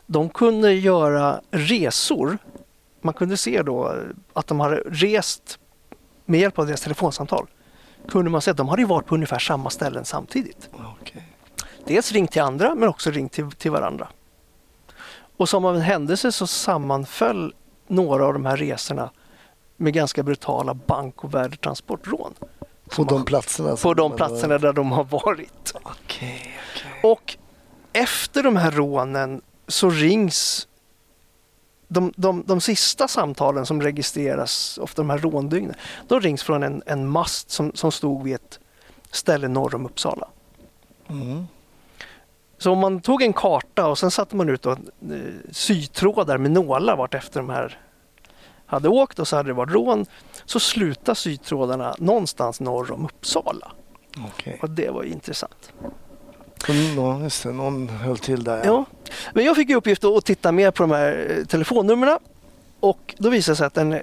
de 0.05 0.29
kunde 0.29 0.73
göra 0.73 1.41
resor. 1.51 2.37
Man 3.01 3.13
kunde 3.13 3.37
se 3.37 3.61
då 3.61 3.95
att 4.33 4.47
de 4.47 4.59
hade 4.59 4.75
rest 4.75 5.59
med 6.25 6.39
hjälp 6.39 6.59
av 6.59 6.67
deras 6.67 6.81
telefonsamtal. 6.81 7.47
Kunde 8.09 8.31
man 8.31 8.41
se 8.41 8.51
att 8.51 8.57
de 8.57 8.69
hade 8.69 8.85
varit 8.85 9.05
på 9.05 9.15
ungefär 9.15 9.39
samma 9.39 9.69
ställen 9.69 10.05
samtidigt. 10.05 10.69
Okej. 11.01 11.23
Dels 11.85 12.11
ringt 12.11 12.31
till 12.31 12.41
andra 12.41 12.75
men 12.75 12.89
också 12.89 13.11
ringt 13.11 13.31
till, 13.31 13.51
till 13.51 13.71
varandra. 13.71 14.07
Och 15.37 15.49
som 15.49 15.65
av 15.65 15.75
en 15.75 15.81
händelse 15.81 16.31
så 16.31 16.47
sammanföll 16.47 17.53
några 17.87 18.25
av 18.25 18.33
de 18.33 18.45
här 18.45 18.57
resorna 18.57 19.09
med 19.77 19.93
ganska 19.93 20.23
brutala 20.23 20.73
bank 20.73 21.23
och 21.23 21.33
värdetransportrån. 21.33 22.33
På 22.95 23.03
de 23.03 23.25
platserna? 23.25 23.75
På 23.75 23.93
de 23.93 24.15
platserna 24.15 24.57
där 24.57 24.73
de 24.73 24.91
har 24.91 25.03
varit. 25.03 25.71
Okej, 25.75 25.95
okej. 25.95 26.99
Och 27.03 27.37
efter 27.93 28.43
de 28.43 28.55
här 28.55 28.71
rånen 28.71 29.41
så 29.67 29.89
rings 29.89 30.67
de, 31.91 32.13
de, 32.15 32.43
de 32.47 32.61
sista 32.61 33.07
samtalen 33.07 33.65
som 33.65 33.81
registreras, 33.81 34.77
ofta 34.81 35.01
de 35.01 35.09
här 35.09 35.17
råndygnen, 35.17 35.75
de 36.07 36.19
rings 36.21 36.43
från 36.43 36.63
en, 36.63 36.83
en 36.85 37.09
mast 37.09 37.49
som, 37.49 37.71
som 37.75 37.91
stod 37.91 38.23
vid 38.23 38.35
ett 38.35 38.59
ställe 39.11 39.47
norr 39.47 39.75
om 39.75 39.85
Uppsala. 39.85 40.27
Mm. 41.09 41.47
Så 42.57 42.71
om 42.71 42.79
man 42.79 43.01
tog 43.01 43.21
en 43.21 43.33
karta 43.33 43.87
och 43.87 43.97
sen 43.97 44.11
satte 44.11 44.35
man 44.35 44.49
ut 44.49 44.61
då, 44.61 44.71
eh, 44.71 44.77
sytrådar 45.51 46.37
med 46.37 46.51
nålar 46.51 46.95
vart 46.95 47.13
efter 47.13 47.39
de 47.39 47.49
här 47.49 47.79
hade 48.65 48.89
åkt 48.89 49.19
och 49.19 49.27
så 49.27 49.35
hade 49.35 49.49
det 49.49 49.53
varit 49.53 49.73
rån 49.73 50.05
så 50.45 50.59
slutar 50.59 51.13
sytrådarna 51.13 51.95
någonstans 51.97 52.59
norr 52.59 52.91
om 52.91 53.05
Uppsala. 53.05 53.71
Okej. 54.25 54.59
Och 54.61 54.69
det 54.69 54.89
var 54.89 55.03
ju 55.03 55.09
intressant. 55.09 55.73
Så, 56.65 56.73
ja, 56.73 57.21
just 57.21 57.43
det. 57.43 57.51
Någon 57.51 57.89
höll 57.89 58.17
till 58.17 58.43
där. 58.43 58.61
Ja. 58.65 58.85
Men 59.33 59.45
jag 59.45 59.55
fick 59.55 59.69
i 59.69 59.75
uppgift 59.75 60.03
att 60.03 60.25
titta 60.25 60.51
mer 60.51 60.71
på 60.71 60.83
de 60.83 60.91
här 60.91 61.27
eh, 61.29 61.45
telefonnumren 61.45 62.19
och 62.79 63.15
då 63.17 63.29
visade 63.29 63.53
det 63.53 63.57
sig 63.57 63.67
att 63.67 63.73
den, 63.73 63.93
eh, 63.93 63.99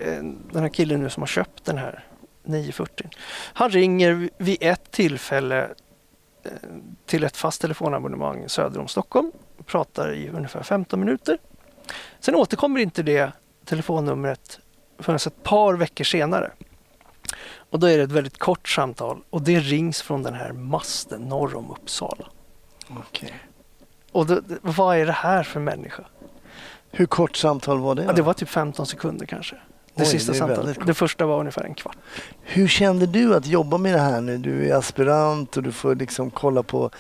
den 0.53 0.63
här 0.63 0.69
killen 0.69 1.03
nu 1.03 1.11
som 1.11 1.23
har 1.23 1.27
köpt 1.27 1.65
den 1.65 1.79
här 1.79 2.05
940 2.45 3.09
han 3.53 3.71
ringer 3.71 4.31
vid 4.39 4.57
ett 4.61 4.91
tillfälle 4.91 5.69
eh, 6.45 6.51
till 7.07 7.25
ett 7.25 7.37
fast 7.37 7.61
telefonabonnemang 7.61 8.49
söder 8.49 8.81
om 8.81 8.89
Stockholm 8.89 9.33
och 9.59 9.67
pratar 9.67 10.15
i 10.15 10.29
ungefär 10.29 10.63
15 10.63 11.01
minuter. 11.01 11.39
Sen 12.21 12.35
återkommer 12.35 12.81
inte 12.81 13.03
det 13.03 13.33
telefonnumret 13.65 14.59
förrän 14.99 15.17
ett 15.17 15.43
par 15.43 15.75
veckor 15.75 16.05
senare. 16.05 16.51
Och 17.71 17.81
då 17.81 17.87
är 17.87 17.99
det 17.99 18.05
ett 18.05 18.13
väldigt 18.13 18.39
kort 18.39 18.69
samtal 18.69 19.23
och 19.31 19.43
det 19.43 19.61
rings 19.61 20.03
från 20.03 20.23
den 20.23 20.35
här 20.35 20.53
masten 20.53 21.23
norr 21.23 21.57
om 21.57 21.71
Uppsala. 21.71 22.27
Okej. 22.89 23.35
Och 24.13 24.27
då, 24.27 24.41
vad 24.63 24.97
är 24.97 25.07
det 25.07 25.13
här 25.13 25.43
för 25.43 25.61
människa? 25.61 26.05
Hur 26.91 27.07
kort 27.07 27.37
samtal 27.37 27.81
var 27.81 27.95
det? 27.95 28.05
Ja, 28.05 28.13
det 28.13 28.23
var 28.23 28.33
typ 28.33 28.49
15 28.49 28.87
sekunder 28.87 29.27
kanske. 29.27 29.57
Det 29.95 30.03
Oj, 30.03 30.07
sista 30.07 30.33
det 30.33 30.39
samtalet. 30.39 30.79
Det 30.87 30.95
första 30.95 31.27
var 31.27 31.41
ungefär 31.41 31.65
en 31.65 31.75
kvart. 31.75 31.97
Hur 32.43 32.69
kände 32.69 33.07
du 33.07 33.35
att 33.35 33.47
jobba 33.47 33.79
med 33.79 33.95
det 33.95 34.01
här 34.01 34.21
nu? 34.21 34.39
Du 34.39 34.71
är 34.71 34.75
aspirant 34.75 35.57
och 35.57 35.63
du 35.63 35.73
får 35.73 35.95
liksom 35.95 36.31
kolla 36.31 36.63
på... 36.63 36.91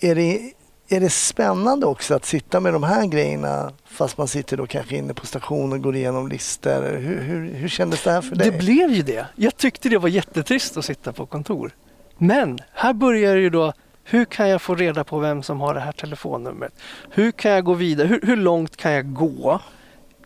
Är 0.00 0.14
det, 0.14 0.52
är 0.88 1.00
det 1.00 1.10
spännande 1.10 1.86
också 1.86 2.14
att 2.14 2.24
sitta 2.24 2.60
med 2.60 2.72
de 2.72 2.82
här 2.82 3.06
grejerna 3.06 3.72
fast 3.84 4.18
man 4.18 4.28
sitter 4.28 4.56
då 4.56 4.66
kanske 4.66 4.96
inne 4.96 5.14
på 5.14 5.26
stationen 5.26 5.72
och 5.72 5.82
går 5.82 5.96
igenom 5.96 6.28
listor? 6.28 6.96
Hur, 6.96 7.20
hur, 7.20 7.54
hur 7.54 7.68
kändes 7.68 8.02
det 8.02 8.10
här 8.10 8.20
för 8.20 8.36
dig? 8.36 8.50
Det 8.50 8.58
blev 8.58 8.90
ju 8.90 9.02
det. 9.02 9.26
Jag 9.36 9.56
tyckte 9.56 9.88
det 9.88 9.98
var 9.98 10.08
jättetrist 10.08 10.76
att 10.76 10.84
sitta 10.84 11.12
på 11.12 11.26
kontor. 11.26 11.70
Men 12.18 12.58
här 12.72 12.92
börjar 12.92 13.36
ju 13.36 13.50
då, 13.50 13.72
hur 14.08 14.24
kan 14.24 14.48
jag 14.48 14.62
få 14.62 14.74
reda 14.74 15.04
på 15.04 15.18
vem 15.18 15.42
som 15.42 15.60
har 15.60 15.74
det 15.74 15.80
här 15.80 15.92
telefonnumret? 15.92 16.72
Hur 17.10 17.30
kan 17.32 17.50
jag 17.50 17.64
gå 17.64 17.74
vidare? 17.74 18.06
Hur, 18.08 18.20
hur 18.22 18.36
långt 18.36 18.76
kan 18.76 18.92
jag 18.92 19.12
gå? 19.12 19.60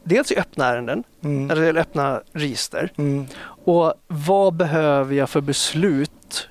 Dels 0.05 0.33
i 0.33 0.37
öppna 0.39 0.67
ärenden, 0.67 1.05
Mm. 1.23 1.51
eller 1.51 1.77
öppna 1.77 2.23
register. 2.33 2.93
Mm. 2.97 3.27
Och 3.65 3.95
vad 4.07 4.55
behöver 4.55 5.15
jag 5.15 5.31
för 5.31 5.41
beslut, 5.41 6.49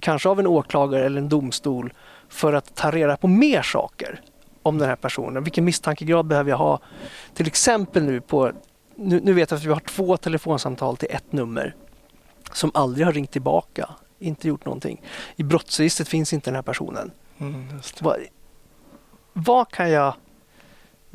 kanske 0.00 0.28
av 0.28 0.40
en 0.40 0.46
åklagare 0.46 1.04
eller 1.06 1.18
en 1.20 1.28
domstol, 1.28 1.92
för 2.28 2.52
att 2.52 2.74
ta 2.74 2.90
reda 2.90 3.16
på 3.16 3.28
mer 3.28 3.62
saker 3.62 4.20
om 4.62 4.78
den 4.78 4.88
här 4.88 4.96
personen? 4.96 5.44
Vilken 5.44 5.64
misstankegrad 5.64 6.26
behöver 6.26 6.50
jag 6.50 6.58
ha? 6.58 6.80
Till 7.34 7.46
exempel 7.46 8.02
nu 8.02 8.20
på, 8.20 8.52
nu, 8.96 9.20
nu 9.24 9.32
vet 9.32 9.50
jag 9.50 9.58
att 9.58 9.64
vi 9.64 9.72
har 9.72 9.80
två 9.80 10.16
telefonsamtal 10.16 10.96
till 10.96 11.08
ett 11.10 11.32
nummer 11.32 11.74
som 12.52 12.70
aldrig 12.74 13.06
har 13.06 13.12
ringt 13.12 13.30
tillbaka, 13.30 13.88
inte 14.22 14.48
gjort 14.48 14.64
någonting. 14.64 15.02
I 15.36 15.42
brottsregistret 15.42 16.08
finns 16.08 16.32
inte 16.32 16.50
den 16.50 16.54
här 16.54 16.62
personen. 16.62 17.10
Mm. 17.38 17.68
Vad, 18.00 18.16
vad 19.32 19.70
kan 19.70 19.90
jag 19.90 20.14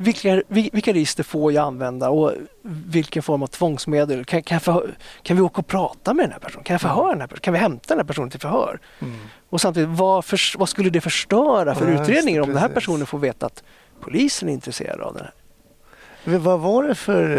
vilka, 0.00 0.42
vil- 0.48 0.70
vilka 0.72 0.92
register 0.92 1.22
får 1.22 1.52
jag 1.52 1.64
använda 1.66 2.10
och 2.10 2.32
vilken 2.62 3.22
form 3.22 3.42
av 3.42 3.46
tvångsmedel? 3.46 4.24
Kan, 4.24 4.42
kan, 4.42 4.60
förhö- 4.60 4.94
kan 5.22 5.36
vi 5.36 5.42
åka 5.42 5.60
och 5.60 5.66
prata 5.66 6.14
med 6.14 6.24
den 6.24 6.32
här 6.32 6.38
personen? 6.38 6.64
Kan 6.64 6.74
jag 6.74 6.80
förhöra 6.80 7.08
den 7.10 7.20
här 7.20 7.26
personen? 7.28 7.40
Kan 7.42 7.52
vi 7.52 7.58
hämta 7.60 7.94
den 7.94 7.98
här 7.98 8.06
personen 8.06 8.30
till 8.30 8.40
förhör? 8.40 8.80
Mm. 9.00 9.14
Och 9.48 9.60
samtidigt, 9.60 9.88
vad, 9.88 10.24
förs- 10.24 10.56
vad 10.58 10.68
skulle 10.68 10.90
det 10.90 11.00
förstöra 11.00 11.74
för 11.74 11.92
Ja, 11.92 12.02
utredningen 12.02 12.42
om 12.42 12.48
den 12.48 12.58
här 12.58 12.68
personen 12.68 13.06
får 13.06 13.18
veta 13.18 13.46
att 13.46 13.62
polisen 14.00 14.48
är 14.48 14.52
intresserad 14.52 15.00
av 15.00 15.14
den 15.14 15.24
här? 15.24 16.38
Vad 16.38 16.60
var 16.60 16.82
det 16.82 16.94
för 16.94 17.36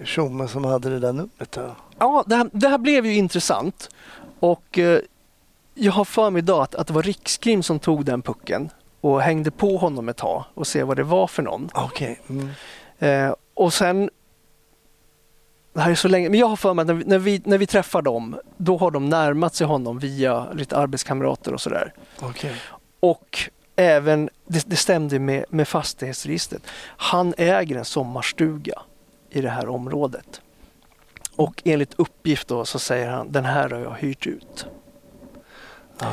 eh, 0.00 0.04
tjomme 0.04 0.48
som 0.48 0.64
hade 0.64 0.90
det 0.90 0.98
där 0.98 1.12
numret 1.12 1.52
då? 1.52 1.76
Ja, 1.98 2.24
det 2.26 2.36
här, 2.36 2.48
det 2.52 2.68
här 2.68 2.78
blev 2.78 3.06
ju 3.06 3.14
intressant 3.14 3.90
och 4.40 4.78
eh, 4.78 5.00
jag 5.74 5.92
har 5.92 6.04
för 6.04 6.30
mig 6.30 6.38
idag 6.38 6.62
att, 6.62 6.74
att 6.74 6.86
det 6.86 6.92
var 6.92 7.02
Rikskrim 7.02 7.62
som 7.62 7.78
tog 7.78 8.04
den 8.04 8.22
pucken 8.22 8.70
och 9.00 9.22
hängde 9.22 9.50
på 9.50 9.76
honom 9.76 10.08
ett 10.08 10.16
tag 10.16 10.44
och 10.54 10.66
se 10.66 10.82
vad 10.82 10.96
det 10.96 11.02
var 11.02 11.26
för 11.26 11.42
någon. 11.42 11.68
Okej. 11.74 12.20
Mm. 12.28 12.50
Eh, 12.98 13.34
och 13.54 13.72
sen 13.72 14.10
det 15.72 15.82
här 15.82 15.90
är 15.90 15.94
så 15.94 16.08
länge, 16.08 16.28
men 16.28 16.40
jag 16.40 16.46
har 16.46 16.56
för 16.56 16.74
mig 16.74 16.82
att 16.82 16.86
när 16.86 16.94
vi, 16.94 17.04
när, 17.04 17.18
vi, 17.18 17.42
när 17.44 17.58
vi 17.58 17.66
träffar 17.66 18.02
dem, 18.02 18.36
då 18.56 18.76
har 18.76 18.90
de 18.90 19.08
närmat 19.08 19.54
sig 19.54 19.66
honom 19.66 19.98
via 19.98 20.52
lite 20.52 20.76
arbetskamrater 20.76 21.54
och 21.54 21.60
sådär. 21.60 21.92
Okej. 22.20 22.54
Och 23.00 23.38
även, 23.76 24.30
det, 24.46 24.70
det 24.70 24.76
stämde 24.76 25.18
med, 25.18 25.44
med 25.48 25.68
fastighetsregistret. 25.68 26.62
Han 26.96 27.34
äger 27.36 27.76
en 27.76 27.84
sommarstuga 27.84 28.82
i 29.30 29.40
det 29.40 29.50
här 29.50 29.68
området. 29.68 30.40
Och 31.36 31.62
enligt 31.64 31.94
uppgift 31.96 32.48
då 32.48 32.64
så 32.64 32.78
säger 32.78 33.10
han, 33.10 33.32
den 33.32 33.44
här 33.44 33.70
har 33.70 33.78
jag 33.80 33.94
hyrt 33.94 34.26
ut. 34.26 34.66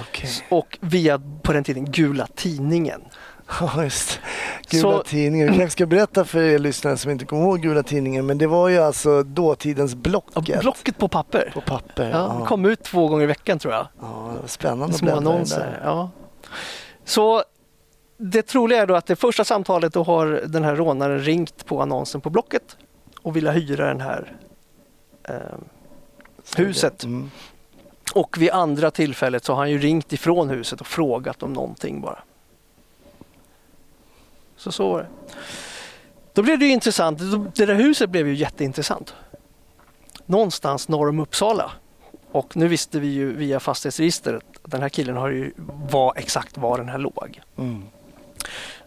Okej. 0.02 0.30
Och 0.50 0.78
via, 0.82 1.22
på 1.42 1.54
den 1.54 1.64
tiden, 1.64 1.86
Gula 1.86 2.28
Tidningen. 2.36 3.02
Ja, 3.60 3.84
just. 3.84 4.20
Gula 4.70 4.82
Så- 4.82 5.04
tidningen. 5.04 5.52
Vi 5.52 5.58
kanske 5.58 5.70
ska 5.72 5.86
berätta 5.86 6.26
för 6.26 6.42
er 6.42 6.60
lyssnare 6.60 6.98
som 6.98 7.12
inte 7.12 7.26
kommer 7.26 7.44
ihåg 7.44 7.62
Gula 7.62 7.84
tidningen. 7.84 8.26
Men 8.26 8.38
det 8.38 8.48
var 8.48 8.70
ju 8.70 8.78
alltså 8.78 9.24
dåtidens 9.24 9.92
Ja, 9.94 9.98
Blocket. 9.98 10.60
Blocket 10.62 10.98
på 10.98 11.08
papper. 11.08 11.52
På 11.54 11.62
papper. 11.62 12.10
Ja, 12.10 12.38
det 12.40 12.46
kom 12.46 12.66
ut 12.66 12.84
två 12.84 13.08
gånger 13.08 13.24
i 13.24 13.28
veckan 13.28 13.60
tror 13.60 13.74
jag. 13.74 13.88
ja, 14.02 14.32
det 14.36 14.42
var 14.42 14.48
spännande 14.48 14.86
att 14.86 14.96
Små 14.96 15.16
annonser. 15.16 15.82
Ja. 15.84 16.10
Så 17.06 17.44
det 18.18 18.42
troliga 18.42 18.82
är 18.82 18.88
då 18.88 18.96
att 18.96 19.06
det 19.06 19.16
första 19.16 19.44
samtalet 19.44 19.94
då 19.94 20.04
har 20.04 20.42
den 20.48 20.64
här 20.64 20.76
rånaren 20.76 21.20
ringt 21.20 21.66
på 21.66 21.82
annonsen 21.82 22.22
på 22.22 22.30
Blocket 22.30 22.78
och 23.22 23.36
vill 23.36 23.48
hyra 23.50 23.88
den 23.88 24.02
här 24.02 24.38
eh, 25.24 25.36
huset. 26.56 27.04
Mm. 27.04 27.32
Och 28.14 28.38
vid 28.42 28.50
andra 28.50 28.92
tillfället 28.92 29.44
så 29.44 29.54
har 29.54 29.60
han 29.60 29.72
ju 29.72 29.78
ringt 29.78 30.14
ifrån 30.14 30.50
huset 30.50 30.82
och 30.82 30.88
frågat 30.88 31.44
om 31.44 31.54
någonting 31.54 32.02
bara. 32.02 32.20
Så 34.58 34.72
så 34.72 34.92
var 34.92 35.00
det. 35.00 35.08
Då 36.34 36.42
blev 36.42 36.60
det 36.60 36.66
ju 36.66 36.72
intressant. 36.72 37.20
Det 37.56 37.66
där 37.66 37.76
huset 37.76 38.10
blev 38.10 38.28
ju 38.28 38.34
jätteintressant. 38.36 39.16
Någonstans 40.26 40.88
norr 40.88 41.10
om 41.10 41.20
Uppsala. 41.20 41.72
Och 42.32 42.58
nu 42.58 42.68
visste 42.68 43.00
vi 43.00 43.08
ju 43.08 43.34
via 43.36 43.60
fastighetsregistret 43.60 44.44
att 44.64 44.72
den 44.72 44.82
här 44.82 44.90
killen 44.90 45.18
har 45.18 45.30
ju 45.30 45.54
var 45.90 46.14
exakt 46.16 46.58
var 46.58 46.78
den 46.78 46.90
här 46.90 46.98
låg. 46.98 47.42
Mm. 47.58 47.84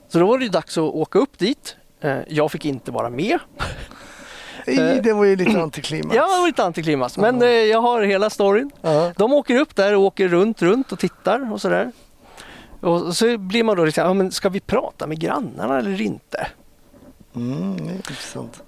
Så 0.08 0.18
då 0.18 0.26
var 0.26 0.38
det 0.38 0.44
ju 0.44 0.50
dags 0.50 0.78
att 0.78 0.82
åka 0.84 1.18
upp 1.18 1.38
dit. 1.38 1.76
Eh, 2.00 2.18
Jag 2.28 2.52
fick 2.52 2.64
inte 2.64 2.90
vara 2.90 3.10
med. 3.10 3.38
I, 4.66 5.00
det 5.00 5.12
var 5.12 5.24
ju 5.24 5.36
lite 5.36 5.62
antiklimax. 5.62 6.16
Ja, 6.16 6.22
det 6.22 6.40
var 6.40 6.46
lite 6.46 6.64
antiklimax. 6.64 7.18
Men 7.18 7.40
Ja. 7.40 7.46
eh, 7.46 7.52
jag 7.52 7.80
har 7.80 8.02
hela 8.02 8.30
storyn. 8.30 8.70
Ja. 8.82 9.12
De 9.16 9.32
åker 9.32 9.56
upp 9.60 9.76
där 9.76 9.94
och 9.96 10.02
åker 10.02 10.28
runt, 10.28 10.62
runt 10.62 10.92
och 10.92 10.98
tittar 10.98 11.52
och 11.52 11.60
sådär. 11.60 11.92
Och 12.80 13.16
så 13.16 13.38
blir 13.38 13.64
man 13.64 13.76
då 13.76 13.84
liksom, 13.84 14.04
ja, 14.04 14.14
men 14.14 14.32
ska 14.32 14.48
vi 14.48 14.60
prata 14.60 15.06
med 15.06 15.18
grannarna 15.20 15.78
eller 15.78 16.00
inte? 16.00 16.46
Mm. 17.36 17.76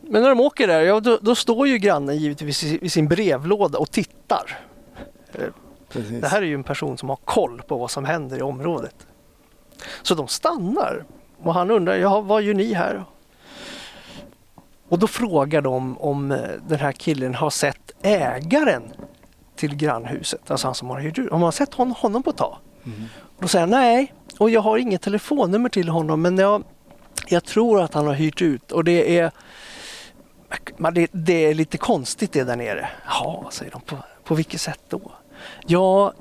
Men 0.01 0.23
när 0.23 0.29
de 0.29 0.41
åker 0.41 0.67
där, 0.67 0.81
ja, 0.81 1.01
då, 1.01 1.19
då 1.23 1.35
står 1.35 1.69
ju 1.69 1.79
grannen 1.79 2.17
givetvis 2.17 2.65
i, 2.65 2.79
i 2.85 2.91
sin 2.91 3.09
brevlåda 3.09 3.79
och 3.79 3.91
tittar. 3.91 4.59
Precis. 5.89 6.21
Det 6.21 6.29
här 6.29 6.43
är 6.43 6.47
ju 6.47 6.55
en 6.55 6.65
person 6.65 6.99
som 6.99 7.09
har 7.09 7.17
koll 7.25 7.63
på 7.69 7.77
vad 7.77 7.91
som 7.91 8.05
händer 8.05 8.39
i 8.39 8.43
området. 8.43 8.95
Så 10.03 10.15
de 10.15 10.29
stannar 10.29 11.05
och 11.43 11.55
han 11.55 11.71
undrar, 11.71 11.97
ja, 11.97 12.21
vad 12.21 12.43
gör 12.43 12.55
ni 12.55 12.73
här? 12.73 13.05
Och 14.89 14.99
då 14.99 15.07
frågar 15.07 15.63
de 15.63 15.99
om 15.99 16.33
eh, 16.33 16.39
den 16.69 16.79
här 16.79 16.93
killen 16.93 17.35
har 17.35 17.51
sett 17.51 17.93
ägaren 18.03 18.83
till 19.57 19.77
grannhuset, 19.77 20.51
alltså 20.51 20.67
han 20.67 20.75
som 20.75 20.91
har 20.91 21.01
hyrt 21.01 21.19
ut, 21.19 21.31
om 21.31 21.41
man 21.41 21.47
har 21.47 21.53
sett 21.53 21.75
hon, 21.75 21.91
honom 21.91 22.23
på 22.23 22.31
ett 22.31 22.37
tag. 22.37 22.57
Mm. 22.85 23.05
Och 23.37 23.43
då 23.43 23.49
säger 23.49 23.63
han 23.63 23.71
nej, 23.71 24.13
och 24.39 24.51
jag 24.51 24.61
har 24.61 24.79
inget 24.79 25.03
telefonnummer 25.03 25.69
till 25.69 25.89
honom 25.89 26.23
men 26.23 26.39
jag, 26.39 26.65
jag 27.27 27.45
tror 27.45 27.83
att 27.83 27.95
han 27.95 28.07
har 28.07 28.15
hyrt 28.15 28.43
ut 28.43 28.73
och 28.73 28.85
det 28.85 29.19
är 29.19 29.31
det, 30.93 31.09
det 31.13 31.47
är 31.47 31.55
lite 31.55 31.79
konstigt 31.79 32.33
det 32.33 32.45
där 32.45 32.57
nere. 32.57 32.89
Ja, 33.07 33.49
säger 33.53 33.73
de. 33.73 33.81
På, 33.81 33.97
på 34.25 34.35
vilket 34.35 34.61
sätt 34.61 34.81
då? 34.89 35.13
Ja, 35.67 36.13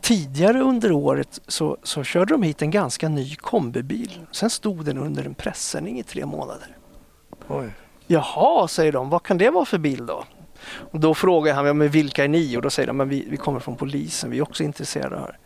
tidigare 0.00 0.60
under 0.60 0.92
året 0.92 1.40
så, 1.46 1.76
så 1.82 2.04
körde 2.04 2.34
de 2.34 2.42
hit 2.42 2.62
en 2.62 2.70
ganska 2.70 3.08
ny 3.08 3.36
kombibil. 3.36 4.20
Sen 4.32 4.50
stod 4.50 4.84
den 4.84 4.98
under 4.98 5.24
en 5.24 5.34
pressändning 5.34 5.98
i 5.98 6.02
tre 6.02 6.26
månader. 6.26 6.76
Oj. 7.48 7.70
Jaha, 8.06 8.68
säger 8.68 8.92
de. 8.92 9.10
Vad 9.10 9.22
kan 9.22 9.38
det 9.38 9.50
vara 9.50 9.64
för 9.64 9.78
bil 9.78 10.06
då? 10.06 10.24
Och 10.64 11.00
då 11.00 11.14
frågar 11.14 11.54
han, 11.54 11.78
men 11.78 11.88
vilka 11.88 12.24
är 12.24 12.28
ni? 12.28 12.56
Och 12.56 12.62
då 12.62 12.70
säger 12.70 12.86
de, 12.86 12.96
men 12.96 13.08
vi, 13.08 13.26
vi 13.30 13.36
kommer 13.36 13.60
från 13.60 13.76
polisen, 13.76 14.30
vi 14.30 14.38
är 14.38 14.42
också 14.42 14.62
intresserade 14.62 15.16
av 15.16 15.20
det 15.20 15.26
här. 15.26 15.38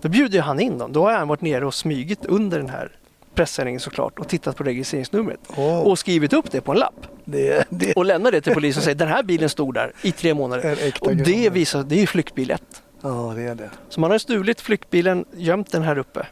Då 0.00 0.08
bjuder 0.08 0.40
han 0.40 0.60
in 0.60 0.78
dem. 0.78 0.92
Då 0.92 1.04
har 1.04 1.12
han 1.12 1.28
varit 1.28 1.40
nere 1.40 1.66
och 1.66 1.74
smygit 1.74 2.26
under 2.26 2.58
den 2.58 2.68
här 2.68 2.92
pressändningen 3.34 3.80
såklart 3.80 4.18
och 4.18 4.28
tittat 4.28 4.56
på 4.56 4.64
registreringsnumret 4.64 5.40
Åh, 5.56 5.80
och 5.80 5.98
skrivit 5.98 6.32
upp 6.32 6.50
det 6.50 6.60
på 6.60 6.72
en 6.72 6.78
lapp 6.78 7.06
det, 7.24 7.66
det 7.70 7.92
och 7.92 8.04
lämnar 8.04 8.32
det 8.32 8.40
till 8.40 8.54
polisen 8.54 8.80
och 8.80 8.84
säger 8.84 8.94
den 8.94 9.08
här 9.08 9.22
bilen 9.22 9.48
stod 9.48 9.74
där 9.74 9.92
i 10.02 10.12
tre 10.12 10.34
månader. 10.34 10.92
Och 11.00 11.16
det 11.16 11.50
visar, 11.50 11.82
det 11.82 12.02
är 12.02 12.06
flyktbil 12.06 12.50
1. 12.50 12.62
Ja, 13.02 13.32
det 13.36 13.42
är 13.42 13.54
det. 13.54 13.70
Så 13.88 14.00
man 14.00 14.10
har 14.10 14.18
stulit 14.18 14.60
flyktbilen, 14.60 15.24
gömt 15.36 15.72
den 15.72 15.82
här 15.82 15.98
uppe. 15.98 16.26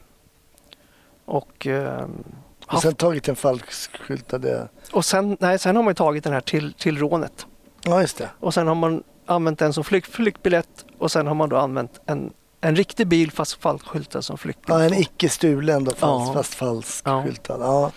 Och, 1.24 1.66
ehm, 1.66 2.24
Och 2.67 2.83
sen 2.83 2.95
tagit 2.95 3.29
en 3.29 3.37
falskskyltade... 3.37 4.69
och 4.93 5.05
sen, 5.05 5.37
nej, 5.41 5.59
sen 5.59 5.77
har 5.77 5.83
man 5.83 5.91
ju 5.91 5.95
tagit 5.95 6.25
den 6.25 6.33
här 6.33 6.41
till, 6.41 6.73
till 6.73 6.99
rånet. 6.99 7.47
Ja, 7.85 8.01
just 8.01 8.19
det. 8.19 8.29
Och 8.41 8.55
sen 8.55 8.67
har 8.67 8.75
man 8.75 9.03
använt 9.27 9.59
den 9.59 9.73
som 9.73 9.85
flykt, 9.85 10.09
flyktbiljett 10.11 10.85
och 10.99 11.12
sen 11.12 11.27
har 11.27 11.35
man 11.35 11.49
då 11.49 11.57
använt 11.57 12.01
en, 12.07 12.33
en 12.61 12.77
riktig 12.77 13.07
bil 13.07 13.31
fast 13.33 13.62
falskskyltad 13.62 14.23
som 14.23 14.39
flyktbil. 14.39 14.75
Ja, 14.77 14.83
en 14.85 14.95
icke 14.95 15.29
stulen 15.29 15.85
då, 15.85 15.91
fast, 15.91 16.03
Ja. 16.27 16.33
fast 16.35 16.55
falskskyltad. 16.55 17.59
Ja. 17.61 17.91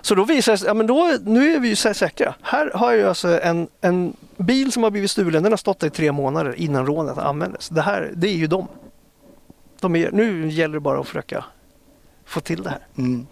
Så 0.00 0.14
då 0.14 0.24
visar 0.24 0.52
det 0.56 0.66
ja 0.66 0.74
men 0.74 0.86
då, 0.86 1.16
nu 1.24 1.54
är 1.54 1.60
vi 1.60 1.68
ju 1.68 1.74
sä- 1.74 1.92
säkra. 1.94 2.34
Här 2.42 2.70
har 2.74 2.92
jag 2.92 3.08
alltså 3.08 3.40
en, 3.40 3.68
en 3.80 4.16
bil 4.36 4.72
som 4.72 4.82
har 4.82 4.90
blivit 4.90 5.10
stulen, 5.10 5.42
den 5.42 5.52
har 5.52 5.56
stått 5.56 5.80
där 5.80 5.86
i 5.86 5.90
tre 5.90 6.12
månader 6.12 6.54
innan 6.54 6.86
rånet 6.86 7.18
användes. 7.18 7.68
Det 7.68 7.82
här, 7.82 8.12
det 8.16 8.28
är 8.28 8.34
ju 8.36 8.46
dem. 8.46 8.68
De 9.80 9.96
är, 9.96 10.10
nu 10.12 10.48
gäller 10.48 10.74
det 10.74 10.80
bara 10.80 11.00
att 11.00 11.06
försöka 11.06 11.44
få 12.24 12.40
till 12.40 12.62
det 12.62 12.70
här. 12.70 12.86
Mm. 12.98 13.26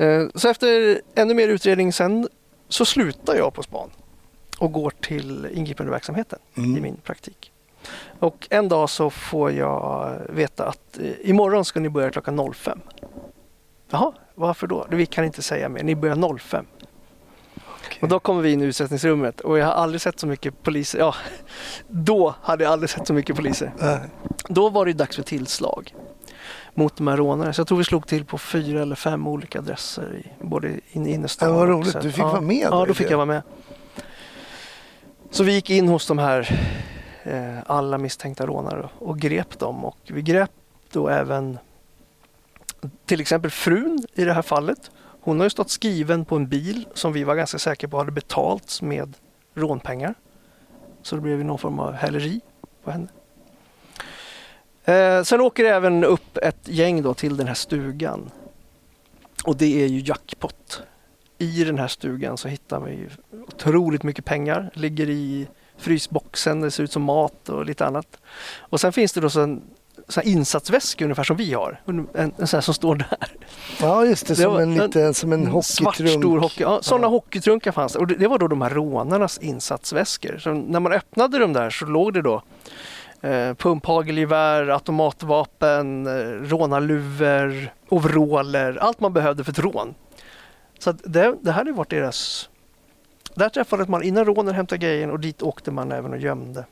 Eh, 0.00 0.26
Så 0.34 0.48
efter 0.48 1.00
ännu 1.14 1.34
mer 1.34 1.48
utredning 1.48 1.92
sen 1.92 2.28
så 2.68 2.84
slutar 2.84 3.34
jag 3.34 3.54
på 3.54 3.62
span 3.62 3.90
och 4.58 4.72
går 4.72 4.90
till 5.00 5.46
ingripande 5.54 5.92
verksamheten 5.92 6.38
i 6.54 6.60
Mm. 6.60 6.82
min 6.82 6.96
praktik. 6.96 7.52
Och 8.18 8.46
en 8.50 8.68
dag 8.68 8.90
så 8.90 9.10
får 9.10 9.52
jag 9.52 10.10
veta 10.28 10.66
att 10.68 10.98
eh, 10.98 11.30
imorgon 11.30 11.64
ska 11.64 11.80
ni 11.80 11.88
börja 11.88 12.10
klockan 12.10 12.52
05. 12.54 12.80
Jaha, 13.90 14.12
varför 14.34 14.66
då? 14.66 14.86
Vi 14.90 15.06
kan 15.06 15.24
inte 15.24 15.42
säga 15.42 15.68
mer, 15.68 15.82
ni 15.82 15.94
börjar 15.94 16.38
05. 16.38 16.66
Och 18.02 18.08
då 18.08 18.18
kommer 18.20 18.42
vi 18.42 18.52
in 18.52 18.62
i 18.62 18.64
utsättningsrummet 18.64 19.40
och 19.40 19.58
jag 19.58 19.66
har 19.66 19.72
aldrig 19.72 20.00
sett 20.00 20.20
så 20.20 20.26
mycket 20.26 20.62
poliser. 20.62 20.98
Ja, 20.98 21.14
då 21.88 22.34
hade 22.42 22.64
jag 22.64 22.72
aldrig 22.72 22.90
sett 22.90 23.06
så 23.06 23.12
mycket 23.12 23.36
poliser. 23.36 23.72
Då 24.48 24.68
var 24.68 24.86
det 24.86 24.92
dags 24.92 25.16
för 25.16 25.22
tillslag 25.22 25.94
mot 26.80 26.96
de 26.96 27.06
här 27.06 27.16
rånarna. 27.16 27.52
Så 27.52 27.60
jag 27.60 27.68
tror 27.68 27.78
vi 27.78 27.84
slog 27.84 28.06
till 28.06 28.24
på 28.24 28.38
fyra 28.38 28.82
eller 28.82 28.96
fem 28.96 29.26
olika 29.26 29.58
adresser 29.58 30.14
i, 30.16 30.44
både 30.44 30.80
in 30.92 31.06
i 31.06 31.12
innerstan 31.14 31.48
Ja, 31.48 31.56
vad 31.56 31.68
roligt. 31.68 32.00
Du 32.02 32.12
fick 32.12 32.20
ja. 32.22 32.28
vara 32.28 32.40
med 32.40 32.70
då 32.70 32.76
Ja, 32.76 32.86
då 32.86 32.94
fick 32.94 33.06
det. 33.06 33.10
jag 33.10 33.18
vara 33.18 33.26
med. 33.26 33.42
Så 35.30 35.44
vi 35.44 35.52
gick 35.52 35.70
in 35.70 35.88
hos 35.88 36.06
de 36.06 36.18
här 36.18 36.60
eh, 37.22 37.58
alla 37.66 37.98
misstänkta 37.98 38.46
rånare 38.46 38.88
och 38.98 39.18
grep 39.18 39.58
dem 39.58 39.84
och 39.84 39.96
vi 40.06 40.22
grep 40.22 40.50
då 40.92 41.08
även 41.08 41.58
till 43.06 43.20
exempel 43.20 43.50
frun 43.50 44.06
i 44.14 44.24
det 44.24 44.32
här 44.32 44.42
fallet. 44.42 44.90
Hon 45.22 45.40
har 45.40 45.46
ju 45.46 45.50
stått 45.50 45.70
skriven 45.70 46.24
på 46.24 46.36
en 46.36 46.48
bil 46.48 46.86
som 46.94 47.12
vi 47.12 47.24
var 47.24 47.34
ganska 47.34 47.58
säkra 47.58 47.88
på 47.88 47.98
hade 47.98 48.12
betalts 48.12 48.82
med 48.82 49.16
rånpengar. 49.54 50.14
Så 51.02 51.14
det 51.16 51.22
blev 51.22 51.38
ju 51.38 51.44
någon 51.44 51.58
form 51.58 51.78
av 51.78 51.92
häleri 51.92 52.40
på 52.84 52.90
henne. 52.90 53.08
Eh, 54.84 55.22
sen 55.22 55.40
åker 55.40 55.64
det 55.64 55.70
även 55.70 56.04
upp 56.04 56.36
ett 56.42 56.68
gäng 56.68 57.02
då 57.02 57.14
till 57.14 57.36
den 57.36 57.46
här 57.46 57.54
stugan. 57.54 58.30
Och 59.44 59.56
det 59.56 59.82
är 59.82 59.86
ju 59.86 60.00
jackpot. 60.00 60.82
I 61.38 61.64
den 61.64 61.78
här 61.78 61.88
stugan 61.88 62.36
så 62.36 62.48
hittar 62.48 62.80
vi 62.80 62.90
ju 62.90 63.08
otroligt 63.48 64.02
mycket 64.02 64.24
pengar. 64.24 64.70
Ligger 64.74 65.10
i 65.10 65.48
frysboxen, 65.78 66.60
det 66.60 66.70
ser 66.70 66.82
ut 66.82 66.92
som 66.92 67.02
mat 67.02 67.48
och 67.48 67.64
lite 67.66 67.86
annat. 67.86 68.06
Och 68.58 68.80
sen 68.80 68.92
finns 68.92 69.12
det 69.12 69.20
då 69.20 69.30
så 69.30 69.40
en 69.40 69.62
så 70.08 70.20
här 70.20 70.28
insatsväska 70.28 71.04
ungefär 71.04 71.24
som 71.24 71.36
vi 71.36 71.52
har. 71.52 71.80
En, 71.86 72.08
en 72.38 72.46
sån 72.46 72.62
som 72.62 72.74
står 72.74 72.94
där. 72.96 73.28
Ja, 73.80 74.04
just 74.04 74.26
det. 74.26 74.34
Det 74.34 74.42
Som 74.42 74.56
en, 74.56 74.62
en 74.62 74.74
lite, 74.74 75.14
som 75.14 75.32
en 75.32 75.62
Svart 75.62 75.86
hockeytrunk. 75.86 76.22
stor 76.22 76.38
hockey. 76.38 76.62
Ja, 76.62 76.82
sådana 76.82 77.06
Ja. 77.06 77.10
hockeytrunkar 77.10 77.72
fanns 77.72 77.92
det. 77.92 77.98
Och 77.98 78.06
det, 78.06 78.14
det 78.14 78.28
var 78.28 78.38
då 78.38 78.48
de 78.48 78.62
här 78.62 78.70
rånarnas 78.70 79.38
insatsväskor. 79.38 80.38
Så 80.38 80.52
när 80.54 80.80
man 80.80 80.92
öppnade 80.92 81.38
dem 81.38 81.52
där 81.52 81.70
så 81.70 81.86
låg 81.86 82.14
det 82.14 82.22
då 82.22 82.42
pumphagelgevär, 83.54 84.68
automatvapen, 84.68 86.06
eh, 86.06 86.48
rånarluvor, 86.48 87.72
overaller, 87.88 88.76
allt 88.80 89.00
man 89.00 89.12
behövde 89.12 89.44
för 89.44 89.52
ett 89.52 89.58
rån. 89.58 89.94
Så 90.78 90.92
det, 90.92 91.34
det 91.40 91.50
här 91.50 91.58
hade 91.58 91.72
varit 91.72 91.90
deras... 91.90 92.48
Där 93.34 93.48
träffades 93.48 93.88
man 93.88 94.02
innan 94.02 94.24
rånen 94.24 94.54
hämtade 94.54 94.78
grejen 94.78 95.10
och 95.10 95.20
dit 95.20 95.42
åkte 95.42 95.70
man 95.70 95.92
även 95.92 96.12
och 96.12 96.18
gömde. 96.18 96.64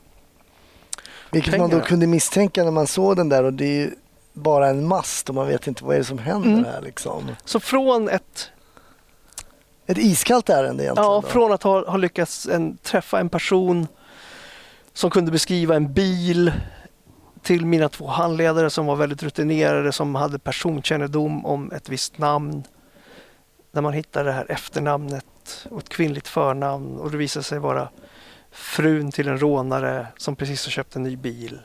Vilket 1.32 1.52
man 1.52 1.60
då 1.60 1.68
pengarna. 1.68 1.86
kunde 1.88 2.06
misstänka 2.06 2.64
när 2.64 2.70
man 2.70 2.86
såg 2.86 3.16
den 3.16 3.28
där 3.28 3.44
och 3.44 3.52
det 3.52 3.64
är 3.64 3.80
ju 3.80 3.90
bara 4.32 4.68
en 4.68 4.86
mast 4.86 5.28
och 5.28 5.34
man 5.34 5.46
vet 5.46 5.66
inte 5.66 5.84
vad 5.84 5.94
är 5.94 5.98
det 5.98 6.04
som 6.04 6.18
händer 6.18 6.48
Mm. 6.48 6.64
här 6.64 6.80
liksom. 6.80 7.30
Så 7.44 7.60
från 7.60 8.08
ett 8.08 8.50
Ett 9.86 9.98
iskallt 9.98 10.48
ärende 10.50 10.84
egentligen. 10.84 11.10
Ja, 11.10 11.20
då. 11.24 11.28
från 11.28 11.52
att 11.52 11.62
ha, 11.62 11.90
ha 11.90 11.96
lyckats 11.96 12.46
en, 12.46 12.76
träffa 12.76 13.20
en 13.20 13.28
person 13.28 13.86
som 14.92 15.10
kunde 15.10 15.30
beskriva 15.30 15.76
en 15.76 15.92
bil 15.92 16.52
till 17.42 17.66
mina 17.66 17.88
två 17.88 18.06
handledare 18.06 18.70
som 18.70 18.86
var 18.86 18.96
väldigt 18.96 19.22
rutinerade 19.22 19.92
som 19.92 20.14
hade 20.14 20.38
personkännedom 20.38 21.46
om 21.46 21.72
ett 21.72 21.88
visst 21.88 22.18
namn. 22.18 22.62
När 23.72 23.82
man 23.82 23.92
hittar 23.92 24.24
det 24.24 24.32
här 24.32 24.46
efternamnet 24.50 25.66
och 25.70 25.78
ett 25.78 25.88
kvinnligt 25.88 26.28
förnamn 26.28 26.98
och 26.98 27.10
det 27.10 27.16
visar 27.16 27.42
sig 27.42 27.58
vara 27.58 27.88
frun 28.50 29.12
till 29.12 29.28
en 29.28 29.38
rånare 29.38 30.06
som 30.16 30.36
precis 30.36 30.66
har 30.66 30.70
köpt 30.70 30.96
en 30.96 31.02
ny 31.02 31.16
bil. 31.16 31.60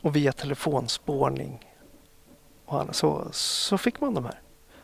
Och 0.00 0.16
via 0.16 0.32
telefonspårning 0.32 1.64
och 2.66 2.80
annat, 2.80 2.96
så, 2.96 3.28
så 3.32 3.78
fick 3.78 4.00
man 4.00 4.14
de 4.14 4.24
här. 4.24 4.40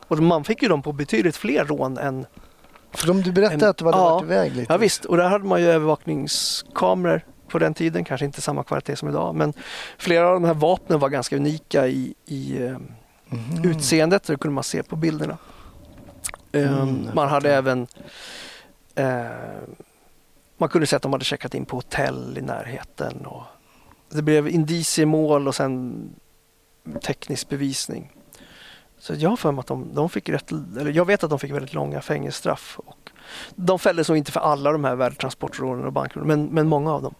Och 0.09 0.18
man 0.18 0.45
fick 0.45 0.62
ju 0.62 0.68
dem 0.68 0.82
på 0.82 0.93
betydligt 0.93 1.37
fler 1.37 1.64
rån 1.64 1.99
än... 1.99 2.26
För 2.97 3.07
de, 3.07 3.23
du 3.23 3.33
berättade 3.33 3.65
En- 3.65 3.71
att 3.71 3.77
du 3.77 3.85
hade 3.85 3.97
ja. 3.99 4.11
varit 4.15 4.23
iväg 4.25 4.57
lite. 4.57 4.73
Ja 4.73 4.77
visst, 4.79 5.05
och 5.05 5.17
där 5.17 5.29
hade 5.29 5.45
man 5.45 5.61
ju 5.61 5.67
övervakningskameror 5.69 7.21
på 7.49 7.59
den 7.59 7.75
tiden, 7.75 8.05
kanske 8.05 8.25
inte 8.27 8.41
samma 8.41 8.65
kvalitet 8.65 8.97
som 8.97 9.09
idag. 9.09 9.35
Men 9.35 9.53
flera 9.99 10.27
av 10.29 10.35
de 10.35 10.45
här 10.45 10.55
vapnen 10.55 10.99
var 11.01 11.09
ganska 11.09 11.37
unika 11.37 11.87
i, 11.89 12.15
i 12.27 12.71
Mhm. 13.29 13.65
utseendet, 13.71 14.23
det 14.23 14.37
kunde 14.37 14.55
man 14.55 14.65
se 14.65 14.83
på 14.83 14.97
bilderna. 14.97 15.39
Mm, 16.53 16.69
Ehm, 16.79 17.03
jag 17.07 17.15
man 17.15 17.29
hade 17.29 17.55
även 17.55 17.87
eh, 18.95 19.27
man 20.59 20.69
kunde 20.69 20.87
se 20.87 20.97
att 20.97 21.03
de 21.03 21.13
hade 21.13 21.25
checkat 21.25 21.55
in 21.55 21.65
på 21.65 21.77
hotell 21.77 22.39
i 22.39 22.43
närheten. 22.43 23.27
Och 23.27 23.43
det 24.11 24.23
blev 24.23 24.49
indiciemål 24.49 25.49
och 25.49 25.55
sen 25.55 26.09
teknisk 27.03 27.49
bevisning. 27.49 28.13
Så 29.07 29.15
jag 29.19 29.31
har 29.31 29.37
för 29.37 29.53
mig 29.53 29.61
att 29.61 29.67
de, 29.67 29.95
de 29.95 30.09
fick 30.09 30.29
rätt, 30.29 30.53
eller 30.53 30.93
jag 30.93 31.05
vet 31.05 31.25
att 31.25 31.31
de 31.31 31.39
fick 31.39 31.53
väldigt 31.53 31.75
långa 31.75 32.01
fängelsestraff. 32.01 32.79
Och 32.87 33.11
de 33.55 33.79
fälldes 33.79 34.09
nog 34.09 34.19
inte 34.19 34.33
för 34.33 34.41
alla 34.41 34.73
de 34.73 34.85
här 34.85 34.95
värdetransportrånen 34.95 35.85
och 35.87 35.93
bankrånen, 35.93 36.29
men, 36.29 36.45
men 36.47 36.69
många 36.69 36.93
av 36.95 37.03
dem. 37.03 37.15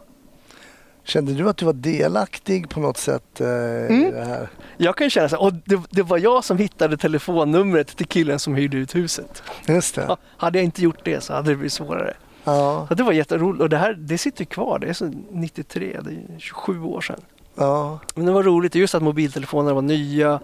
Kände 1.05 1.33
du 1.35 1.49
att 1.49 1.57
du 1.57 1.65
var 1.67 1.73
delaktig 1.73 2.69
på 2.69 2.81
något 2.81 2.97
sätt 2.97 3.41
eh, 3.41 3.47
i 3.47 3.87
Mm. 3.89 4.11
det 4.15 4.25
här? 4.25 4.49
Jag 4.77 4.97
kan 4.97 5.11
känna 5.11 5.29
så 5.29 5.37
här, 5.37 5.43
och 5.43 5.53
det, 5.53 5.81
det 5.91 6.03
var 6.03 6.19
jag 6.19 6.45
som 6.45 6.59
hittade 6.59 6.97
telefonnumret 6.97 7.97
till 7.97 8.07
killen 8.07 8.39
som 8.39 8.55
hyrde 8.55 8.77
ut 8.77 8.95
huset. 8.95 9.43
Just 9.69 9.95
det. 9.95 10.05
Ja, 10.09 10.17
hade 10.37 10.59
jag 10.59 10.65
inte 10.65 10.83
gjort 10.83 11.05
det 11.05 11.21
så 11.21 11.33
hade 11.33 11.51
det 11.51 11.57
blivit 11.57 11.73
svårare. 11.73 12.15
Ja, 12.45 12.87
Så 12.89 12.95
det 12.95 13.03
var 13.03 13.13
jätteroligt 13.13 13.63
och 13.63 13.69
det 13.69 13.79
här 13.79 13.95
det 13.95 14.19
sitter 14.19 14.45
kvar. 14.45 14.79
Det 14.79 14.87
är 14.89 14.93
så 14.93 15.13
93, 15.31 16.01
det 16.05 16.11
är 16.11 16.39
27 16.39 16.83
år 16.83 17.01
sedan. 17.01 17.21
Ja. 17.57 17.99
Men 18.15 18.27
det 18.27 18.33
var 18.33 18.43
roligt 18.43 18.75
just 18.75 18.95
att 18.95 19.03
mobiltelefonerna 19.03 19.75
var 19.75 19.83
nya. 19.83 20.41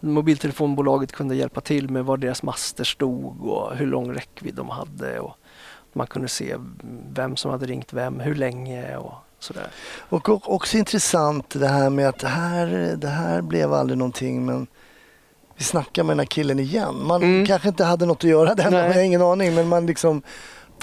Mobiltelefonbolaget 0.00 1.12
kunde 1.12 1.34
hjälpa 1.36 1.60
till 1.60 1.90
med 1.90 2.04
var 2.04 2.16
deras 2.16 2.42
master 2.42 2.84
stod 2.84 3.46
och 3.46 3.76
hur 3.76 3.86
lång 3.86 4.12
räckvidd 4.14 4.54
de 4.54 4.68
hade. 4.70 5.20
Och 5.20 5.36
man 5.92 6.06
kunde 6.06 6.28
se 6.28 6.56
vem 7.12 7.36
som 7.36 7.50
hade 7.50 7.66
ringt 7.66 7.92
vem, 7.92 8.20
hur 8.20 8.34
länge 8.34 8.96
och 8.96 9.14
sådär. 9.38 9.66
Och 10.08 10.52
också 10.54 10.76
intressant 10.76 11.50
det 11.50 11.68
här 11.68 11.90
med 11.90 12.08
att 12.08 12.18
det 12.18 12.28
här, 12.28 12.66
det 12.96 13.08
här 13.08 13.42
blev 13.42 13.72
aldrig 13.72 13.98
någonting 13.98 14.46
men 14.46 14.66
vi 15.56 15.64
snackar 15.64 16.02
med 16.04 16.10
den 16.10 16.18
här 16.18 16.26
killen 16.26 16.58
igen. 16.58 16.94
Man 17.06 17.22
Mm. 17.22 17.46
kanske 17.46 17.68
inte 17.68 17.84
hade 17.84 18.06
något 18.06 18.24
att 18.24 18.30
göra 18.30 18.54
den 18.54 18.72
jag 18.72 18.92
har 18.94 19.00
ingen 19.02 19.22
aning 19.22 19.54
men 19.54 19.68
man 19.68 19.86
liksom 19.86 20.22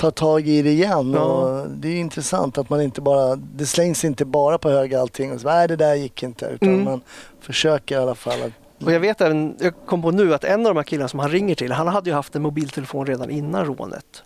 tar 0.02 0.12
tag 0.12 0.48
i 0.48 0.62
det 0.62 0.70
igen. 0.72 1.12
Ja. 1.14 1.22
Och 1.22 1.70
det 1.70 1.88
är 1.88 1.96
intressant 2.00 2.58
att 2.58 2.70
man 2.70 2.82
inte 2.82 3.02
bara, 3.02 3.36
det 3.36 3.66
slängs 3.66 4.06
inte 4.06 4.26
bara 4.26 4.58
på 4.58 4.70
hög 4.70 4.96
allting 4.96 5.32
och 5.34 5.42
så, 5.42 5.48
nej 5.48 5.68
det 5.68 5.76
där 5.76 5.96
gick 5.96 6.24
inte 6.24 6.46
utan 6.46 6.70
Mm. 6.70 6.84
man 6.86 7.02
försöker 7.40 7.96
i 7.96 7.98
alla 7.98 8.16
fall 8.16 8.42
att 8.42 8.86
Och 8.86 8.92
jag 8.92 9.00
vet 9.00 9.22
även, 9.22 9.56
jag 9.60 9.74
kom 9.86 10.02
på 10.02 10.12
nu 10.12 10.34
att 10.34 10.44
en 10.44 10.60
av 10.60 10.74
de 10.74 10.78
här 10.78 10.84
killarna 10.84 11.08
som 11.08 11.20
han 11.20 11.30
ringer 11.30 11.56
till, 11.56 11.72
han 11.72 11.88
hade 11.88 12.10
ju 12.10 12.14
haft 12.16 12.36
en 12.36 12.42
mobiltelefon 12.42 13.06
redan 13.06 13.30
innan 13.30 13.66
rånet. 13.66 14.24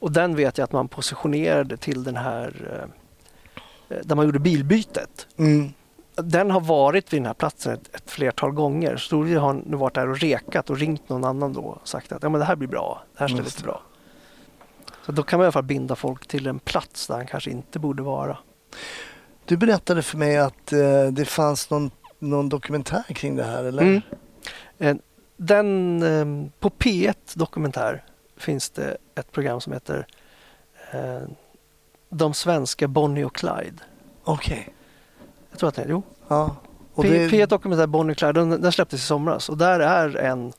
Och 0.00 0.12
den 0.12 0.36
vet 0.36 0.58
jag 0.58 0.64
att 0.64 0.72
man 0.72 0.88
positionerade 0.88 1.76
till 1.76 2.04
den 2.04 2.16
här 2.16 2.52
eh, 3.88 3.96
där 4.04 4.16
man 4.16 4.24
gjorde 4.26 4.38
bilbytet. 4.38 5.26
mm. 5.38 5.72
Den 6.18 6.50
har 6.50 6.60
varit 6.60 7.12
vid 7.12 7.20
den 7.20 7.26
här 7.26 7.34
platsen 7.34 7.72
ett, 7.74 7.94
ett 7.94 8.10
flertal 8.10 8.50
gånger. 8.52 8.96
Storvild 8.96 9.38
har 9.38 9.52
nu 9.66 9.76
varit 9.76 9.94
där 9.94 10.08
och 10.10 10.18
rekat 10.18 10.70
och 10.70 10.76
ringt 10.78 11.08
någon 11.08 11.24
annan 11.24 11.52
då 11.52 11.60
och 11.60 11.88
sagt 11.88 12.12
att 12.12 12.22
ja, 12.22 12.28
men 12.28 12.38
det 12.38 12.44
här 12.44 12.56
blir 12.56 12.68
bra, 12.68 13.02
det 13.12 13.20
här 13.20 13.28
stället 13.28 13.54
är 13.54 13.58
det. 13.58 13.64
bra. 13.64 13.82
Så 15.06 15.12
då 15.12 15.22
kan 15.22 15.38
man 15.38 15.44
i 15.44 15.46
alla 15.46 15.52
fall 15.52 15.62
binda 15.62 15.96
folk 15.96 16.26
till 16.26 16.46
en 16.46 16.58
plats 16.58 17.06
där 17.06 17.14
han 17.14 17.26
kanske 17.26 17.50
inte 17.50 17.78
borde 17.78 18.02
vara. 18.02 18.38
Du 19.44 19.56
berättade 19.56 20.02
för 20.02 20.18
mig 20.18 20.38
att 20.38 20.72
eh, 20.72 21.06
det 21.06 21.24
fanns 21.24 21.70
någon, 21.70 21.90
någon 22.18 22.48
dokumentär 22.48 23.02
kring 23.08 23.36
det 23.36 23.44
här 23.44 23.64
eller? 23.64 23.82
Mm. 23.82 24.02
Eh, 24.78 24.96
Den, 25.36 26.02
eh, 26.02 26.50
på 26.58 26.70
P1 26.70 27.14
Dokumentär 27.34 28.04
finns 28.36 28.70
det 28.70 28.96
ett 29.14 29.32
program 29.32 29.60
som 29.60 29.72
heter 29.72 30.06
eh, 30.92 31.28
De 32.08 32.34
svenska 32.34 32.88
Bonnie 32.88 33.24
och 33.24 33.34
Clyde. 33.34 33.82
Okej. 34.24 34.74
Jag 35.50 35.58
tror 35.58 35.68
att 35.68 35.74
det 35.74 35.82
är, 35.82 35.88
jo. 35.88 36.02
Ja. 36.28 36.56
Och 36.94 37.04
det, 37.04 37.28
P1 37.28 37.46
Dokumentär 37.46 37.86
Bonnie 37.86 38.12
och 38.12 38.18
Clyde, 38.18 38.32
den, 38.32 38.50
den 38.62 38.72
släpptes 38.72 39.00
i 39.00 39.04
somras 39.04 39.48
och 39.48 39.58
där 39.58 39.80
är 39.80 40.16
en 40.16 40.52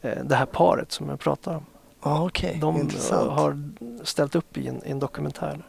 eh, 0.00 0.24
det 0.24 0.36
här 0.36 0.46
paret 0.46 0.92
som 0.92 1.08
jag 1.08 1.20
pratar 1.20 1.54
om. 1.54 1.64
Ja, 2.10 2.24
okej. 2.26 2.58
De 2.60 2.76
Intressant. 2.80 3.30
har 3.30 3.58
ställt 4.04 4.34
upp 4.34 4.56
i 4.58 4.68
en, 4.68 4.82
en 4.84 4.98
dokumentär. 4.98 5.66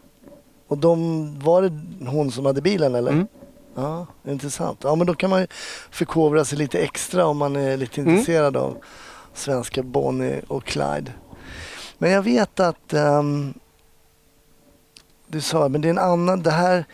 Och 0.67 0.77
de, 0.77 1.39
var 1.39 1.61
det 1.61 1.71
hon 2.09 2.31
som 2.31 2.45
hade 2.45 2.61
bilen 2.61 2.95
eller? 2.95 3.11
Mm. 3.11 3.27
Ja, 3.75 4.05
intressant. 4.27 4.79
Ja, 4.83 4.95
men 4.95 5.07
då 5.07 5.13
kan 5.13 5.29
man 5.29 5.41
ju 5.41 5.47
förkovra 5.91 6.45
sig 6.45 6.57
lite 6.57 6.79
extra 6.79 7.25
om 7.25 7.37
man 7.37 7.55
är 7.55 7.77
lite 7.77 8.01
Mm. 8.01 8.13
intresserad 8.13 8.57
av 8.57 8.77
svenska 9.33 9.83
Bonnie 9.83 10.41
och 10.47 10.63
Clyde. 10.65 11.11
Men 11.97 12.11
jag 12.11 12.21
vet 12.21 12.59
att 12.59 12.93
ehm, 12.93 13.53
du 15.27 15.41
sa, 15.41 15.69
men 15.69 15.81
det 15.81 15.87
är 15.87 15.89
en 15.89 15.97
annan, 15.97 16.41
det 16.43 16.51
här, 16.51 16.85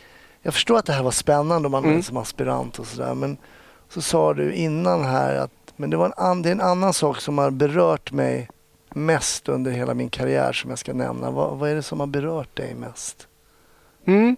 jag 0.42 0.54
förstår 0.54 0.78
att 0.78 0.86
det 0.86 0.94
här 0.94 1.04
var 1.04 1.12
spännande 1.12 1.66
om 1.66 1.72
man 1.72 1.84
Mm. 1.86 1.98
är 1.98 2.02
som 2.02 2.18
aspirant 2.18 2.80
och 2.80 2.88
sådär, 2.88 3.14
men 3.14 3.38
så 3.90 4.02
sa 4.02 4.34
du 4.34 4.54
innan 4.54 5.06
här 5.06 5.36
att 5.36 5.52
men 5.76 5.90
det, 5.90 5.98
var 5.98 6.06
en 6.06 6.14
an, 6.18 6.42
det 6.42 6.50
är 6.50 6.52
en 6.52 6.62
annan 6.62 6.94
sak 6.94 7.22
som 7.22 7.38
har 7.38 7.52
berört 7.52 8.12
mig 8.12 8.50
mest 8.96 9.50
under 9.50 9.72
hela 9.72 9.94
min 9.94 10.10
karriär 10.10 10.54
som 10.54 10.70
jag 10.70 10.80
ska 10.80 10.94
nämna. 10.94 11.32
Vad, 11.32 11.58
vad 11.58 11.70
är 11.70 11.76
det 11.76 11.84
som 11.84 12.00
har 12.00 12.08
berört 12.08 12.58
dig 12.58 12.76
mest? 12.76 13.28
Mm. 14.06 14.36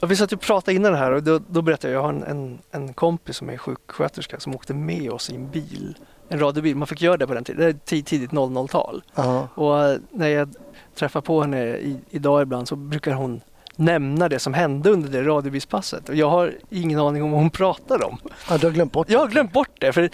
Och 0.00 0.10
vi 0.10 0.16
satt 0.16 0.32
och 0.32 0.40
pratade 0.40 0.74
innan 0.74 0.92
det 0.92 0.98
här 0.98 1.12
och 1.12 1.22
då, 1.22 1.40
då 1.48 1.62
berättade 1.62 1.92
jag, 1.92 1.98
jag 2.00 2.02
har 2.06 2.12
en, 2.12 2.22
en, 2.22 2.58
en 2.70 2.92
kompis 2.94 3.36
som 3.36 3.50
är 3.50 3.56
sjuksköterska 3.56 4.40
som 4.40 4.54
åkte 4.54 4.74
med 4.74 5.10
oss 5.10 5.30
i 5.30 5.34
en 5.34 5.50
bil. 5.50 5.96
En 6.28 6.38
radiobil, 6.38 6.76
man 6.76 6.86
fick 6.88 7.02
göra 7.02 7.16
det 7.16 7.26
på 7.26 7.34
den 7.34 7.44
tiden, 7.44 7.60
det 7.62 7.68
är 7.68 7.72
tid- 7.72 8.06
tidigt 8.06 8.30
00-tal. 8.30 9.02
Ja, 9.14 9.48
Och 9.54 9.84
eh, 9.84 9.98
när 10.10 10.28
jag 10.28 10.54
träffar 10.94 11.20
på 11.20 11.40
henne 11.40 11.64
i, 11.76 12.00
idag 12.10 12.42
ibland 12.42 12.68
så 12.68 12.76
brukar 12.76 13.12
hon 13.12 13.40
nämna 13.76 14.28
det 14.28 14.38
som 14.38 14.54
hände 14.54 14.90
under 14.90 15.08
det 15.08 15.22
radiobilspasset. 15.22 16.08
Och 16.08 16.14
jag 16.14 16.30
har 16.30 16.52
ingen 16.70 16.98
aning 16.98 17.22
om 17.22 17.30
vad 17.30 17.40
hon 17.40 17.50
pratar 17.50 18.04
om. 18.06 18.18
ja 18.50 18.58
du 18.58 18.66
har 18.66 18.72
glömt 18.74 18.92
bort 18.92 19.10
Jag 19.10 19.18
har 19.18 19.28
glömt 19.28 19.52
bort 19.52 19.70
det. 19.80 19.92
För 19.92 20.10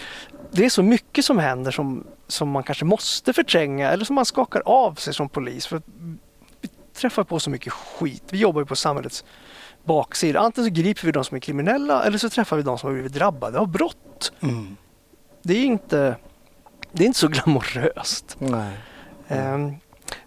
det 0.50 0.64
är 0.64 0.70
så 0.70 0.82
mycket 0.82 1.24
som 1.24 1.38
händer 1.38 1.70
som, 1.70 2.04
som 2.28 2.50
man 2.50 2.62
kanske 2.62 2.84
måste 2.84 3.32
förtränga 3.32 3.90
eller 3.90 4.04
som 4.04 4.14
man 4.14 4.24
skakar 4.24 4.62
av 4.64 4.94
sig 4.94 5.14
som 5.14 5.28
polis. 5.28 5.66
För 5.66 5.82
vi 6.60 6.68
träffar 6.94 7.24
på 7.24 7.40
så 7.40 7.50
mycket 7.50 7.72
skit. 7.72 8.22
Vi 8.30 8.38
jobbar 8.38 8.60
ju 8.60 8.66
på 8.66 8.76
samhällets 8.76 9.24
baksida. 9.84 10.40
Antingen 10.40 10.70
så 10.70 10.82
griper 10.82 11.06
vi 11.06 11.12
de 11.12 11.24
som 11.24 11.36
är 11.36 11.40
kriminella 11.40 12.04
eller 12.04 12.18
så 12.18 12.30
träffar 12.30 12.56
vi 12.56 12.62
de 12.62 12.78
som 12.78 12.86
har 12.86 12.94
blivit 12.94 13.12
drabbade 13.12 13.58
av 13.58 13.68
brott. 13.68 14.32
Mm. 14.40 14.76
Det 15.42 15.54
är 15.54 15.64
inte, 15.64 16.16
det 16.92 17.02
är 17.02 17.06
inte 17.06 17.18
så 17.18 17.28
glamoröst. 17.28 18.36
Nej. 18.38 18.76
Ehm, 19.28 19.70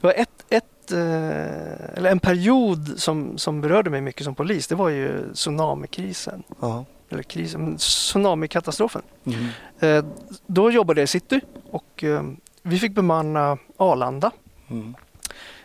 Det 0.01 0.07
var 0.07 0.13
ett, 0.13 0.45
ett, 0.49 0.91
eh, 0.91 1.97
eller 1.97 2.11
en 2.11 2.19
period 2.19 2.93
som, 2.97 3.37
som 3.37 3.61
berörde 3.61 3.89
mig 3.89 4.01
mycket 4.01 4.23
som 4.23 4.35
polis. 4.35 4.67
Det 4.67 4.75
var 4.75 4.89
ju 4.89 5.33
tsunamikrisen. 5.33 6.43
Ja. 6.59 6.85
Eller 7.11 7.23
krisen, 7.23 7.77
tsunamikatastrofen. 7.77 9.01
Mm. 9.25 10.05
Då 10.47 10.71
jobbade 10.71 11.01
jag 11.01 11.03
i 11.03 11.07
city 11.07 11.41
och 11.71 12.03
eh, 12.03 12.23
vi 12.63 12.79
fick 12.79 12.91
bemanna 12.91 13.57
Arlanda. 13.77 14.31
Mm. 14.69 14.95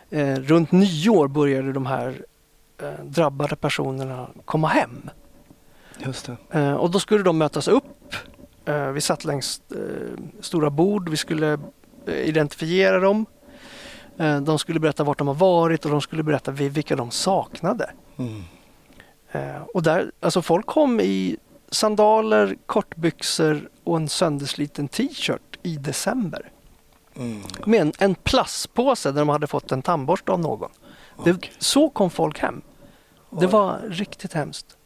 Eh, 0.09 0.35
Runt 0.41 0.71
nyår 0.71 1.27
började 1.27 1.73
de 1.73 1.85
här 1.85 2.25
drabbade 3.03 3.55
personerna 3.55 4.27
komma 4.45 4.67
hem. 4.67 5.09
Just 5.97 6.29
det. 6.51 6.73
Och 6.73 6.91
då 6.91 6.99
skulle 6.99 7.23
de 7.23 7.37
mötas 7.37 7.67
upp. 7.67 7.83
Vi 8.93 9.01
satt 9.01 9.25
längs 9.25 9.61
stora 10.41 10.69
bord. 10.69 11.09
Vi 11.09 11.17
skulle 11.17 11.59
identifiera 12.07 12.99
dem. 12.99 13.25
De 14.43 14.59
skulle 14.59 14.79
berätta 14.79 15.03
vart 15.03 15.17
de 15.17 15.27
har 15.27 15.35
varit 15.35 15.85
och 15.85 15.91
de 15.91 16.01
skulle 16.01 16.23
berätta 16.23 16.51
vi- 16.51 16.69
vilka 16.69 16.95
de 16.95 17.11
saknade. 17.11 17.89
Mm. 18.17 18.43
Eh, 19.31 19.61
Och 19.73 19.83
där, 19.83 20.11
alltså 20.19 20.41
folk 20.41 20.65
kom 20.65 20.99
i 20.99 21.37
sandaler, 21.69 22.55
kortbyxor 22.65 23.69
och 23.83 23.97
en 23.97 24.09
söndersliten 24.09 24.87
t-shirt 24.87 25.59
i 25.63 25.75
december. 25.77 26.51
Mm. 27.15 27.41
Med 27.65 27.81
en, 27.81 27.93
en 27.99 28.15
plastpåse 28.15 29.11
där 29.11 29.19
de 29.21 29.29
hade 29.29 29.47
fått 29.47 29.71
en 29.71 29.81
tandborste 29.81 30.31
av 30.31 30.39
någon. 30.39 30.71
Det, 31.23 31.33
Okej. 31.33 31.51
Så 31.57 31.89
kom 31.89 32.09
folk 32.09 32.39
hem. 32.39 32.61
Det 33.29 33.47
var 33.47 33.79
riktigt 33.89 34.33
hemskt. 34.33 34.77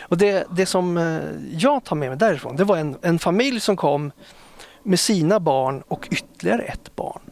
Och 0.00 0.18
det, 0.18 0.46
det 0.50 0.66
som 0.66 0.96
eh, 0.96 1.20
jag 1.50 1.84
tar 1.84 1.96
med 1.96 2.08
mig 2.08 2.18
därifrån, 2.18 2.56
det 2.56 2.64
var 2.64 2.76
en, 2.76 2.96
en 3.02 3.18
familj 3.18 3.60
som 3.60 3.76
kom 3.76 4.12
med 4.82 5.00
sina 5.00 5.40
barn 5.40 5.82
och 5.88 6.08
ytterligare 6.10 6.62
ett 6.62 6.96
barn. 6.96 7.22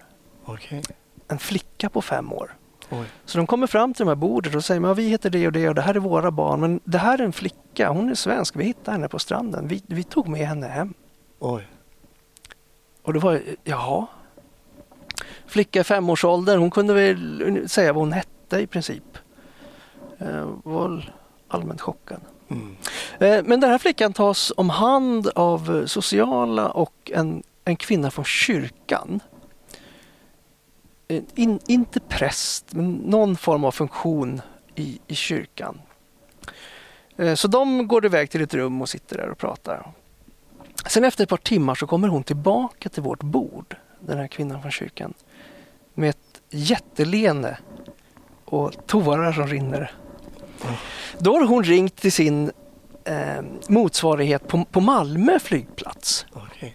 Okej. 0.45 0.83
En 1.29 1.39
flicka 1.39 1.89
på 1.89 2.03
fem 2.03 2.33
år. 2.33 2.57
Oj. 2.91 3.07
Så 3.25 3.39
de 3.39 3.47
kommer 3.47 3.67
fram 3.67 3.95
till 3.95 4.05
de 4.05 4.09
här 4.09 4.17
bordet 4.17 4.55
och 4.55 4.65
säger, 4.65 4.81
men 4.81 4.95
vi 4.95 5.09
heter 5.09 5.31
det 5.31 5.47
och 5.47 5.53
det 5.53 5.69
och 5.69 5.75
det 5.75 5.83
här 5.83 5.95
är 5.95 5.99
våra 6.01 6.31
barn. 6.31 6.61
Men 6.61 6.81
det 6.85 6.99
här 6.99 7.19
är 7.19 7.25
en 7.25 7.33
flicka, 7.33 7.89
hon 7.91 8.11
är 8.11 8.15
svensk, 8.15 8.57
vi 8.57 8.65
hittade 8.65 8.91
henne 8.91 9.09
på 9.09 9.19
stranden. 9.19 9.69
Vi, 9.69 9.83
vi 9.87 10.05
tog 10.05 10.29
med 10.29 10.49
henne 10.49 10.67
hem. 10.67 10.95
Oj. 11.39 11.69
Och 13.03 13.13
det 13.13 13.19
var, 13.19 13.41
jaha. 13.65 14.07
Flicka 15.47 15.81
i 15.81 15.85
femårsåldern, 15.85 16.61
hon 16.61 16.71
kunde 16.71 16.95
väl 16.95 17.69
säga 17.69 17.93
vad 17.93 18.03
hon 18.03 18.13
hette 18.13 18.59
i 18.59 18.67
princip. 18.67 19.19
Eh, 20.19 20.49
var 20.65 21.13
allmänt 21.49 21.81
chockad. 21.81 22.21
Mm. 22.49 22.77
Eh, 23.19 23.45
Men 23.45 23.61
den 23.61 23.71
här 23.71 23.79
flickan 23.79 24.13
tas 24.13 24.53
om 24.57 24.71
hand 24.71 25.27
av 25.35 25.87
sociala 25.87 26.69
och 26.71 27.11
en, 27.15 27.43
en 27.65 27.77
kvinna 27.77 28.11
från 28.11 28.25
kyrkan. 28.25 29.21
Eh, 31.11 31.23
In, 31.35 31.61
inte 31.67 32.01
präst, 32.01 32.73
men 32.75 32.93
någon 32.93 33.37
form 33.37 33.65
av 33.65 33.71
funktion 33.73 34.41
i, 34.75 34.99
i 35.07 35.15
kyrkan. 35.15 35.81
Eh, 37.17 37.35
Så 37.35 37.49
de 37.49 37.89
går 37.89 38.05
iväg 38.05 38.31
till 38.31 38.43
ett 38.43 38.55
rum 38.55 38.83
och 38.83 38.89
sitter 38.89 39.17
där 39.17 39.29
och 39.31 39.39
pratar. 39.39 39.93
Sen 40.87 41.05
efter 41.05 41.25
ett 41.25 41.31
par 41.31 41.37
timmar 41.37 41.75
så 41.75 41.87
kommer 41.87 42.09
hon 42.09 42.23
tillbaka 42.23 42.89
till 42.89 43.03
vårt 43.03 43.23
bord, 43.23 43.77
den 44.01 44.19
här 44.19 44.27
kvinnan 44.27 44.63
från 44.63 44.71
kyrkan, 44.71 45.15
med 45.95 46.11
ett 46.11 46.41
jätteleende 46.51 47.59
och 48.45 48.87
tårar 48.87 49.33
som 49.33 49.47
rinner. 49.47 49.93
Då 51.19 51.33
har 51.35 51.47
hon 51.47 51.65
ringt 51.65 51.97
till 51.97 52.13
sin 52.13 52.51
eh, 53.05 53.43
motsvarighet 53.69 54.49
på, 54.49 54.65
på 54.65 54.81
Malmö 54.81 55.39
flygplats. 55.39 56.27
Okej. 56.33 56.75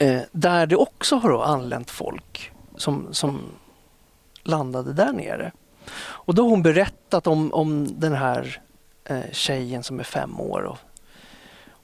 Eh, 0.00 0.20
där 0.32 0.66
det 0.66 0.76
också 0.76 1.16
har 1.16 1.44
anlänt 1.44 1.90
folk 1.90 2.53
som, 2.74 3.08
som 3.10 3.40
landade 4.42 4.92
där 4.92 5.12
nere. 5.12 5.52
Och 5.96 6.34
då 6.34 6.42
har 6.42 6.50
hon 6.50 6.62
berättat 6.62 7.26
om, 7.26 7.52
om 7.52 8.00
den 8.00 8.12
här 8.12 8.62
eh, 9.04 9.30
tjejen 9.32 9.82
som 9.82 10.00
är 10.00 10.04
fem 10.04 10.40
år. 10.40 10.62
Och, 10.62 10.78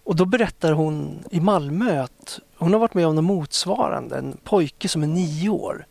och 0.05 0.17
då 0.17 0.25
berättar 0.25 0.73
hon 0.73 1.25
i 1.31 1.41
Malmö 1.41 2.03
att 2.03 2.41
hon 2.57 2.73
har 2.73 2.81
varit 2.81 2.95
med 2.95 3.07
om 3.07 3.15
något 3.15 3.25
motsvarande. 3.25 4.19
En 4.19 4.37
pojke 4.45 4.89
som 4.89 5.03
är 5.03 5.07
nio 5.07 5.49
år 5.49 5.87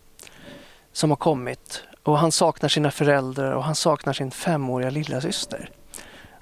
som 0.91 1.09
har 1.09 1.17
kommit 1.17 1.83
och 2.03 2.17
han 2.17 2.31
saknar 2.31 2.69
sina 2.69 2.91
föräldrar 2.91 3.51
och 3.51 3.63
han 3.63 3.75
saknar 3.75 4.13
sin 4.13 4.31
femåriga 4.31 4.89
lillasyster. 4.89 5.69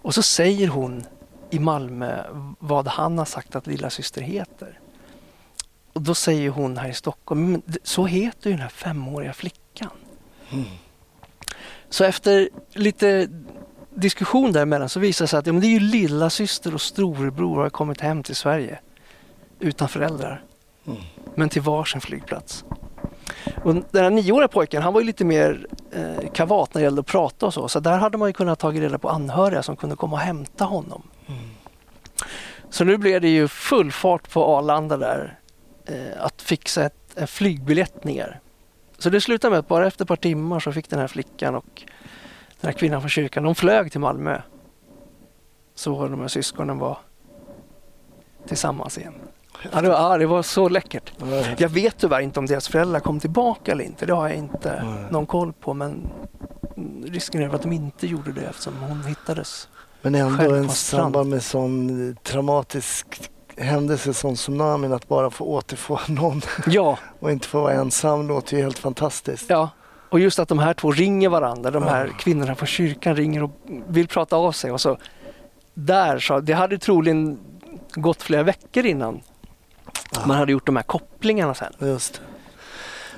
Och 0.01 0.13
så 0.13 0.23
säger 0.23 0.67
hon 0.67 1.05
i 1.49 1.59
Malmö 1.59 2.23
vad 2.59 2.87
han 2.87 3.17
har 3.17 3.25
sagt 3.25 3.55
att 3.55 3.67
lillasyster 3.67 4.21
heter. 4.21 4.79
Och 5.97 6.03
då 6.03 6.15
säger 6.15 6.49
hon 6.49 6.77
här 6.77 6.89
i 6.89 6.93
Stockholm, 6.93 7.61
så 7.83 8.05
heter 8.05 8.49
ju 8.49 8.55
den 8.55 8.61
här 8.61 8.69
femåriga 8.69 9.33
flickan. 9.33 9.89
Så 11.89 12.03
efter 12.03 12.49
lite 12.73 13.29
diskussion 13.93 14.51
däremellan 14.51 14.89
så 14.89 14.99
visar 14.99 15.25
det 15.25 15.27
sig 15.27 15.39
att 15.39 15.47
ja, 15.47 15.53
men 15.53 15.61
det 15.61 15.67
är 15.67 15.71
ju 15.71 15.79
lillasyster 15.79 16.73
och 16.73 16.81
storebror 16.81 17.61
har 17.61 17.69
kommit 17.69 18.01
hem 18.01 18.23
till 18.23 18.35
Sverige 18.35 18.79
utan 19.59 19.89
föräldrar. 19.89 20.43
Mm. 20.87 20.99
Men 21.35 21.49
till 21.49 21.61
varsin 21.61 22.01
flygplats. 22.01 22.65
Och 23.63 23.73
den 23.73 24.03
här 24.03 24.09
nioåriga 24.09 24.47
pojken 24.47 24.81
han 24.81 24.93
var 24.93 25.01
ju 25.01 25.07
lite 25.07 25.25
mer 25.25 25.67
eh, 25.91 26.29
kavat 26.33 26.73
när 26.73 26.81
det 26.81 26.83
gällde 26.83 26.99
att 26.99 27.07
prata 27.07 27.45
och 27.45 27.53
så. 27.53 27.67
Så 27.67 27.79
där 27.79 27.97
hade 27.97 28.17
man 28.17 28.29
ju 28.29 28.33
kunnat 28.33 28.59
ta 28.59 28.71
reda 28.71 28.97
på 28.97 29.09
anhöriga 29.09 29.63
som 29.63 29.75
kunde 29.75 29.95
komma 29.95 30.13
och 30.13 30.21
hämta 30.21 30.65
honom. 30.65 31.03
Så 32.69 32.83
nu 32.83 32.97
blev 32.97 33.21
det 33.21 33.29
ju 33.29 33.47
full 33.47 33.91
fart 33.91 34.31
på 34.31 34.45
Arlanda 34.45 34.97
där 34.97 35.39
att 36.17 36.41
fixa 36.41 36.85
ett, 36.85 37.29
flygbiljett 37.29 38.03
ner. 38.03 38.39
Så 38.97 39.09
det 39.09 39.21
slutade 39.21 39.51
med 39.51 39.59
att 39.59 39.67
bara 39.67 39.87
efter 39.87 40.03
ett 40.03 40.07
par 40.07 40.15
timmar 40.15 40.59
så 40.59 40.71
fick 40.71 40.89
den 40.89 40.99
här 40.99 41.07
flickan 41.07 41.55
och 41.55 41.83
den 42.61 42.71
här 42.71 42.79
kvinnan 42.79 43.01
från 43.01 43.09
kyrkan, 43.09 43.43
de 43.43 43.55
flög 43.55 43.91
till 43.91 43.99
Malmö. 43.99 44.41
Så 45.75 46.07
de 46.07 46.21
här 46.21 46.27
syskonen 46.27 46.79
var 46.79 46.97
tillsammans 48.47 48.97
igen. 48.97 49.13
Ja, 49.71 49.81
det 49.81 49.89
var, 49.89 49.95
ja, 49.95 50.17
det 50.17 50.25
var 50.25 50.43
så 50.43 50.69
läckert. 50.69 51.13
Ja, 51.19 51.25
Jag 51.57 51.69
vet 51.69 51.97
tyvärr 51.97 52.19
inte 52.19 52.39
om 52.39 52.45
deras 52.45 52.67
föräldrar 52.67 52.99
kom 52.99 53.19
tillbaka 53.19 53.71
eller 53.71 53.83
inte. 53.83 54.05
Det 54.05 54.13
har 54.13 54.27
jag 54.27 54.37
inte 54.37 54.83
någon 55.11 55.25
koll 55.25 55.53
på. 55.53 55.73
Men 55.73 56.09
risken 57.05 57.41
är 57.41 57.55
att 57.55 57.61
de 57.61 57.71
inte 57.73 58.07
gjorde 58.07 58.31
det 58.31 58.41
eftersom 58.41 58.73
hon 58.81 59.03
hittades. 59.03 59.69
Men 60.01 60.15
ändå 60.15 60.55
en 60.55 60.69
samband 60.69 61.29
med 61.29 61.43
sån 61.43 62.15
traumatisk 62.23 63.31
händelse 63.57 64.13
som 64.13 64.35
tsunamin, 64.35 64.93
att 64.93 65.07
bara 65.07 65.29
få 65.29 65.45
återfå 65.45 65.99
någon 66.07 66.41
Ja, 66.67 66.97
och 67.19 67.31
inte 67.31 67.47
få 67.47 67.61
vara 67.61 67.73
ensam 67.73 68.27
låter 68.27 68.57
ju 68.57 68.63
helt 68.63 68.79
fantastiskt. 68.79 69.45
ja. 69.49 69.69
Och 70.09 70.19
just 70.19 70.39
att 70.39 70.49
de 70.49 70.59
här 70.59 70.73
två 70.73 70.91
ringer 70.91 71.29
varandra. 71.29 71.71
De 71.71 71.83
här 71.83 72.05
Ja. 72.05 72.13
kvinnorna 72.19 72.55
från 72.55 72.67
kyrkan 72.67 73.15
ringer 73.15 73.43
och 73.43 73.51
vill 73.87 74.07
prata 74.07 74.35
av 74.35 74.51
sig. 74.51 74.71
Och 74.71 74.81
så 74.81 74.97
där 75.73 76.19
så, 76.19 76.39
det 76.39 76.53
hade 76.53 76.77
troligen 76.77 77.39
gått 77.95 78.21
flera 78.21 78.43
veckor 78.43 78.85
innan 78.85 79.21
man 80.25 80.37
hade 80.37 80.51
gjort 80.51 80.65
de 80.65 80.75
här 80.75 80.83
kopplingarna 80.83 81.53
sen. 81.53 81.73
Just 81.79 82.13
det. 82.13 82.19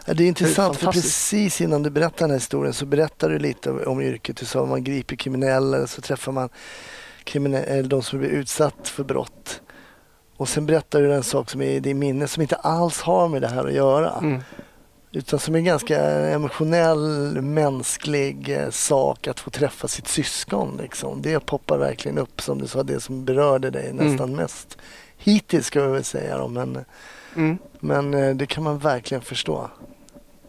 Ja, 0.06 0.14
är 0.24 0.28
intressant 0.28 0.78
för 0.78 0.92
precis 0.92 1.62
innan 1.62 1.84
du 1.84 1.90
berättar 1.90 2.18
den 2.20 2.30
här 2.30 2.38
historien 2.38 2.74
så 2.74 2.86
berättar 2.86 3.30
du 3.30 3.40
lite 3.40 3.72
om, 3.72 3.80
om 3.88 4.02
yrket. 4.02 4.38
Du 4.38 4.46
sa 4.46 4.64
att 4.64 4.70
man 4.70 4.84
griper 4.84 5.16
kriminella 5.16 5.88
så 5.88 6.02
träffar 6.02 6.32
man 6.32 6.50
kriminella, 7.24 7.66
eller 7.66 7.90
de 7.90 8.02
som 8.04 8.20
blir 8.20 8.30
utsatt 8.30 8.88
för 8.88 9.04
brott. 9.04 9.62
Och 10.40 10.50
sen 10.50 10.66
berättar 10.66 11.02
du 11.02 11.14
en 11.14 11.24
sak 11.24 11.50
som 11.50 11.62
är 11.62 11.66
i 11.66 11.80
din 11.80 12.00
minne 12.00 12.28
som 12.28 12.42
inte 12.42 12.56
alls 12.56 13.02
har 13.02 13.28
med 13.28 13.42
det 13.42 13.48
här 13.48 13.66
att 13.66 13.74
göra. 13.74 14.12
Mm. 14.22 14.42
Utan 15.12 15.40
som 15.40 15.56
är 15.56 15.60
en 15.60 15.66
ganska 15.66 16.00
emotionell, 16.30 17.42
mänsklig 17.42 18.50
eh, 18.58 18.70
sak 18.70 19.28
att 19.28 19.40
få 19.40 19.50
träffa 19.50 19.88
sitt 19.88 20.08
syskon. 20.08 20.78
Liksom. 20.82 21.22
Det 21.22 21.40
poppar 21.46 21.78
verkligen 21.78 22.18
upp 22.18 22.42
som 22.42 22.58
du 22.62 22.68
sa, 22.68 22.84
det 22.84 23.00
som 23.00 23.26
berörde 23.26 23.70
dig 23.70 23.90
Mm. 23.90 24.08
nästan 24.08 24.36
mest. 24.36 24.78
Hittills 25.18 25.66
ska 25.66 25.82
vi 25.86 25.92
väl 25.92 26.04
säga 26.04 26.38
då, 26.38 26.48
men 26.48 26.86
Mm. 27.36 27.58
men 27.80 28.14
eh, 28.14 28.36
det 28.36 28.46
kan 28.46 28.64
man 28.64 28.78
verkligen 28.78 29.22
förstå. 29.22 29.70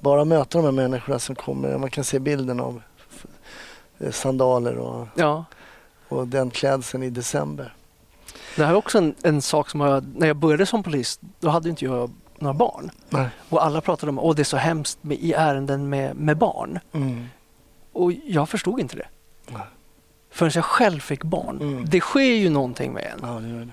Bara 0.01 0.25
möta 0.25 0.59
de 0.59 0.65
här 0.65 0.73
människorna 0.73 1.19
som 1.19 1.35
kommer. 1.35 1.79
Man 1.79 1.91
kan 1.91 2.05
se 2.05 2.19
bilden 2.19 2.61
av 2.61 2.83
eh, 3.99 4.11
sandaler 4.11 4.77
och, 4.79 5.07
Ja, 5.15 5.45
och 6.09 6.29
den 6.29 6.51
klädseln 6.51 7.03
i 7.03 7.11
december. 7.11 7.75
Det 8.57 8.65
här 8.65 8.73
är 8.73 8.77
också 8.77 8.99
en, 8.99 9.15
en 9.23 9.43
sak 9.43 9.71
som 9.71 9.81
jag, 9.81 10.05
när 10.17 10.27
jag 10.27 10.37
började 10.37 10.67
som 10.67 10.83
polis, 10.83 11.21
då 11.41 11.49
hade 11.49 11.69
inte 11.69 11.85
jag 11.85 12.11
några 12.39 12.55
barn. 12.55 12.91
Nej. 13.09 13.29
Och 13.49 13.65
alla 13.65 13.81
pratade 13.81 14.11
om 14.11 14.19
att 14.19 14.37
det 14.37 14.43
är 14.43 14.45
så 14.45 14.57
hemskt 14.57 14.99
med, 15.05 15.19
i 15.19 15.33
ärenden 15.33 15.89
med, 15.89 16.17
med 16.17 16.37
barn. 16.37 16.79
Mm. 16.93 17.29
Och 17.93 18.13
jag 18.13 18.49
förstod 18.49 18.81
inte 18.81 18.97
det. 18.97 19.09
Nej. 19.49 19.63
Förrän 20.31 20.53
jag 20.55 20.65
själv 20.65 21.01
fick 21.01 21.25
barn. 21.25 21.61
Mm. 21.61 21.85
Det 21.89 22.01
sker 22.01 22.35
ju 22.35 22.51
någonting 22.51 22.93
med 22.93 23.05
en. 23.05 23.19
Ja, 23.23 23.41
det 23.41 23.65
det. 23.65 23.69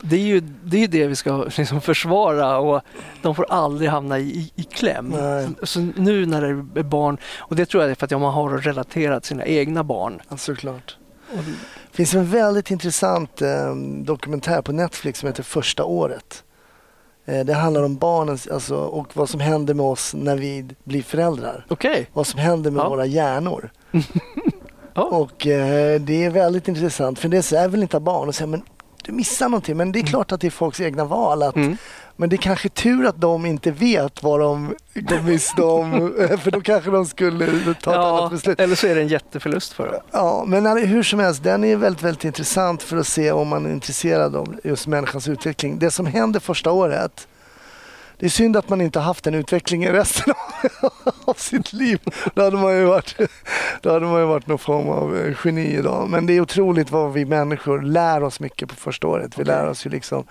Det 0.00 0.16
är 0.16 0.20
ju 0.20 0.40
det, 0.64 0.84
är 0.84 0.88
det 0.88 1.06
vi 1.06 1.16
ska 1.16 1.44
liksom 1.56 1.80
försvara 1.80 2.58
och 2.58 2.82
de 3.22 3.34
får 3.34 3.46
aldrig 3.50 3.90
hamna 3.90 4.18
i, 4.18 4.22
i, 4.22 4.52
i 4.54 4.62
kläm. 4.62 5.08
Nej. 5.08 5.48
Så 5.62 5.80
nu 5.80 6.26
när 6.26 6.40
det 6.42 6.80
är 6.80 6.82
barn, 6.82 7.18
och 7.38 7.56
det 7.56 7.66
tror 7.66 7.82
jag 7.82 7.90
är 7.90 7.94
för 7.94 8.04
att 8.04 8.10
man 8.10 8.34
har 8.34 8.58
relaterat 8.58 9.24
sina 9.24 9.44
egna 9.44 9.84
barn. 9.84 10.20
Ja, 10.28 10.36
såklart. 10.36 10.96
Och, 11.32 11.44
finns 11.98 12.14
en 12.14 12.26
väldigt 12.30 12.70
intressant 12.70 13.42
eh, 13.42 13.74
dokumentär 14.04 14.62
på 14.62 14.72
Netflix 14.72 15.18
som 15.20 15.26
heter 15.26 15.42
Första 15.42 15.84
året. 15.84 16.44
Eh, 17.26 17.44
det 17.44 17.54
handlar 17.54 17.82
om 17.82 17.96
barnen 17.96 18.38
alltså, 18.52 18.76
och 18.76 19.16
vad 19.16 19.28
som 19.28 19.40
händer 19.40 19.74
med 19.74 19.86
oss 19.86 20.14
när 20.14 20.36
vi 20.36 20.66
blir 20.84 21.02
föräldrar. 21.02 21.66
Okej, 21.68 22.10
Vad 22.12 22.26
som 22.26 22.40
händer 22.40 22.70
med 22.70 22.80
Ja. 22.80 22.88
våra 22.88 23.06
hjärnor. 23.06 23.70
Ja. 24.94 25.02
Och 25.04 25.46
eh, 25.46 26.00
det 26.00 26.24
är 26.24 26.30
väldigt 26.30 26.68
intressant 26.68 27.18
för 27.18 27.28
det 27.28 27.36
är 27.36 27.42
så 27.42 27.54
jag 27.54 27.68
vill 27.68 27.82
inte 27.82 27.96
ha 27.96 28.00
barn 28.00 28.28
och 28.28 28.34
säga 28.34 28.46
men 28.46 28.62
du 29.04 29.12
missar 29.12 29.48
någonting. 29.48 29.76
Men 29.76 29.92
det 29.92 29.98
är 29.98 30.02
klart 30.06 30.32
att 30.32 30.40
det 30.40 30.46
är 30.46 30.50
folks 30.50 30.80
egna 30.80 31.04
val. 31.04 31.42
Att, 31.42 31.56
Mm. 31.56 31.76
Men 32.20 32.28
det 32.28 32.36
är 32.36 32.38
kanske 32.38 32.68
tur 32.68 33.06
att 33.06 33.20
de 33.20 33.46
inte 33.46 33.70
vet 33.70 34.22
vad 34.22 34.40
de 34.40 34.74
går 34.94 35.22
miste 35.22 35.62
om. 35.62 35.90
för 36.42 36.50
då 36.50 36.60
kanske 36.60 36.90
de 36.90 37.06
skulle 37.06 37.46
ta 37.46 37.70
ett 37.70 37.86
annat 37.86 38.20
ja, 38.22 38.28
beslut. 38.32 38.60
eller 38.60 38.74
så 38.74 38.86
är 38.86 38.94
det 38.94 39.00
en 39.00 39.08
jätteförlust 39.08 39.72
för 39.72 39.86
dem. 39.86 40.00
Ja, 40.10 40.44
men 40.46 40.86
hur 40.86 41.02
som 41.02 41.18
helst, 41.18 41.42
den 41.42 41.64
är 41.64 41.76
väldigt, 41.76 42.02
väldigt 42.02 42.24
intressant 42.24 42.82
för 42.82 42.96
att 42.96 43.06
se 43.06 43.32
om 43.32 43.48
man 43.48 43.66
är 43.66 43.70
intresserad 43.70 44.36
av 44.36 44.56
just 44.64 44.86
människans 44.86 45.28
utveckling. 45.28 45.78
Det 45.78 45.90
som 45.90 46.06
händer 46.06 46.40
första 46.40 46.70
året, 46.70 47.28
det 48.18 48.26
är 48.26 48.30
synd 48.30 48.56
att 48.56 48.68
man 48.68 48.80
inte 48.80 48.98
har 48.98 49.06
haft 49.06 49.24
den 49.24 49.34
utvecklingen 49.34 49.92
resten 49.92 50.34
av, 51.24 51.34
sitt 51.36 51.72
liv. 51.72 52.00
Då 52.34 52.42
hade 52.42 52.56
man 52.56 52.76
ju 52.76 52.84
varit, 52.84 53.16
då 53.80 53.92
hade 53.92 54.06
man 54.06 54.20
ju 54.20 54.26
varit 54.26 54.46
någon 54.46 54.58
form 54.58 54.88
av 54.88 55.16
eh, 55.16 55.36
geni 55.44 55.76
idag. 55.76 56.08
Men 56.08 56.26
det 56.26 56.32
är 56.32 56.40
otroligt 56.40 56.90
vad 56.90 57.12
vi 57.12 57.24
människor 57.24 57.82
lär 57.82 58.22
oss 58.22 58.40
mycket 58.40 58.68
på 58.68 58.74
första 58.74 59.06
året. 59.06 59.38
Vi 59.38 59.44
lär 59.44 59.66
oss 59.66 59.86
ju 59.86 59.90
liksom 59.90 60.24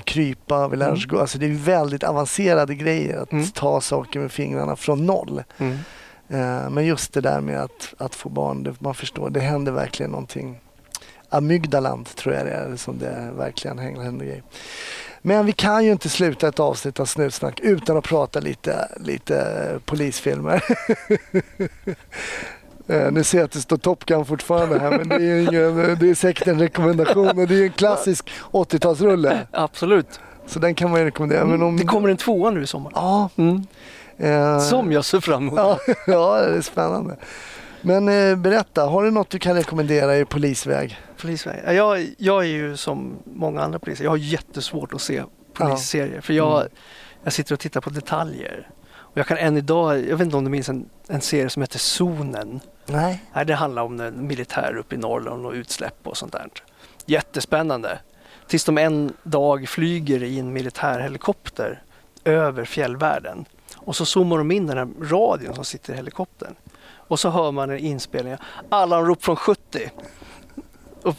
krypa, 0.00 0.68
vi 0.68 0.76
lär 0.76 0.92
oss 0.92 1.06
gå. 1.06 1.20
Alltså 1.20 1.38
det 1.38 1.46
är 1.46 1.50
väldigt 1.50 2.04
avancerade 2.04 2.74
grejer 2.74 3.18
att 3.18 3.32
Mm. 3.32 3.46
ta 3.46 3.80
saker 3.80 4.20
med 4.20 4.32
fingrarna 4.32 4.76
från 4.76 5.06
noll. 5.06 5.42
Mm. 5.58 5.78
Eh, 6.28 6.70
Men 6.70 6.86
just 6.86 7.12
det 7.12 7.20
där 7.20 7.40
med 7.40 7.60
att, 7.62 7.94
att 7.98 8.14
få 8.14 8.28
barn, 8.28 8.62
det, 8.62 8.80
man 8.80 8.94
förstår, 8.94 9.30
det 9.30 9.40
händer 9.40 9.72
verkligen 9.72 10.10
någonting. 10.10 10.60
Amygdaland 11.28 12.06
tror 12.16 12.34
jag 12.34 12.46
det 12.46 12.52
är 12.52 12.76
som 12.76 12.98
det 12.98 13.30
verkligen 13.36 13.78
händer 13.78 14.26
grejer. 14.26 14.42
Men 15.22 15.46
vi 15.46 15.52
kan 15.52 15.84
ju 15.84 15.92
inte 15.92 16.08
sluta 16.08 16.48
ett 16.48 16.60
avsnitt 16.60 17.00
av 17.00 17.04
Snutsnack 17.04 17.60
utan 17.60 17.96
att 17.96 18.04
prata 18.04 18.40
lite, 18.40 18.88
lite 19.00 19.36
eh, 19.40 19.78
polisfilmer. 19.84 20.64
Eh, 22.86 23.10
Nu 23.12 23.24
ser 23.24 23.38
jag 23.38 23.44
att 23.44 23.52
det 23.52 23.60
står 23.60 23.76
Top 23.76 24.04
Gun 24.06 24.24
fortfarande 24.24 24.78
här 24.78 24.90
men 24.98 25.08
det 25.08 25.14
är, 25.14 25.40
ingen, 25.40 25.96
det 26.00 26.10
är 26.10 26.14
säkert 26.14 26.46
en 26.48 26.58
rekommendation 26.58 27.28
och 27.38 27.48
det 27.48 27.54
är 27.58 27.62
en 27.62 27.72
klassisk 27.72 28.30
80-talsrulle. 28.50 29.38
Absolut. 29.50 30.20
Så 30.46 30.58
den 30.58 30.74
kan 30.74 30.90
man 30.90 31.00
ju 31.00 31.06
rekommendera. 31.06 31.44
Men 31.44 31.62
om, 31.62 31.76
Det 31.76 31.84
kommer 31.84 32.08
en 32.08 32.16
tvåa 32.16 32.50
nu 32.50 32.62
i 32.62 32.66
sommar. 32.66 32.92
Ja. 32.94 33.28
Mm. 33.36 33.66
eh, 34.16 34.58
Som 34.58 34.92
jag 34.92 35.04
ser 35.04 35.20
fram 35.20 35.42
emot. 35.48 35.58
Ja, 35.58 35.78
ja, 36.06 36.40
det 36.40 36.56
är 36.56 36.60
spännande. 36.60 37.16
Men 37.80 38.08
eh, 38.08 38.36
berätta, 38.36 38.84
har 38.86 39.02
du 39.04 39.10
något 39.10 39.30
du 39.30 39.38
kan 39.38 39.54
rekommendera 39.56 40.16
i 40.18 40.24
polisväg? 40.24 40.98
Polisväg. 41.20 41.60
Ja, 41.66 41.72
Jag, 41.72 42.06
jag 42.18 42.42
är 42.42 42.48
ju 42.48 42.76
som 42.76 43.14
många 43.24 43.60
andra 43.62 43.78
poliser, 43.78 44.04
jag 44.04 44.10
har 44.10 44.16
jättesvårt 44.16 44.94
att 44.94 45.00
se 45.02 45.22
polisserier. 45.52 46.20
För 46.20 46.32
jag, 46.32 46.60
Mm. 46.60 46.72
jag 47.24 47.32
sitter 47.32 47.54
och 47.54 47.60
tittar 47.60 47.80
på 47.80 47.90
detaljer. 47.90 48.68
Och 48.94 49.18
jag 49.18 49.26
kan 49.26 49.36
än 49.36 49.56
idag, 49.56 49.98
jag 50.08 50.16
vet 50.16 50.20
inte 50.24 50.36
om 50.36 50.44
du 50.44 50.50
minns 50.50 50.68
en, 50.68 50.88
en 51.08 51.20
serie 51.20 51.50
som 51.50 51.62
heter 51.62 51.78
Zonen. 51.78 52.60
Nej. 52.86 53.24
Nej, 53.32 53.44
det 53.44 53.54
handlar 53.54 53.82
om 53.82 54.00
en 54.00 54.26
militär 54.26 54.76
uppe 54.76 54.94
i 54.94 54.98
Norrland 54.98 55.46
och 55.46 55.52
utsläpp 55.52 56.06
och 56.06 56.16
sånt 56.16 56.32
där. 56.32 56.48
Jättespännande. 57.06 57.98
Tills 58.46 58.64
de 58.64 58.78
en 58.78 59.12
dag 59.22 59.68
flyger 59.68 60.22
i 60.22 60.38
en 60.38 60.52
militärhelikopter 60.52 61.82
över 62.24 62.64
fjällvärlden. 62.64 63.44
Och 63.76 63.96
så 63.96 64.06
zoomar 64.06 64.38
de 64.38 64.50
in 64.50 64.66
den 64.66 64.78
här 64.78 64.88
radion 65.10 65.54
som 65.54 65.64
sitter 65.64 65.92
i 65.92 65.96
helikoptern. 65.96 66.54
Och 66.94 67.20
så 67.20 67.30
hör 67.30 67.52
man 67.52 67.70
en 67.70 67.78
inspelning. 67.78 68.36
rop 68.70 69.24
från 69.24 69.36
70. 69.36 69.90
Och 71.02 71.14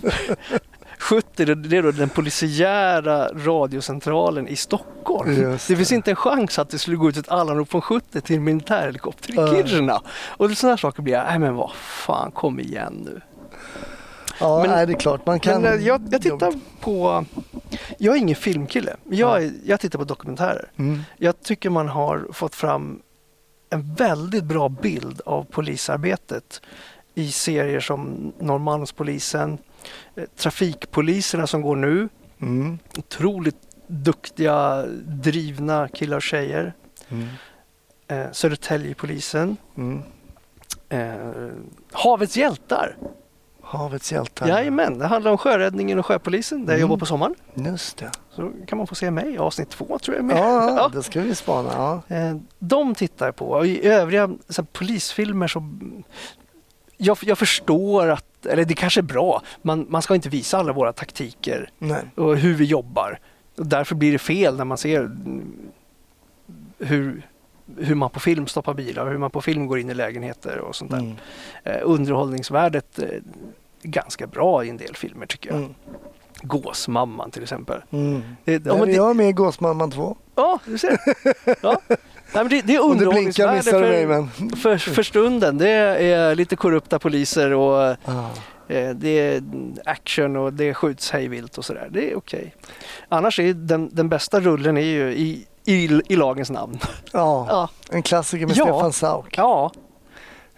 70 1.03 1.45
det- 1.45 1.55
det 1.55 1.77
är 1.77 1.83
då 1.83 1.91
den 1.91 2.09
polisiära 2.09 3.27
radiocentralen 3.27 4.47
i 4.47 4.55
Stockholm. 4.55 5.33
Just 5.41 5.67
det 5.67 5.75
finns 5.75 5.89
det. 5.89 5.95
inte 5.95 6.09
en 6.11 6.15
chans 6.15 6.59
att 6.59 6.69
det 6.69 6.79
skulle 6.79 6.97
gå 6.97 7.09
ut 7.09 7.17
ett 7.17 7.29
alarmrop 7.29 7.69
från 7.71 7.81
70 7.81 8.21
till 8.21 8.35
en 8.35 8.43
militärhelikopter 8.43 9.31
i 9.31 9.35
Ja. 9.35 9.47
Kiruna. 9.67 10.01
Och 10.27 10.51
sådana 10.51 10.71
här 10.71 10.77
saker 10.77 11.01
blir 11.01 11.13
jag, 11.13 11.25
nej 11.25 11.39
men 11.39 11.55
vad 11.55 11.71
fan, 11.75 12.31
kom 12.31 12.59
igen 12.59 13.01
nu. 13.05 13.21
Ja, 14.39 14.59
Men- 14.61 14.69
nej, 14.71 14.87
det 14.87 14.93
är 14.93 14.99
klart. 14.99 15.25
Man 15.25 15.39
kan... 15.39 15.61
Men 15.61 15.73
eh, 15.79 15.87
jag, 15.87 16.01
jag 16.11 16.21
tittar 16.21 16.53
på, 16.79 17.25
jag 17.97 18.15
är 18.15 18.19
ingen 18.19 18.35
filmkille, 18.35 18.95
jag, 19.09 19.43
är- 19.43 19.51
jag 19.65 19.79
tittar 19.79 19.99
på 19.99 20.05
dokumentärer. 20.05 20.71
Mm. 20.77 21.01
Jag 21.17 21.41
tycker 21.43 21.69
man 21.69 21.87
har 21.89 22.27
fått 22.33 22.55
fram 22.55 22.99
en 23.69 23.93
väldigt 23.95 24.43
bra 24.43 24.69
bild 24.69 25.21
av 25.25 25.43
polisarbetet 25.43 26.61
i 27.15 27.31
serier 27.31 27.79
som 27.79 28.33
Norrmalmspolisen, 28.39 29.57
Trafikpoliserna 30.35 31.47
som 31.47 31.61
går 31.61 31.75
nu, 31.75 32.09
Mm. 32.41 32.79
otroligt 32.97 33.55
duktiga, 33.87 34.85
drivna 35.05 35.87
killar 35.87 36.17
och 36.17 36.23
tjejer. 36.23 36.73
Mm. 37.09 37.27
Eh, 38.07 38.31
Södertäljepolisen, 38.31 39.57
Mm. 39.77 40.01
eh, 40.89 41.51
Havets 41.91 42.37
hjältar. 42.37 42.97
Havets 43.61 44.11
hjältar. 44.11 44.47
Jajamän, 44.47 44.97
det 44.99 45.07
handlar 45.07 45.31
om 45.31 45.37
sjöräddningen 45.37 45.99
och 45.99 46.05
sjöpolisen 46.05 46.65
där 46.65 46.73
jag 46.73 46.79
Mm. 46.79 46.81
jobbar 46.81 46.97
på 46.97 47.05
sommaren. 47.05 47.35
Just 47.53 47.97
det. 47.97 48.11
Så 48.31 48.51
kan 48.67 48.77
man 48.77 48.87
få 48.87 48.95
se 48.95 49.11
mig 49.11 49.33
i 49.33 49.37
avsnitt 49.37 49.69
två 49.69 49.99
tror 49.99 50.15
jag. 50.17 50.25
Med. 50.25 50.37
Ja, 50.37 50.75
Ja. 50.77 50.87
det 50.93 51.03
ska 51.03 51.21
vi 51.21 51.35
spana. 51.35 51.69
Ja. 52.09 52.15
Eh, 52.15 52.35
De 52.59 52.95
tittar 52.95 53.25
jag 53.25 53.35
på 53.35 53.49
och 53.49 53.67
i 53.67 53.87
övriga 53.87 54.27
så 54.49 54.61
här, 54.61 54.67
polisfilmer 54.73 55.47
så 55.47 55.69
jag, 56.97 57.17
jag 57.21 57.37
förstår 57.37 58.07
att, 58.07 58.25
eller 58.45 58.65
det 58.65 58.73
kanske 58.73 58.99
är 58.99 59.03
bra, 59.03 59.41
man, 59.61 59.85
man 59.89 60.01
ska 60.01 60.15
inte 60.15 60.29
visa 60.29 60.57
alla 60.57 60.73
våra 60.73 60.93
taktiker 60.93 61.69
Nej. 61.79 62.01
och 62.15 62.37
hur 62.37 62.53
vi 62.53 62.65
jobbar. 62.65 63.19
Och 63.57 63.67
därför 63.67 63.95
blir 63.95 64.11
det 64.11 64.19
fel 64.19 64.57
när 64.57 64.65
man 64.65 64.77
ser 64.77 65.11
hur, 66.77 67.27
hur 67.77 67.95
man 67.95 68.09
på 68.09 68.19
film 68.19 68.47
stoppar 68.47 68.73
bilar, 68.73 69.11
hur 69.11 69.17
man 69.17 69.31
på 69.31 69.41
film 69.41 69.67
går 69.67 69.79
in 69.79 69.89
i 69.89 69.93
lägenheter 69.93 70.57
och 70.57 70.75
sånt 70.75 70.91
där. 70.91 70.99
Mm. 70.99 71.15
Eh, 71.63 71.79
underhållningsvärdet 71.83 72.99
eh, 72.99 73.05
är 73.05 73.21
ganska 73.81 74.27
bra 74.27 74.65
i 74.65 74.69
en 74.69 74.77
del 74.77 74.95
filmer 74.95 75.25
tycker 75.25 75.49
jag. 75.49 75.57
Mm. 75.57 75.73
Gåsmamman 76.41 77.31
till 77.31 77.43
exempel. 77.43 77.81
Mm. 77.91 78.21
Det, 78.43 78.51
ja, 78.51 78.73
men 78.73 78.81
är 78.81 78.85
det, 78.85 78.91
jag 78.91 79.15
med 79.15 79.29
i 79.29 79.33
Gåsmamman 79.33 79.91
2. 79.91 80.17
ja, 80.35 80.59
du 80.65 80.77
ser. 80.77 80.97
Ja. 81.61 81.81
Nej, 82.33 82.45
det, 82.49 82.61
det 82.61 82.75
är 82.75 82.79
underhållningsvärde 82.83 83.61
för, 83.63 84.07
men... 84.07 84.49
för, 84.55 84.77
för 84.77 85.03
stunden. 85.03 85.57
Det 85.57 85.69
är 85.69 86.35
lite 86.35 86.55
korrupta 86.55 86.99
poliser 86.99 87.51
och 87.53 87.95
Ah. 88.05 88.29
eh, 88.67 88.89
det 88.89 89.09
är 89.19 89.43
action 89.85 90.35
och 90.35 90.53
det 90.53 90.73
skjuts 90.73 91.11
hejvilt 91.11 91.57
och 91.57 91.65
sådär. 91.65 91.87
Det 91.91 92.11
är 92.11 92.17
okej. 92.17 92.55
Annars 93.09 93.39
är 93.39 93.53
den, 93.53 93.89
den 93.95 94.09
bästa 94.09 94.39
rullen 94.39 94.77
är 94.77 94.81
ju 94.81 95.13
i, 95.13 95.45
i, 95.65 96.01
i 96.09 96.15
lagens 96.15 96.49
namn. 96.49 96.79
Ja, 97.11 97.45
Ja. 97.49 97.69
en 97.95 98.03
klassiker 98.03 98.45
med 98.47 98.57
Ja. 98.57 98.63
Stefan 98.65 98.93
Sauk. 98.93 99.37
ja. 99.37 99.71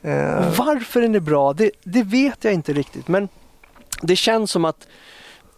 Eh, 0.01 0.53
varför 0.57 1.01
den 1.01 1.15
är 1.15 1.19
bra, 1.19 1.53
det, 1.53 1.71
det 1.83 2.03
vet 2.03 2.43
jag 2.43 2.53
inte 2.53 2.73
riktigt. 2.73 3.07
Men 3.07 3.27
det 4.01 4.15
känns 4.15 4.51
som 4.51 4.65
att 4.65 4.87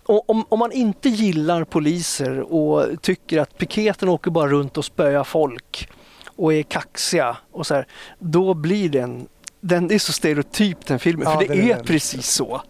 om, 0.05 0.45
om 0.49 0.59
man 0.59 0.71
inte 0.71 1.09
gillar 1.09 1.63
poliser 1.63 2.53
och 2.53 3.01
tycker 3.01 3.39
att 3.41 3.57
piketen 3.57 4.09
åker 4.09 4.31
bara 4.31 4.47
runt 4.47 4.77
och 4.77 4.85
spöar 4.85 5.23
folk 5.23 5.89
och 6.37 6.53
är 6.53 6.63
kaxiga 6.63 7.37
och 7.51 7.67
så 7.67 7.73
här, 7.75 7.87
då 8.19 8.53
blir 8.53 8.89
den 8.89 9.27
den 9.61 9.91
är 9.91 9.97
så 9.99 10.11
stereotyp 10.13 10.85
den 10.85 10.99
filmen, 10.99 11.27
Ja, 11.31 11.39
för 11.39 11.47
den 11.47 11.57
det 11.57 11.71
är 11.71 11.77
är 11.77 11.83
precis 11.83 12.27
så. 12.29 12.61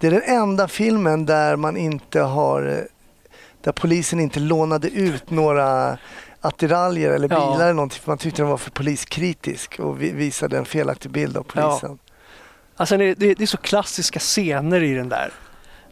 Det 0.00 0.06
är 0.06 0.10
den 0.10 0.22
enda 0.22 0.68
filmen 0.68 1.26
där 1.26 1.56
man 1.56 1.76
inte 1.76 2.20
har... 2.20 2.62
eh, 2.66 2.84
Där 3.64 3.72
polisen 3.72 4.20
inte 4.20 4.40
lånade 4.40 4.88
ut 4.90 5.30
några 5.30 5.98
attiraljer 6.40 7.10
eller 7.10 7.28
Ja. 7.30 7.36
bilar 7.52 7.64
eller 7.64 7.72
någonting 7.74 8.00
för 8.00 8.10
man 8.10 8.18
tyckte 8.18 8.42
den 8.42 8.48
var 8.50 8.56
för 8.56 8.70
poliskritisk 8.70 9.78
och 9.80 10.02
vi 10.02 10.10
visade 10.10 10.58
en 10.58 10.64
felaktig 10.64 11.10
bild 11.10 11.36
av 11.36 11.42
polisen. 11.42 11.98
Alltså 12.76 12.96
det, 12.96 13.14
det, 13.14 13.34
det 13.34 13.42
är 13.44 13.46
så 13.46 13.56
klassiska 13.56 14.18
scener 14.18 14.82
i 14.82 14.94
den 14.94 15.08
där. 15.08 15.32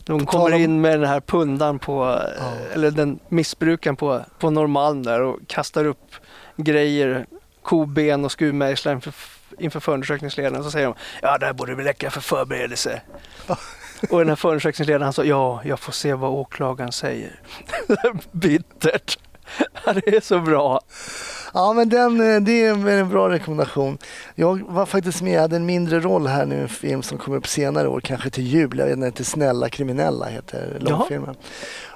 De 0.05 0.26
kommer 0.26 0.53
in 0.55 0.80
med 0.80 1.00
den 1.00 1.09
här 1.09 1.20
pundan 1.20 1.78
på, 1.78 1.92
Ja. 2.38 2.44
eh, 2.46 2.74
eller 2.74 2.90
den 2.90 3.18
missbrukaren 3.28 3.96
på, 3.96 4.20
på 4.38 4.50
Norrmalm 4.50 5.03
där 5.03 5.20
och 5.22 5.38
kastar 5.46 5.84
upp 5.84 6.14
grejer, 6.57 7.26
koben 7.62 8.24
och 8.24 8.32
skruvmejslar 8.32 8.92
inför, 8.92 9.14
inför 9.59 9.80
förundersökningsledaren. 9.80 10.64
Så 10.64 10.70
säger 10.70 10.86
de, 10.86 10.94
ja 11.22 11.38
det 11.38 11.46
här 11.46 11.53
borde 11.53 11.74
väl 11.74 11.84
räcka 11.86 12.11
för 12.11 12.20
förberedelse. 12.20 13.00
och 14.11 14.18
den 14.18 14.28
här 14.28 14.36
förundersökningsledaren 14.36 15.03
han 15.03 15.12
sa, 15.12 15.24
ja 15.24 15.61
jag 15.64 15.80
får 15.80 15.92
se 15.92 16.14
vad 16.14 16.30
åklagaren 16.30 16.92
säger. 16.92 17.40
Bittert. 18.32 19.18
Det 19.84 20.16
är 20.16 20.20
så 20.20 20.40
bra. 20.40 20.80
Ja 21.55 21.72
men 21.72 21.88
den, 21.88 22.34
eh, 22.34 22.40
det 22.40 22.64
är 22.64 22.88
en 22.88 23.09
bra 23.09 23.30
rekommendation. 23.30 23.99
Jag 24.34 24.62
var 24.68 24.86
faktiskt 24.86 25.22
med, 25.22 25.32
jag 25.32 25.40
hade 25.40 25.57
en 25.57 25.66
mindre 25.66 26.01
roll 26.01 26.26
här 26.26 26.47
nu 26.47 26.55
i 26.55 26.61
en 26.61 26.68
film 26.68 27.03
som 27.03 27.18
kommer 27.18 27.36
upp 27.36 27.47
senare 27.47 27.88
år, 27.88 28.01
kanske 28.01 28.30
till 28.30 28.47
jul. 28.47 28.78
Jag 28.78 28.86
vet 28.86 28.97
inte, 28.97 29.07
heter 29.07 29.24
Snälla 29.24 29.68
kriminella 29.68 30.26
heter 30.26 30.78
långfilmen. 30.80 31.34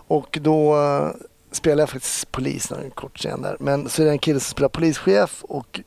Och 0.09 0.39
då 0.41 0.77
eh, 0.77 1.11
spelar 1.53 1.83
jag 1.83 1.91
faktiskt 1.91 2.33
polis, 2.33 2.71
en 2.71 2.91
kort 2.91 3.19
scen 3.19 3.43
där. 3.43 3.57
Men 3.61 3.89
så 3.89 4.03
är 4.03 4.07
det 4.07 4.13
en 4.13 4.19
kille 4.19 4.41
som 4.41 4.51
spelar 4.51 4.69
polischef 4.69 5.45
och 5.45 5.81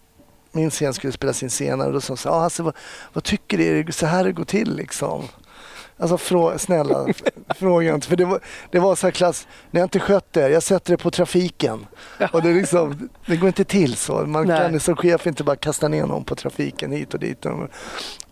min 0.51 0.69
scen 0.69 0.93
skulle 0.93 1.13
spelas 1.13 1.43
in 1.43 1.49
senare 1.49 1.87
och 1.87 1.93
då 1.93 2.01
sa 2.01 2.11
han 2.11 2.17
så 2.17 2.29
här, 2.29 2.35
ah, 2.35 2.43
alltså, 2.43 2.63
vad, 2.63 2.75
vad 3.13 3.23
tycker 3.23 3.57
du, 3.57 3.79
är 3.79 3.83
det 3.83 3.91
så 3.91 4.05
här 4.05 4.23
det 4.23 4.31
går 4.31 4.45
till 4.45 4.75
liksom? 4.75 5.27
Alltså 5.99 6.17
frå, 6.17 6.57
snälla, 6.57 7.07
fråga 7.55 7.95
inte. 7.95 8.07
För 8.07 8.15
det 8.15 8.25
var, 8.25 8.39
det 8.71 8.79
var 8.79 8.95
så 8.95 9.07
här 9.07 9.11
klass, 9.11 9.47
ni 9.71 9.79
har 9.79 9.83
inte 9.83 9.99
skött 9.99 10.37
er, 10.37 10.49
jag 10.49 10.63
sätter 10.63 10.91
det 10.91 10.97
på 10.97 11.11
trafiken. 11.11 11.85
Och 12.33 12.41
det, 12.41 12.53
liksom, 12.53 13.09
det 13.25 13.37
går 13.37 13.47
inte 13.47 13.63
till 13.63 13.95
så. 13.95 14.13
Man 14.25 14.47
Nej. 14.47 14.59
kan 14.71 14.79
som 14.79 14.95
chef 14.95 15.27
inte 15.27 15.43
bara 15.43 15.55
kasta 15.55 15.87
ner 15.87 16.05
någon 16.05 16.23
på 16.23 16.35
trafiken 16.35 16.91
hit 16.91 17.13
och 17.13 17.19
dit. 17.19 17.45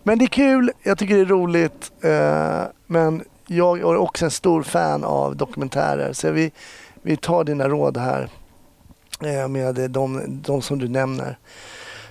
Men 0.02 0.18
det 0.18 0.24
är 0.24 0.26
kul, 0.26 0.70
jag 0.82 0.98
tycker 0.98 1.14
det 1.14 1.20
är 1.20 1.24
roligt. 1.24 1.92
eh, 2.00 2.62
Men 2.86 3.24
jag 3.46 3.78
är 3.78 3.96
också 3.96 4.24
en 4.24 4.30
stor 4.30 4.62
fan 4.62 5.04
av 5.04 5.36
dokumentärer. 5.36 6.12
Så 6.12 6.30
vi, 6.30 6.50
vi 7.02 7.16
tar 7.16 7.44
dina 7.44 7.68
råd 7.68 7.96
här 7.96 8.28
eh, 9.24 9.48
med 9.48 9.90
de, 9.90 10.22
de 10.42 10.62
som 10.62 10.78
du 10.78 10.88
nämner. 10.88 11.38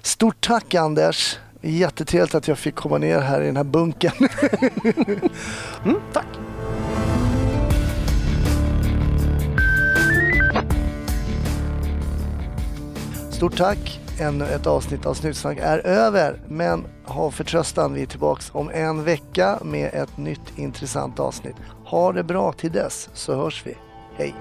Stort 0.01 0.47
tack 0.47 0.73
Anders. 0.75 1.37
Jättetrevligt 1.61 2.35
att 2.35 2.47
jag 2.47 2.57
fick 2.57 2.75
komma 2.75 2.97
ner 2.97 3.19
här 3.19 3.41
i 3.41 3.45
den 3.45 3.57
här 3.57 3.63
bunkern. 3.63 4.11
Mm, 5.85 6.01
tack. 6.13 6.25
Stort 13.31 13.57
tack! 13.57 13.99
Ännu 14.19 14.45
ett 14.45 14.67
avsnitt 14.67 15.05
av 15.05 15.13
Snutsnack 15.13 15.57
är 15.61 15.79
över. 15.79 16.41
Men 16.47 16.85
ha 17.05 17.31
förtröstan, 17.31 17.93
vi 17.93 18.01
är 18.01 18.05
tillbaks 18.05 18.49
om 18.53 18.69
en 18.69 19.03
vecka 19.03 19.59
med 19.63 19.93
ett 19.93 20.17
nytt 20.17 20.57
intressant 20.57 21.19
avsnitt. 21.19 21.55
Ha 21.85 22.11
det 22.11 22.23
bra 22.23 22.51
till 22.51 22.71
dess 22.71 23.09
så 23.13 23.35
hörs 23.35 23.63
vi. 23.65 23.77
Hej! 24.17 24.35